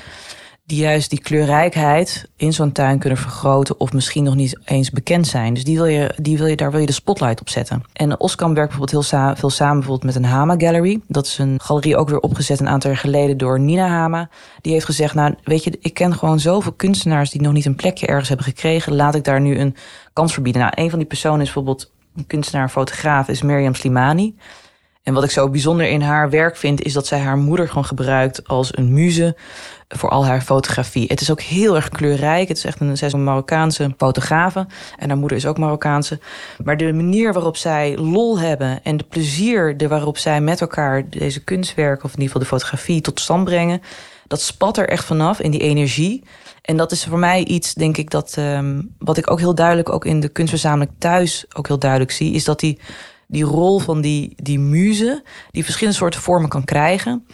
die 0.65 0.79
juist 0.79 1.09
die 1.09 1.21
kleurrijkheid 1.21 2.29
in 2.35 2.53
zo'n 2.53 2.71
tuin 2.71 2.99
kunnen 2.99 3.19
vergroten 3.19 3.79
of 3.79 3.93
misschien 3.93 4.23
nog 4.23 4.35
niet 4.35 4.59
eens 4.65 4.89
bekend 4.89 5.27
zijn. 5.27 5.53
Dus 5.53 5.63
die 5.63 5.75
wil 5.75 5.85
je, 5.85 6.13
die 6.21 6.37
wil 6.37 6.47
je, 6.47 6.55
daar 6.55 6.71
wil 6.71 6.79
je 6.79 6.85
de 6.85 6.91
spotlight 6.91 7.41
op 7.41 7.49
zetten. 7.49 7.83
En 7.93 8.19
Oskam 8.19 8.53
werkt 8.53 8.69
bijvoorbeeld 8.69 9.09
heel 9.09 9.35
veel 9.35 9.49
samen 9.49 9.75
bijvoorbeeld 9.75 10.13
met 10.13 10.23
een 10.23 10.29
Hama 10.29 10.55
Gallery. 10.57 11.01
Dat 11.07 11.25
is 11.25 11.37
een 11.37 11.59
galerie 11.61 11.97
ook 11.97 12.09
weer 12.09 12.19
opgezet 12.19 12.59
een 12.59 12.67
aantal 12.67 12.89
jaar 12.89 12.99
geleden 12.99 13.37
door 13.37 13.59
Nina 13.59 13.87
Hama. 13.87 14.29
Die 14.61 14.73
heeft 14.73 14.85
gezegd, 14.85 15.13
nou 15.13 15.35
weet 15.43 15.63
je, 15.63 15.77
ik 15.79 15.93
ken 15.93 16.15
gewoon 16.15 16.39
zoveel 16.39 16.73
kunstenaars 16.73 17.29
die 17.29 17.41
nog 17.41 17.53
niet 17.53 17.65
een 17.65 17.75
plekje 17.75 18.07
ergens 18.07 18.27
hebben 18.27 18.45
gekregen. 18.45 18.95
Laat 18.95 19.15
ik 19.15 19.23
daar 19.23 19.41
nu 19.41 19.59
een 19.59 19.75
kans 20.13 20.33
voor 20.33 20.43
bieden. 20.43 20.61
Nou, 20.61 20.73
een 20.75 20.89
van 20.89 20.99
die 20.99 21.07
personen 21.07 21.39
is 21.39 21.45
bijvoorbeeld 21.45 21.91
een 22.15 22.27
kunstenaar, 22.27 22.69
fotograaf, 22.69 23.27
is 23.27 23.41
Miriam 23.41 23.75
Slimani. 23.75 24.35
En 25.05 25.13
wat 25.13 25.23
ik 25.23 25.31
zo 25.31 25.49
bijzonder 25.49 25.87
in 25.87 26.01
haar 26.01 26.29
werk 26.29 26.57
vind, 26.57 26.81
is 26.81 26.93
dat 26.93 27.07
zij 27.07 27.19
haar 27.19 27.37
moeder 27.37 27.67
gewoon 27.67 27.85
gebruikt 27.85 28.47
als 28.47 28.77
een 28.77 28.93
muze 28.93 29.35
voor 29.87 30.09
al 30.09 30.25
haar 30.25 30.41
fotografie. 30.41 31.07
Het 31.07 31.21
is 31.21 31.31
ook 31.31 31.41
heel 31.41 31.75
erg 31.75 31.89
kleurrijk. 31.89 32.47
Het 32.47 32.57
is 32.57 32.65
echt 32.65 32.79
een, 32.79 32.97
zij 32.97 33.07
is 33.07 33.13
een 33.13 33.23
Marokkaanse 33.23 33.93
fotografe. 33.97 34.67
En 34.97 35.09
haar 35.09 35.17
moeder 35.17 35.37
is 35.37 35.45
ook 35.45 35.57
Marokkaanse. 35.57 36.19
Maar 36.63 36.77
de 36.77 36.93
manier 36.93 37.33
waarop 37.33 37.57
zij 37.57 37.97
lol 37.97 38.39
hebben 38.39 38.83
en 38.83 38.97
de 38.97 39.03
plezier 39.03 39.77
de 39.77 39.87
waarop 39.87 40.17
zij 40.17 40.41
met 40.41 40.61
elkaar 40.61 41.09
deze 41.09 41.43
kunstwerken, 41.43 42.05
of 42.05 42.13
in 42.13 42.21
ieder 42.21 42.25
geval 42.25 42.41
de 42.41 42.55
fotografie, 42.55 43.01
tot 43.01 43.19
stand 43.19 43.43
brengen, 43.43 43.81
dat 44.27 44.41
spat 44.41 44.77
er 44.77 44.89
echt 44.89 45.05
vanaf 45.05 45.39
in 45.39 45.51
die 45.51 45.61
energie. 45.61 46.23
En 46.61 46.77
dat 46.77 46.91
is 46.91 47.05
voor 47.05 47.19
mij 47.19 47.43
iets, 47.43 47.73
denk 47.73 47.97
ik, 47.97 48.09
dat 48.09 48.35
um, 48.39 48.95
wat 48.97 49.17
ik 49.17 49.31
ook 49.31 49.39
heel 49.39 49.55
duidelijk 49.55 49.89
ook 49.89 50.05
in 50.05 50.19
de 50.19 50.29
kunstverzameling 50.29 50.91
thuis 50.97 51.45
ook 51.53 51.67
heel 51.67 51.79
duidelijk 51.79 52.11
zie, 52.11 52.33
is 52.33 52.43
dat 52.43 52.59
die 52.59 52.79
die 53.27 53.43
rol 53.43 53.79
van 53.79 54.01
die, 54.01 54.33
die 54.35 54.59
muze, 54.59 55.23
die 55.51 55.63
verschillende 55.63 55.97
soorten 55.97 56.21
vormen 56.21 56.49
kan 56.49 56.65
krijgen, 56.65 57.25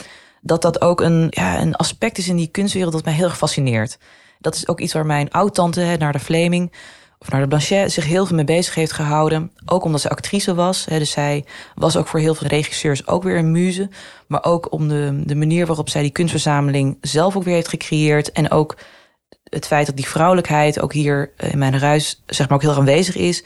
dat 0.42 0.62
dat 0.62 0.82
ook 0.82 1.02
een, 1.02 1.28
ja, 1.30 1.62
een 1.62 1.76
aspect 1.76 2.18
is 2.18 2.28
in 2.28 2.36
die 2.36 2.48
kunstwereld 2.48 2.94
dat 2.94 3.06
mij 3.06 3.14
heel 3.14 3.26
erg 3.26 3.38
fascineert. 3.38 3.98
Dat 4.40 4.56
is 4.56 4.68
ook 4.68 4.80
iets 4.80 4.94
waar 4.94 5.06
mijn 5.06 5.32
oud-tante, 5.32 5.96
naar 6.00 6.12
de 6.12 6.20
Fleming 6.20 6.72
of 7.20 7.30
naar 7.30 7.42
de 7.42 7.48
Blanchet, 7.48 7.92
zich 7.92 8.06
heel 8.06 8.26
veel 8.26 8.36
mee 8.36 8.46
bezig 8.46 8.76
heeft 8.76 8.92
gehouden. 8.92 9.52
Ook 9.66 9.84
omdat 9.84 10.02
ze 10.02 10.10
actrice 10.10 10.54
was. 10.54 10.86
Hè, 10.86 10.98
dus 10.98 11.12
zij 11.12 11.46
was 11.76 11.98
ook 11.98 12.08
voor 12.08 12.20
heel 12.20 12.36
veel 12.36 12.48
regisseurs 12.48 13.08
ook 13.08 13.24
weer 13.24 13.38
een 13.38 13.52
muze. 13.52 13.90
Maar 14.28 14.44
ook 14.44 14.72
om 14.72 14.88
de, 14.88 15.22
de 15.26 15.36
manier 15.36 15.66
waarop 15.66 15.90
zij 15.90 16.02
die 16.02 16.12
kunstverzameling 16.12 16.98
zelf 17.02 17.36
ook 17.36 17.44
weer 17.44 17.54
heeft 17.54 17.68
gecreëerd. 17.68 18.32
En 18.32 18.52
ook 18.52 18.78
het 19.44 19.68
feit 19.68 19.86
dat 19.86 19.96
die 19.96 20.08
vrouwelijkheid 20.08 20.82
ook 20.82 20.94
hier 20.94 21.32
in 21.38 21.58
mijn 21.58 21.74
huis 21.74 22.24
zeg 22.26 22.48
maar 22.48 22.58
ook 22.58 22.64
heel 22.64 22.76
aanwezig 22.76 23.16
is. 23.16 23.44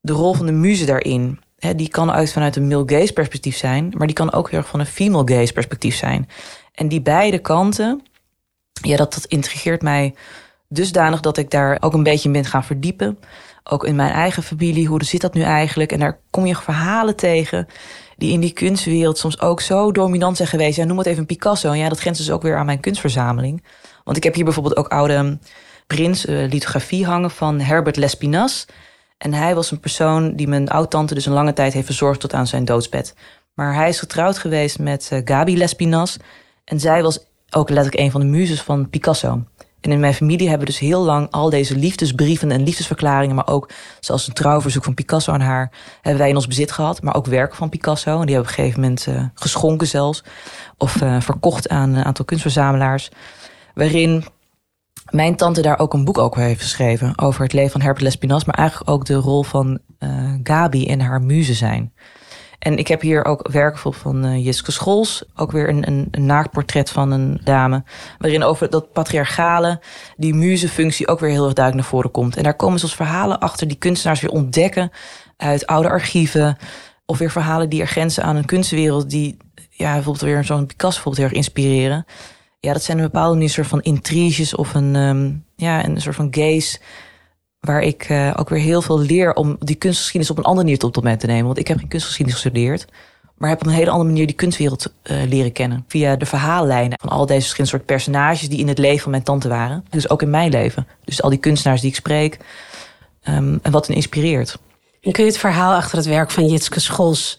De 0.00 0.12
rol 0.12 0.34
van 0.34 0.46
de 0.46 0.52
muze 0.52 0.84
daarin 0.84 1.40
die 1.76 1.88
kan 1.88 2.12
uit 2.12 2.32
vanuit 2.32 2.56
een 2.56 2.68
male 2.68 2.82
gaze 2.86 3.12
perspectief 3.12 3.56
zijn, 3.56 3.94
maar 3.96 4.06
die 4.06 4.16
kan 4.16 4.32
ook 4.32 4.50
heel 4.50 4.58
erg 4.58 4.68
van 4.68 4.80
een 4.80 4.86
female 4.86 5.34
gaze 5.34 5.52
perspectief 5.52 5.96
zijn. 5.96 6.28
En 6.74 6.88
die 6.88 7.00
beide 7.00 7.38
kanten, 7.38 8.02
ja, 8.72 8.96
dat, 8.96 9.14
dat 9.14 9.24
intrigeert 9.24 9.82
mij 9.82 10.14
dusdanig 10.68 11.20
dat 11.20 11.36
ik 11.36 11.50
daar 11.50 11.76
ook 11.80 11.92
een 11.94 12.02
beetje 12.02 12.28
in 12.28 12.32
ben 12.32 12.44
gaan 12.44 12.64
verdiepen. 12.64 13.18
Ook 13.64 13.84
in 13.84 13.96
mijn 13.96 14.12
eigen 14.12 14.42
familie, 14.42 14.86
hoe 14.86 15.04
zit 15.04 15.20
dat 15.20 15.34
nu 15.34 15.42
eigenlijk? 15.42 15.92
En 15.92 15.98
daar 15.98 16.18
kom 16.30 16.46
je 16.46 16.56
verhalen 16.56 17.16
tegen 17.16 17.66
die 18.16 18.32
in 18.32 18.40
die 18.40 18.52
kunstwereld 18.52 19.18
soms 19.18 19.40
ook 19.40 19.60
zo 19.60 19.92
dominant 19.92 20.36
zijn 20.36 20.48
geweest. 20.48 20.76
Ja, 20.76 20.84
noem 20.84 20.98
het 20.98 21.06
even 21.06 21.26
Picasso. 21.26 21.70
En 21.70 21.78
ja, 21.78 21.88
dat 21.88 22.00
grenst 22.00 22.20
dus 22.20 22.30
ook 22.30 22.42
weer 22.42 22.56
aan 22.56 22.66
mijn 22.66 22.80
kunstverzameling. 22.80 23.64
Want 24.04 24.16
ik 24.16 24.22
heb 24.22 24.34
hier 24.34 24.44
bijvoorbeeld 24.44 24.76
ook 24.76 24.88
oude 24.88 25.38
prins 25.86 26.26
uh, 26.26 26.48
lithografie 26.50 27.06
hangen 27.06 27.30
van 27.30 27.60
Herbert 27.60 27.96
Lespinas. 27.96 28.66
En 29.18 29.34
hij 29.34 29.54
was 29.54 29.70
een 29.70 29.80
persoon 29.80 30.36
die 30.36 30.48
mijn 30.48 30.68
oud-tante 30.68 31.14
dus 31.14 31.26
een 31.26 31.32
lange 31.32 31.52
tijd 31.52 31.72
heeft 31.72 31.86
verzorgd 31.86 32.20
tot 32.20 32.34
aan 32.34 32.46
zijn 32.46 32.64
doodsbed. 32.64 33.14
Maar 33.54 33.74
hij 33.74 33.88
is 33.88 33.98
getrouwd 33.98 34.38
geweest 34.38 34.78
met 34.78 35.10
uh, 35.12 35.20
Gabi 35.24 35.58
Lespinas. 35.58 36.16
En 36.64 36.80
zij 36.80 37.02
was 37.02 37.18
ook 37.50 37.68
letterlijk 37.68 38.04
een 38.04 38.10
van 38.10 38.20
de 38.20 38.26
muzes 38.26 38.62
van 38.62 38.90
Picasso. 38.90 39.42
En 39.80 39.92
in 39.92 40.00
mijn 40.00 40.14
familie 40.14 40.48
hebben 40.48 40.66
we 40.66 40.72
dus 40.72 40.80
heel 40.80 41.02
lang 41.02 41.30
al 41.30 41.50
deze 41.50 41.76
liefdesbrieven 41.76 42.50
en 42.50 42.62
liefdesverklaringen, 42.62 43.34
maar 43.34 43.48
ook 43.48 43.70
zoals 44.00 44.26
een 44.26 44.34
trouwverzoek 44.34 44.84
van 44.84 44.94
Picasso 44.94 45.32
aan 45.32 45.40
haar, 45.40 45.70
hebben 46.00 46.20
wij 46.20 46.28
in 46.28 46.36
ons 46.36 46.46
bezit 46.46 46.72
gehad. 46.72 47.02
Maar 47.02 47.14
ook 47.14 47.26
werken 47.26 47.56
van 47.56 47.68
Picasso. 47.68 48.20
En 48.20 48.26
die 48.26 48.34
hebben 48.34 48.52
we 48.54 48.58
op 48.58 48.58
een 48.58 48.64
gegeven 48.64 48.80
moment 48.80 49.06
uh, 49.06 49.24
geschonken 49.34 49.86
zelfs. 49.86 50.24
Of 50.76 51.02
uh, 51.02 51.20
verkocht 51.20 51.68
aan 51.68 51.94
een 51.94 52.04
aantal 52.04 52.24
kunstverzamelaars. 52.24 53.10
Waarin 53.74 54.24
mijn 55.10 55.36
tante 55.36 55.62
daar 55.62 55.78
ook 55.78 55.94
een 55.94 56.04
boek 56.04 56.18
over 56.18 56.40
heeft 56.40 56.62
geschreven. 56.62 57.18
Over 57.18 57.42
het 57.42 57.52
leven 57.52 57.70
van 57.70 57.80
Herbert 57.80 58.04
Lespinas. 58.04 58.44
Maar 58.44 58.54
eigenlijk 58.54 58.90
ook 58.90 59.04
de 59.04 59.14
rol 59.14 59.42
van 59.42 59.78
uh, 59.98 60.34
Gabi 60.42 60.86
en 60.86 61.00
haar 61.00 61.22
muze 61.22 61.54
zijn. 61.54 61.92
En 62.58 62.78
ik 62.78 62.88
heb 62.88 63.00
hier 63.00 63.24
ook 63.24 63.48
werken 63.48 63.94
van 63.94 64.26
uh, 64.26 64.44
Jiske 64.44 64.72
Schols. 64.72 65.24
Ook 65.34 65.52
weer 65.52 65.68
een, 65.68 65.86
een, 65.86 66.08
een 66.10 66.26
naaktportret 66.26 66.90
van 66.90 67.10
een 67.10 67.40
dame. 67.44 67.84
Waarin 68.18 68.42
over 68.42 68.70
dat 68.70 68.92
patriarchale, 68.92 69.80
die 70.16 70.34
muzefunctie 70.34 71.08
ook 71.08 71.20
weer 71.20 71.30
heel 71.30 71.44
erg 71.44 71.52
duidelijk 71.52 71.84
naar 71.84 71.94
voren 71.94 72.10
komt. 72.10 72.36
En 72.36 72.42
daar 72.42 72.56
komen 72.56 72.78
soms 72.78 72.94
verhalen 72.94 73.38
achter 73.38 73.68
die 73.68 73.78
kunstenaars 73.78 74.20
weer 74.20 74.30
ontdekken. 74.30 74.90
Uit 75.36 75.66
oude 75.66 75.88
archieven. 75.88 76.56
Of 77.06 77.18
weer 77.18 77.30
verhalen 77.30 77.68
die 77.68 77.80
er 77.80 77.86
grenzen 77.86 78.22
aan 78.22 78.36
een 78.36 78.44
kunstwereld. 78.44 79.10
Die 79.10 79.36
ja, 79.70 79.92
bijvoorbeeld 79.92 80.24
weer 80.24 80.44
zo'n 80.44 80.66
Picasso 80.66 80.94
bijvoorbeeld 80.94 81.16
heel 81.16 81.26
erg 81.26 81.46
inspireren. 81.46 82.04
Ja, 82.60 82.72
dat 82.72 82.82
zijn 82.82 82.98
een 82.98 83.04
bepaalde 83.04 83.40
een 83.40 83.50
soort 83.50 83.66
van 83.66 83.82
intriges 83.82 84.54
of 84.54 84.74
een, 84.74 84.94
um, 84.94 85.44
ja, 85.56 85.84
een 85.84 86.00
soort 86.00 86.14
van 86.16 86.28
gaze. 86.30 86.78
Waar 87.60 87.82
ik 87.82 88.08
uh, 88.08 88.34
ook 88.36 88.48
weer 88.48 88.60
heel 88.60 88.82
veel 88.82 88.98
leer 88.98 89.34
om 89.34 89.56
die 89.60 89.76
kunstgeschiedenis 89.76 90.30
op 90.30 90.38
een 90.38 90.44
andere 90.44 90.64
manier 90.64 90.78
tot 90.78 91.02
mij 91.02 91.16
te 91.16 91.26
nemen. 91.26 91.46
Want 91.46 91.58
ik 91.58 91.68
heb 91.68 91.78
geen 91.78 91.88
kunstgeschiedenis 91.88 92.40
gestudeerd. 92.40 92.86
Maar 93.36 93.48
heb 93.48 93.60
op 93.60 93.66
een 93.66 93.72
hele 93.72 93.90
andere 93.90 94.10
manier 94.10 94.26
die 94.26 94.36
kunstwereld 94.36 94.92
uh, 95.04 95.22
leren 95.28 95.52
kennen. 95.52 95.84
Via 95.88 96.16
de 96.16 96.26
verhaallijnen 96.26 96.98
van 97.00 97.08
al 97.08 97.26
deze 97.26 97.40
verschillende 97.40 97.76
soort 97.76 97.86
personages 97.86 98.48
die 98.48 98.58
in 98.58 98.68
het 98.68 98.78
leven 98.78 99.02
van 99.02 99.10
mijn 99.10 99.22
tante 99.22 99.48
waren. 99.48 99.84
Dus 99.90 100.10
ook 100.10 100.22
in 100.22 100.30
mijn 100.30 100.50
leven. 100.50 100.86
Dus 101.04 101.22
al 101.22 101.30
die 101.30 101.38
kunstenaars 101.38 101.80
die 101.80 101.90
ik 101.90 101.96
spreek. 101.96 102.38
Um, 103.28 103.58
en 103.62 103.72
wat 103.72 103.86
hen 103.86 103.96
inspireert. 103.96 104.58
En 105.00 105.12
kun 105.12 105.24
je 105.24 105.30
het 105.30 105.38
verhaal 105.38 105.74
achter 105.74 105.96
het 105.96 106.06
werk 106.06 106.30
van 106.30 106.46
Jitske 106.46 106.80
Schols 106.80 107.38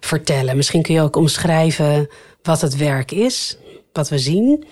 vertellen? 0.00 0.56
Misschien 0.56 0.82
kun 0.82 0.94
je 0.94 1.02
ook 1.02 1.16
omschrijven 1.16 2.08
wat 2.42 2.60
het 2.60 2.76
werk 2.76 3.10
is 3.10 3.58
wat 3.92 4.08
we 4.08 4.18
zien? 4.18 4.64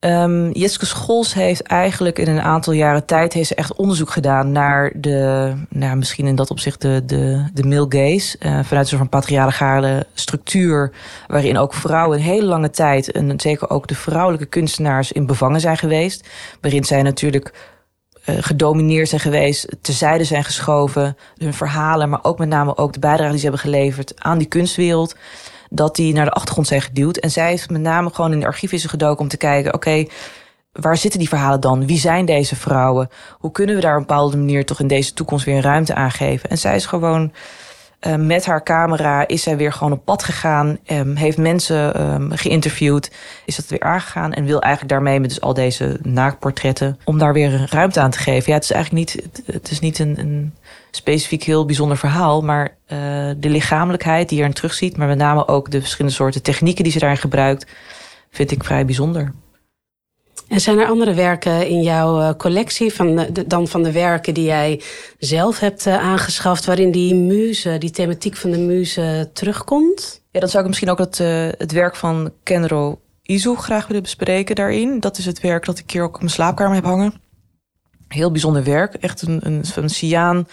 Um, 0.00 0.50
Jeske 0.52 0.86
Schols 0.86 1.34
heeft 1.34 1.62
eigenlijk 1.62 2.18
in 2.18 2.28
een 2.28 2.40
aantal 2.40 2.72
jaren 2.72 3.04
tijd 3.04 3.32
heeft 3.32 3.54
echt 3.54 3.74
onderzoek 3.74 4.10
gedaan 4.10 4.52
naar 4.52 4.92
de, 4.94 5.52
nou, 5.68 5.96
misschien 5.96 6.26
in 6.26 6.34
dat 6.34 6.50
opzicht 6.50 6.82
de, 6.82 7.02
de, 7.06 7.48
de 7.54 7.62
male 7.62 7.86
gaze. 7.88 8.36
Uh, 8.40 8.58
vanuit 8.62 8.88
van 8.88 9.08
patriarchale 9.08 10.06
structuur, 10.14 10.92
waarin 11.26 11.58
ook 11.58 11.74
vrouwen 11.74 12.18
een 12.18 12.24
hele 12.24 12.46
lange 12.46 12.70
tijd, 12.70 13.12
en 13.12 13.40
zeker 13.40 13.70
ook 13.70 13.86
de 13.86 13.94
vrouwelijke 13.94 14.46
kunstenaars, 14.46 15.12
in 15.12 15.26
bevangen 15.26 15.60
zijn 15.60 15.76
geweest. 15.76 16.28
Waarin 16.60 16.84
zij 16.84 17.02
natuurlijk 17.02 17.52
uh, 18.26 18.36
gedomineerd 18.40 19.08
zijn 19.08 19.20
geweest, 19.20 19.76
terzijde 19.80 20.24
zijn 20.24 20.44
geschoven, 20.44 21.16
hun 21.36 21.54
verhalen, 21.54 22.08
maar 22.08 22.24
ook 22.24 22.38
met 22.38 22.48
name 22.48 22.76
ook 22.76 22.92
de 22.92 22.98
bijdrage 22.98 23.30
die 23.30 23.38
ze 23.38 23.44
hebben 23.44 23.62
geleverd 23.64 24.12
aan 24.22 24.38
die 24.38 24.48
kunstwereld 24.48 25.16
dat 25.70 25.96
die 25.96 26.12
naar 26.12 26.24
de 26.24 26.30
achtergrond 26.30 26.66
zijn 26.66 26.82
geduwd. 26.82 27.16
En 27.16 27.30
zij 27.30 27.48
heeft 27.48 27.70
met 27.70 27.80
name 27.80 28.10
gewoon 28.10 28.32
in 28.32 28.40
de 28.40 28.46
archieven 28.46 28.78
gedoken 28.78 29.20
om 29.20 29.28
te 29.28 29.36
kijken: 29.36 29.74
oké, 29.74 30.06
waar 30.72 30.96
zitten 30.96 31.18
die 31.18 31.28
verhalen 31.28 31.60
dan? 31.60 31.86
Wie 31.86 31.98
zijn 31.98 32.24
deze 32.24 32.56
vrouwen? 32.56 33.10
Hoe 33.38 33.50
kunnen 33.50 33.74
we 33.74 33.80
daar 33.80 33.94
op 33.94 34.00
een 34.00 34.06
bepaalde 34.06 34.36
manier 34.36 34.64
toch 34.64 34.80
in 34.80 34.86
deze 34.86 35.12
toekomst 35.12 35.44
weer 35.44 35.54
een 35.54 35.62
ruimte 35.62 35.94
aan 35.94 36.10
geven? 36.10 36.50
En 36.50 36.58
zij 36.58 36.76
is 36.76 36.86
gewoon. 36.86 37.32
Uh, 38.06 38.14
met 38.14 38.46
haar 38.46 38.62
camera 38.62 39.26
is 39.26 39.42
zij 39.42 39.56
weer 39.56 39.72
gewoon 39.72 39.92
op 39.92 40.04
pad 40.04 40.22
gegaan. 40.22 40.78
Um, 40.86 41.16
heeft 41.16 41.38
mensen 41.38 42.02
um, 42.02 42.30
geïnterviewd. 42.30 43.10
Is 43.44 43.56
dat 43.56 43.66
weer 43.66 43.80
aangegaan. 43.80 44.32
En 44.32 44.44
wil 44.44 44.60
eigenlijk 44.60 44.92
daarmee 44.92 45.20
met 45.20 45.28
dus 45.28 45.40
al 45.40 45.54
deze 45.54 45.98
naaktportretten. 46.02 46.98
om 47.04 47.18
daar 47.18 47.32
weer 47.32 47.66
ruimte 47.70 48.00
aan 48.00 48.10
te 48.10 48.18
geven. 48.18 48.50
Ja, 48.50 48.54
het 48.54 48.64
is 48.64 48.70
eigenlijk 48.70 49.06
niet. 49.06 49.28
Het 49.52 49.70
is 49.70 49.80
niet 49.80 49.98
een, 49.98 50.18
een 50.18 50.54
specifiek 50.96 51.42
heel 51.42 51.64
bijzonder 51.64 51.96
verhaal. 51.96 52.42
Maar 52.42 52.76
uh, 52.88 52.98
de 53.36 53.48
lichamelijkheid 53.48 54.28
die 54.28 54.36
je 54.38 54.42
erin 54.42 54.54
terugziet, 54.54 54.96
maar 54.96 55.08
met 55.08 55.18
name 55.18 55.48
ook 55.48 55.70
de 55.70 55.80
verschillende 55.80 56.16
soorten 56.16 56.42
technieken 56.42 56.84
die 56.84 56.92
ze 56.92 56.98
daarin 56.98 57.18
gebruikt, 57.18 57.66
vind 58.30 58.50
ik 58.50 58.64
vrij 58.64 58.84
bijzonder. 58.84 59.32
En 60.48 60.60
zijn 60.60 60.78
er 60.78 60.86
andere 60.86 61.14
werken 61.14 61.68
in 61.68 61.82
jouw 61.82 62.20
eh, 62.20 62.34
collectie 62.36 62.94
van 62.94 63.16
de, 63.16 63.46
dan 63.46 63.68
van 63.68 63.82
de 63.82 63.92
werken 63.92 64.34
die 64.34 64.44
jij 64.44 64.82
zelf 65.18 65.58
hebt 65.58 65.86
uh, 65.86 65.98
aangeschaft, 65.98 66.64
waarin 66.64 66.90
die 66.90 67.14
muze, 67.14 67.78
die 67.78 67.90
thematiek 67.90 68.36
van 68.36 68.50
de 68.50 68.58
muze 68.58 69.30
terugkomt? 69.32 70.22
Ja, 70.30 70.40
dan 70.40 70.48
zou 70.48 70.62
ik 70.62 70.68
misschien 70.68 70.90
ook 70.90 70.98
het, 70.98 71.18
uh, 71.18 71.48
het 71.58 71.72
werk 71.72 71.96
van 71.96 72.32
Kenro 72.42 73.00
Izu 73.22 73.54
graag 73.54 73.86
willen 73.86 74.02
bespreken 74.02 74.54
daarin. 74.54 75.00
Dat 75.00 75.18
is 75.18 75.26
het 75.26 75.40
werk 75.40 75.64
dat 75.64 75.78
ik 75.78 75.90
hier 75.90 76.02
ook 76.02 76.14
op 76.14 76.20
mijn 76.20 76.32
slaapkamer 76.32 76.74
heb 76.74 76.84
hangen. 76.84 77.14
Heel 78.08 78.30
bijzonder 78.30 78.64
werk. 78.64 78.94
Echt 78.94 79.22
een, 79.22 79.40
een, 79.42 79.64
een 79.74 79.88
cyaan 79.88 80.46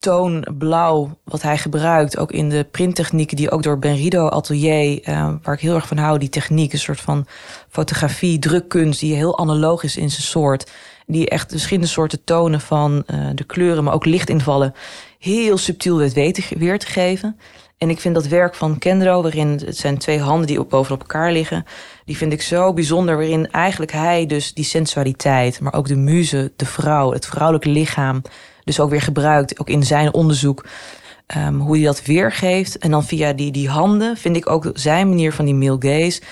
toon 0.00 0.46
blauw 0.58 1.18
wat 1.24 1.42
hij 1.42 1.58
gebruikt. 1.58 2.18
Ook 2.18 2.32
in 2.32 2.48
de 2.48 2.66
printtechnieken 2.70 3.36
die 3.36 3.50
ook 3.50 3.62
door 3.62 3.78
Benrido 3.78 4.28
Atelier, 4.28 5.08
uh, 5.08 5.32
waar 5.42 5.54
ik 5.54 5.60
heel 5.60 5.74
erg 5.74 5.86
van 5.86 5.96
hou, 5.96 6.18
die 6.18 6.28
techniek, 6.28 6.72
een 6.72 6.78
soort 6.78 7.00
van 7.00 7.26
fotografie, 7.68 8.38
drukkunst, 8.38 9.00
die 9.00 9.14
heel 9.14 9.38
analoog 9.38 9.82
is 9.82 9.96
in 9.96 10.10
zijn 10.10 10.22
soort. 10.22 10.70
Die 11.06 11.28
echt 11.28 11.50
verschillende 11.50 11.88
soorten 11.88 12.24
tonen 12.24 12.60
van 12.60 13.02
uh, 13.06 13.28
de 13.34 13.44
kleuren, 13.44 13.84
maar 13.84 13.94
ook 13.94 14.04
lichtinvallen, 14.04 14.74
heel 15.18 15.58
subtiel 15.58 15.98
weet 15.98 16.48
weer 16.58 16.78
te 16.78 16.86
geven. 16.86 17.38
En 17.82 17.90
ik 17.90 18.00
vind 18.00 18.14
dat 18.14 18.26
werk 18.26 18.54
van 18.54 18.78
Kendro, 18.78 19.22
waarin 19.22 19.48
het 19.48 19.76
zijn 19.76 19.98
twee 19.98 20.20
handen 20.20 20.46
die 20.46 20.64
bovenop 20.64 21.00
elkaar 21.00 21.32
liggen, 21.32 21.64
die 22.04 22.16
vind 22.16 22.32
ik 22.32 22.42
zo 22.42 22.72
bijzonder. 22.72 23.16
Waarin 23.16 23.50
eigenlijk 23.50 23.92
hij 23.92 24.26
dus 24.26 24.54
die 24.54 24.64
sensualiteit, 24.64 25.60
maar 25.60 25.72
ook 25.72 25.88
de 25.88 25.96
muze, 25.96 26.52
de 26.56 26.66
vrouw, 26.66 27.12
het 27.12 27.26
vrouwelijke 27.26 27.68
lichaam, 27.68 28.22
dus 28.64 28.80
ook 28.80 28.90
weer 28.90 29.02
gebruikt, 29.02 29.60
ook 29.60 29.68
in 29.68 29.82
zijn 29.82 30.14
onderzoek. 30.14 30.66
Um, 31.36 31.60
hoe 31.60 31.76
hij 31.76 31.84
dat 31.84 32.02
weergeeft. 32.02 32.78
En 32.78 32.90
dan 32.90 33.04
via 33.04 33.32
die, 33.32 33.52
die 33.52 33.68
handen 33.68 34.16
vind 34.16 34.36
ik 34.36 34.50
ook 34.50 34.70
zijn 34.72 35.08
manier 35.08 35.32
van 35.32 35.44
die 35.44 35.54
male 35.54 35.76
gaze. 35.78 36.22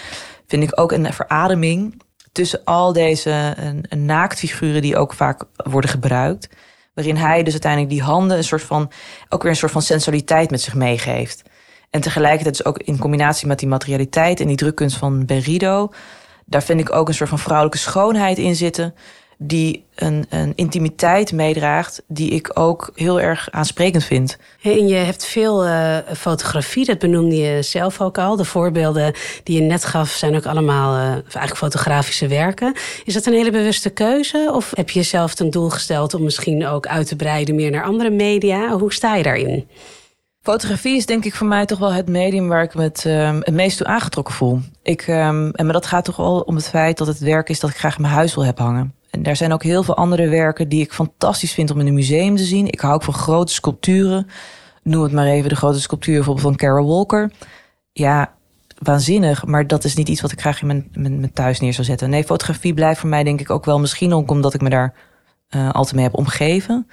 Vind 0.47 0.63
ik 0.63 0.81
ook 0.81 0.93
een 0.93 1.13
verademing 1.13 2.03
tussen 2.33 2.61
al 2.65 2.93
deze 2.93 3.57
naaktfiguren 3.89 4.83
die 4.83 4.97
ook 4.97 5.15
vaak 5.15 5.45
worden 5.57 5.91
gebruikt. 5.91 6.49
Waarin 6.99 7.17
hij 7.17 7.43
dus 7.43 7.53
uiteindelijk 7.53 7.93
die 7.93 8.03
handen 8.03 8.37
een 8.37 8.45
soort 8.45 8.63
van, 8.63 8.91
ook 9.29 9.43
weer 9.43 9.51
een 9.51 9.57
soort 9.57 9.73
van 9.73 9.83
sensualiteit 9.83 10.51
met 10.51 10.61
zich 10.61 10.75
meegeeft. 10.75 11.43
En 11.91 12.01
tegelijkertijd 12.01 12.57
dus 12.57 12.67
ook 12.67 12.79
in 12.79 12.99
combinatie 12.99 13.47
met 13.47 13.59
die 13.59 13.69
materialiteit 13.69 14.41
en 14.41 14.47
die 14.47 14.57
drukkunst 14.57 14.97
van 14.97 15.27
Berrido. 15.27 15.93
Daar 16.47 16.63
vind 16.63 16.81
ik 16.81 16.93
ook 16.93 17.09
een 17.09 17.15
soort 17.15 17.29
van 17.29 17.39
vrouwelijke 17.39 17.79
schoonheid 17.79 18.39
in 18.39 18.55
zitten 18.55 18.95
die 19.39 19.85
een, 19.95 20.27
een 20.29 20.53
intimiteit 20.55 21.33
meedraagt 21.33 22.03
die 22.09 22.31
ik 22.31 22.51
ook 22.55 22.91
heel 22.95 23.21
erg 23.21 23.51
aansprekend 23.51 24.05
vind. 24.05 24.37
En 24.63 24.89
je 24.89 24.95
hebt 24.95 25.25
veel 25.25 25.67
uh, 25.67 25.97
fotografie, 26.17 26.85
dat 26.85 26.99
benoemde 26.99 27.37
je 27.37 27.63
zelf 27.63 28.01
ook 28.01 28.19
al. 28.19 28.37
De 28.37 28.45
voorbeelden 28.45 29.15
die 29.43 29.63
je 29.63 29.67
net 29.67 29.85
gaf 29.85 30.11
zijn 30.11 30.37
ook 30.37 30.47
allemaal 30.47 30.95
uh, 30.95 31.11
eigenlijk 31.11 31.57
fotografische 31.57 32.27
werken. 32.27 32.75
Is 33.05 33.15
dat 33.15 33.27
een 33.27 33.33
hele 33.33 33.51
bewuste 33.51 33.91
keuze 33.91 34.51
of 34.55 34.73
heb 34.75 34.91
je 34.91 34.99
jezelf 34.99 35.35
ten 35.35 35.51
doel 35.51 35.71
gesteld 35.71 36.15
om 36.15 36.23
misschien 36.23 36.67
ook 36.67 36.87
uit 36.87 37.07
te 37.07 37.17
breiden 37.17 37.55
meer 37.55 37.71
naar 37.71 37.85
andere 37.85 38.11
media? 38.11 38.69
Hoe 38.79 38.93
sta 38.93 39.15
je 39.15 39.23
daarin? 39.23 39.69
Fotografie 40.43 40.97
is 40.97 41.07
denk 41.07 41.25
ik 41.25 41.35
voor 41.35 41.47
mij 41.47 41.67
toch 41.67 41.79
wel 41.79 41.93
het 41.93 42.09
medium 42.09 42.49
waar 42.49 42.63
ik 42.63 42.75
me 42.75 42.83
het, 42.83 43.03
het 43.45 43.55
meest 43.55 43.77
toe 43.77 43.87
aangetrokken 43.87 44.35
voel. 44.35 44.61
Ik, 44.83 45.07
um, 45.09 45.51
en 45.51 45.65
maar 45.65 45.73
dat 45.73 45.87
gaat 45.87 46.05
toch 46.05 46.17
wel 46.17 46.41
om 46.41 46.55
het 46.55 46.69
feit 46.69 46.99
dat 46.99 47.07
het 47.07 47.19
werk 47.19 47.49
is 47.49 47.61
dat 47.61 47.71
ik 47.71 47.77
graag 47.77 47.97
in 47.97 48.03
mijn 48.03 48.15
huis 48.15 48.35
wil 48.35 48.45
hebben 48.45 48.65
hangen. 48.65 48.98
En 49.11 49.25
er 49.25 49.37
zijn 49.37 49.53
ook 49.53 49.63
heel 49.63 49.83
veel 49.83 49.97
andere 49.97 50.29
werken 50.29 50.69
die 50.69 50.83
ik 50.83 50.93
fantastisch 50.93 51.53
vind 51.53 51.71
om 51.71 51.81
in 51.81 51.87
een 51.87 51.95
museum 51.95 52.37
te 52.37 52.45
zien. 52.45 52.67
Ik 52.67 52.81
hou 52.81 52.95
ook 52.95 53.03
van 53.03 53.15
grote 53.15 53.53
sculpturen. 53.53 54.27
Noem 54.83 55.03
het 55.03 55.13
maar 55.13 55.27
even 55.27 55.49
de 55.49 55.57
grote 55.57 55.81
sculptuur 55.81 56.15
bijvoorbeeld 56.15 56.47
van 56.47 56.57
Carol 56.57 56.89
Walker. 56.89 57.33
Ja, 57.93 58.33
waanzinnig, 58.79 59.47
maar 59.47 59.67
dat 59.67 59.85
is 59.85 59.95
niet 59.95 60.09
iets 60.09 60.21
wat 60.21 60.33
ik 60.33 60.41
graag 60.41 60.61
in 60.61 60.67
mijn, 60.67 60.89
mijn, 60.93 61.33
thuis 61.33 61.61
neer 61.61 61.73
zou 61.73 61.87
zetten. 61.87 62.11
Nee, 62.11 62.25
fotografie 62.25 62.75
blijft 62.75 63.01
voor 63.01 63.09
mij 63.09 63.25
denk 63.25 63.41
ik 63.41 63.51
ook 63.51 63.65
wel 63.65 63.81
misschien 63.81 64.13
ook 64.13 64.31
omdat 64.31 64.55
ik 64.55 64.61
me 64.61 64.69
daar 64.69 64.95
uh, 65.51 65.71
altijd 65.71 65.95
mee 65.95 66.05
heb 66.05 66.15
omgeven. 66.15 66.89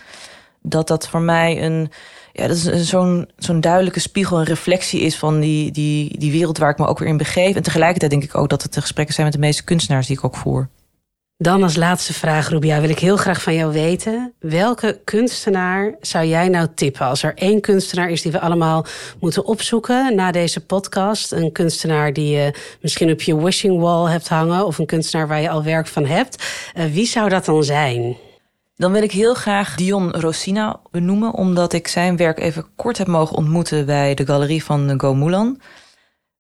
Dat 0.62 0.88
dat 0.88 1.08
voor 1.08 1.22
mij 1.22 1.64
een, 1.64 1.92
ja, 2.34 2.48
dat 2.48 2.56
is 2.58 2.90
zo'n 2.90 3.30
zo'n 3.38 3.62
duidelijke 3.62 4.00
spiegel, 4.00 4.40
een 4.40 4.46
reflectie 4.46 5.02
is 5.02 5.18
van 5.18 5.40
die, 5.40 5.72
die, 5.72 6.20
die 6.20 6.32
wereld 6.32 6.58
waar 6.58 6.70
ik 6.70 6.78
me 6.78 6.88
ook 6.88 7.00
weer 7.00 7.08
in 7.08 7.18
begeef. 7.18 7.56
En 7.56 7.64
tegelijkertijd 7.64 8.12
denk 8.12 8.24
ik 8.24 8.36
ook 8.36 8.50
dat 8.50 8.64
het 8.64 8.74
de 8.74 8.82
gesprekken 8.82 9.14
zijn 9.14 9.28
met 9.28 9.36
de 9.36 9.42
meeste 9.42 9.64
kunstenaars 9.64 10.08
die 10.08 10.18
ik 10.18 10.24
ook 10.24 10.36
voer. 10.36 10.70
Dan 11.38 11.64
als 11.64 11.76
laatste 11.76 12.14
vraag, 12.14 12.50
Rubia, 12.50 12.82
wil 12.82 12.90
ik 12.90 13.00
heel 13.00 13.18
graag 13.18 13.42
van 13.42 13.54
jou 13.54 13.72
weten. 13.72 14.34
Welke 14.40 15.02
kunstenaar 15.04 15.96
zou 16.02 16.26
jij 16.26 16.50
nou 16.50 16.68
tippen? 16.76 17.06
Als 17.06 17.24
er 17.24 17.34
één 17.36 17.62
kunstenaar 17.62 18.10
is 18.10 18.22
die 18.22 18.32
we 18.32 18.40
allemaal 18.40 18.86
moeten 19.20 19.46
opzoeken 19.46 20.16
na 20.16 20.32
deze 20.32 20.66
podcast. 20.66 21.32
Een 21.32 21.52
kunstenaar 21.52 22.14
die 22.14 22.30
je 22.30 22.54
misschien 22.82 23.12
op 23.12 23.22
je 23.22 23.42
wishing 23.42 23.80
wall 23.80 24.12
hebt 24.12 24.28
hangen. 24.28 24.66
Of 24.66 24.78
een 24.78 24.86
kunstenaar 24.86 25.28
waar 25.28 25.42
je 25.42 25.50
al 25.50 25.64
werk 25.64 25.88
van 25.88 26.06
hebt. 26.06 26.46
Uh, 26.78 26.86
wie 26.86 27.06
zou 27.06 27.30
dat 27.30 27.46
dan 27.46 27.64
zijn? 27.64 28.18
Dan 28.76 28.92
wil 28.92 29.04
ik 29.04 29.12
heel 29.12 29.34
graag 29.34 29.76
Dion 29.76 30.12
Rossina 30.12 30.80
benoemen. 30.92 31.34
Omdat 31.34 31.74
ik 31.74 31.88
zijn 31.88 32.18
werk 32.18 32.40
even 32.40 32.66
kort 32.76 32.98
heb 32.98 33.08
mogen 33.08 33.38
ontmoeten 33.38 33.86
bij 33.86 34.14
de 34.14 34.26
galerie 34.26 34.64
van 34.64 34.94
Go 34.98 35.14
Mulan 35.14 35.60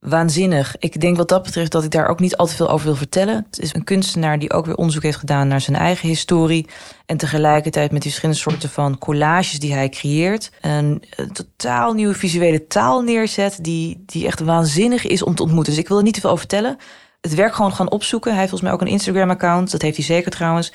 waanzinnig. 0.05 0.75
Ik 0.79 1.01
denk 1.01 1.17
wat 1.17 1.29
dat 1.29 1.43
betreft 1.43 1.71
dat 1.71 1.83
ik 1.83 1.91
daar 1.91 2.07
ook 2.07 2.19
niet 2.19 2.37
al 2.37 2.45
te 2.45 2.55
veel 2.55 2.69
over 2.69 2.85
wil 2.85 2.95
vertellen. 2.95 3.45
Het 3.49 3.59
is 3.59 3.73
een 3.73 3.83
kunstenaar 3.83 4.39
die 4.39 4.51
ook 4.51 4.65
weer 4.65 4.75
onderzoek 4.75 5.03
heeft 5.03 5.17
gedaan 5.17 5.47
naar 5.47 5.61
zijn 5.61 5.77
eigen 5.77 6.07
historie. 6.07 6.67
En 7.05 7.17
tegelijkertijd 7.17 7.91
met 7.91 8.01
die 8.01 8.11
verschillende 8.11 8.41
soorten 8.41 8.69
van 8.69 8.97
collages 8.97 9.59
die 9.59 9.73
hij 9.73 9.89
creëert. 9.89 10.51
Een, 10.61 11.03
totaal 11.33 11.93
nieuwe 11.93 12.13
visuele 12.13 12.67
taal 12.67 13.01
neerzet 13.01 13.57
die, 13.61 14.03
die 14.05 14.25
echt 14.25 14.39
waanzinnig 14.39 15.05
is 15.05 15.23
om 15.23 15.35
te 15.35 15.43
ontmoeten. 15.43 15.73
Dus 15.73 15.81
ik 15.81 15.87
wil 15.87 15.97
er 15.97 16.03
niet 16.03 16.13
te 16.13 16.19
veel 16.19 16.29
over 16.29 16.47
vertellen. 16.47 16.77
Het 17.21 17.35
werk 17.35 17.55
gewoon 17.55 17.73
gaan 17.73 17.91
opzoeken. 17.91 18.31
Hij 18.31 18.39
heeft 18.39 18.49
volgens 18.49 18.69
mij 18.71 18.79
ook 18.79 18.87
een 18.87 18.93
Instagram-account. 18.93 19.71
Dat 19.71 19.81
heeft 19.81 19.97
hij 19.97 20.05
zeker 20.05 20.31
trouwens. 20.31 20.73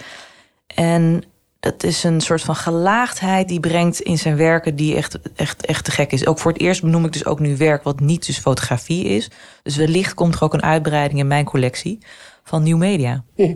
En 0.66 1.24
dat 1.60 1.82
is 1.82 2.04
een 2.04 2.20
soort 2.20 2.42
van 2.42 2.56
gelaagdheid 2.56 3.48
die 3.48 3.60
brengt 3.60 4.00
in 4.00 4.18
zijn 4.18 4.36
werken 4.36 4.76
die 4.76 4.96
echt, 4.96 5.18
echt, 5.36 5.66
echt 5.66 5.84
te 5.84 5.90
gek 5.90 6.12
is. 6.12 6.26
Ook 6.26 6.38
voor 6.38 6.52
het 6.52 6.60
eerst 6.60 6.82
benoem 6.82 7.04
ik 7.04 7.12
dus 7.12 7.24
ook 7.24 7.40
nu 7.40 7.56
werk 7.56 7.82
wat 7.82 8.00
niet 8.00 8.26
dus 8.26 8.38
fotografie 8.38 9.04
is. 9.04 9.28
Dus 9.62 9.76
wellicht 9.76 10.14
komt 10.14 10.34
er 10.34 10.42
ook 10.42 10.54
een 10.54 10.62
uitbreiding 10.62 11.20
in 11.20 11.26
mijn 11.26 11.44
collectie 11.44 11.98
van 12.44 12.62
nieuw 12.62 12.76
media. 12.76 13.24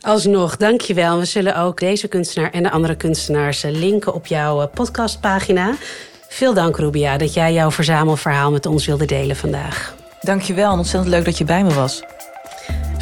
Alsnog, 0.00 0.56
dankjewel. 0.56 1.18
We 1.18 1.24
zullen 1.24 1.56
ook 1.56 1.80
deze 1.80 2.08
kunstenaar 2.08 2.50
en 2.50 2.62
de 2.62 2.70
andere 2.70 2.96
kunstenaars 2.96 3.62
linken 3.62 4.14
op 4.14 4.26
jouw 4.26 4.68
podcastpagina. 4.68 5.74
Veel 6.28 6.54
dank, 6.54 6.76
Rubia, 6.76 7.16
dat 7.16 7.34
jij 7.34 7.52
jouw 7.52 7.70
verzamelverhaal 7.70 8.50
met 8.50 8.66
ons 8.66 8.86
wilde 8.86 9.04
delen 9.04 9.36
vandaag. 9.36 9.94
Dankjewel 10.20 10.72
en 10.72 10.78
ontzettend 10.78 11.12
leuk 11.14 11.24
dat 11.24 11.38
je 11.38 11.44
bij 11.44 11.64
me 11.64 11.74
was. 11.74 12.02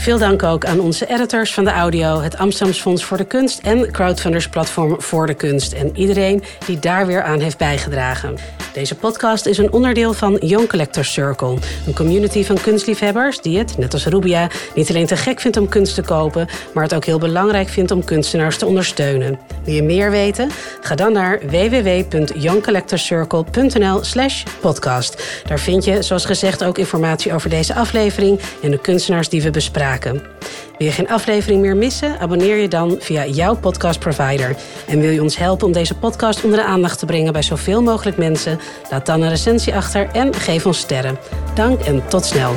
Veel 0.01 0.19
dank 0.19 0.43
ook 0.43 0.65
aan 0.65 0.81
onze 0.81 1.07
editors 1.07 1.55
van 1.55 1.65
de 1.65 1.71
audio, 1.71 2.21
het 2.21 2.37
Amsterdams 2.37 2.81
Fonds 2.81 3.05
voor 3.05 3.17
de 3.17 3.25
Kunst 3.25 3.59
en 3.59 3.93
Crowdfunders 3.93 4.49
Platform 4.49 5.03
voor 5.03 5.27
de 5.27 5.35
Kunst. 5.35 5.73
En 5.73 5.97
iedereen 5.97 6.43
die 6.67 6.79
daar 6.79 7.07
weer 7.07 7.23
aan 7.23 7.41
heeft 7.41 7.59
bijgedragen. 7.59 8.37
Deze 8.73 8.95
podcast 8.95 9.47
is 9.47 9.59
een 9.59 9.73
onderdeel 9.73 10.13
van 10.13 10.39
Young 10.41 10.69
Collectors 10.69 11.13
Circle, 11.13 11.57
een 11.87 11.95
community 11.95 12.45
van 12.45 12.61
kunstliefhebbers 12.61 13.41
die 13.41 13.59
het, 13.59 13.79
net 13.79 13.93
als 13.93 14.07
Rubia, 14.07 14.51
niet 14.75 14.89
alleen 14.89 15.07
te 15.07 15.17
gek 15.17 15.41
vindt 15.41 15.57
om 15.57 15.69
kunst 15.69 15.95
te 15.95 16.03
kopen, 16.03 16.49
maar 16.75 16.83
het 16.83 16.95
ook 16.95 17.05
heel 17.05 17.19
belangrijk 17.19 17.69
vindt 17.69 17.91
om 17.91 18.05
kunstenaars 18.05 18.59
te 18.59 18.67
ondersteunen. 18.67 19.39
Wil 19.65 19.75
je 19.75 19.83
meer 19.83 20.11
weten? 20.11 20.51
Ga 20.81 20.95
dan 20.95 21.13
naar 21.13 21.41
www.youngcollectorscircle.nl/slash 21.47 24.43
podcast. 24.61 25.43
Daar 25.47 25.61
vind 25.61 25.85
je, 25.85 26.03
zoals 26.03 26.25
gezegd, 26.25 26.65
ook 26.65 26.79
informatie 26.79 27.35
over 27.35 27.51
deze 27.51 27.75
aflevering 27.75 28.41
en 28.63 28.71
de 28.71 28.79
kunstenaars 28.79 29.29
die 29.29 29.43
we 29.43 29.51
bespraken. 29.51 29.90
Wil 29.99 30.89
je 30.89 30.95
geen 30.95 31.09
aflevering 31.09 31.61
meer 31.61 31.77
missen? 31.77 32.19
Abonneer 32.19 32.57
je 32.57 32.69
dan 32.69 32.97
via 32.99 33.27
jouw 33.27 33.57
podcastprovider. 33.57 34.57
En 34.87 35.01
wil 35.01 35.11
je 35.11 35.23
ons 35.23 35.37
helpen 35.37 35.67
om 35.67 35.73
deze 35.73 35.95
podcast 35.95 36.45
onder 36.45 36.59
de 36.59 36.65
aandacht 36.65 36.99
te 36.99 37.07
brengen 37.07 37.33
bij 37.33 37.43
zoveel 37.43 37.83
mogelijk 37.83 38.17
mensen? 38.17 38.61
Laat 38.91 39.07
dan 39.07 39.23
een 39.23 39.29
recensie 39.29 39.75
achter 39.75 40.09
en 40.13 40.35
geef 40.35 40.67
ons 40.67 40.79
sterren. 40.79 41.19
Dank 41.55 41.81
en 41.81 42.09
tot 42.09 42.25
snel. 42.25 42.55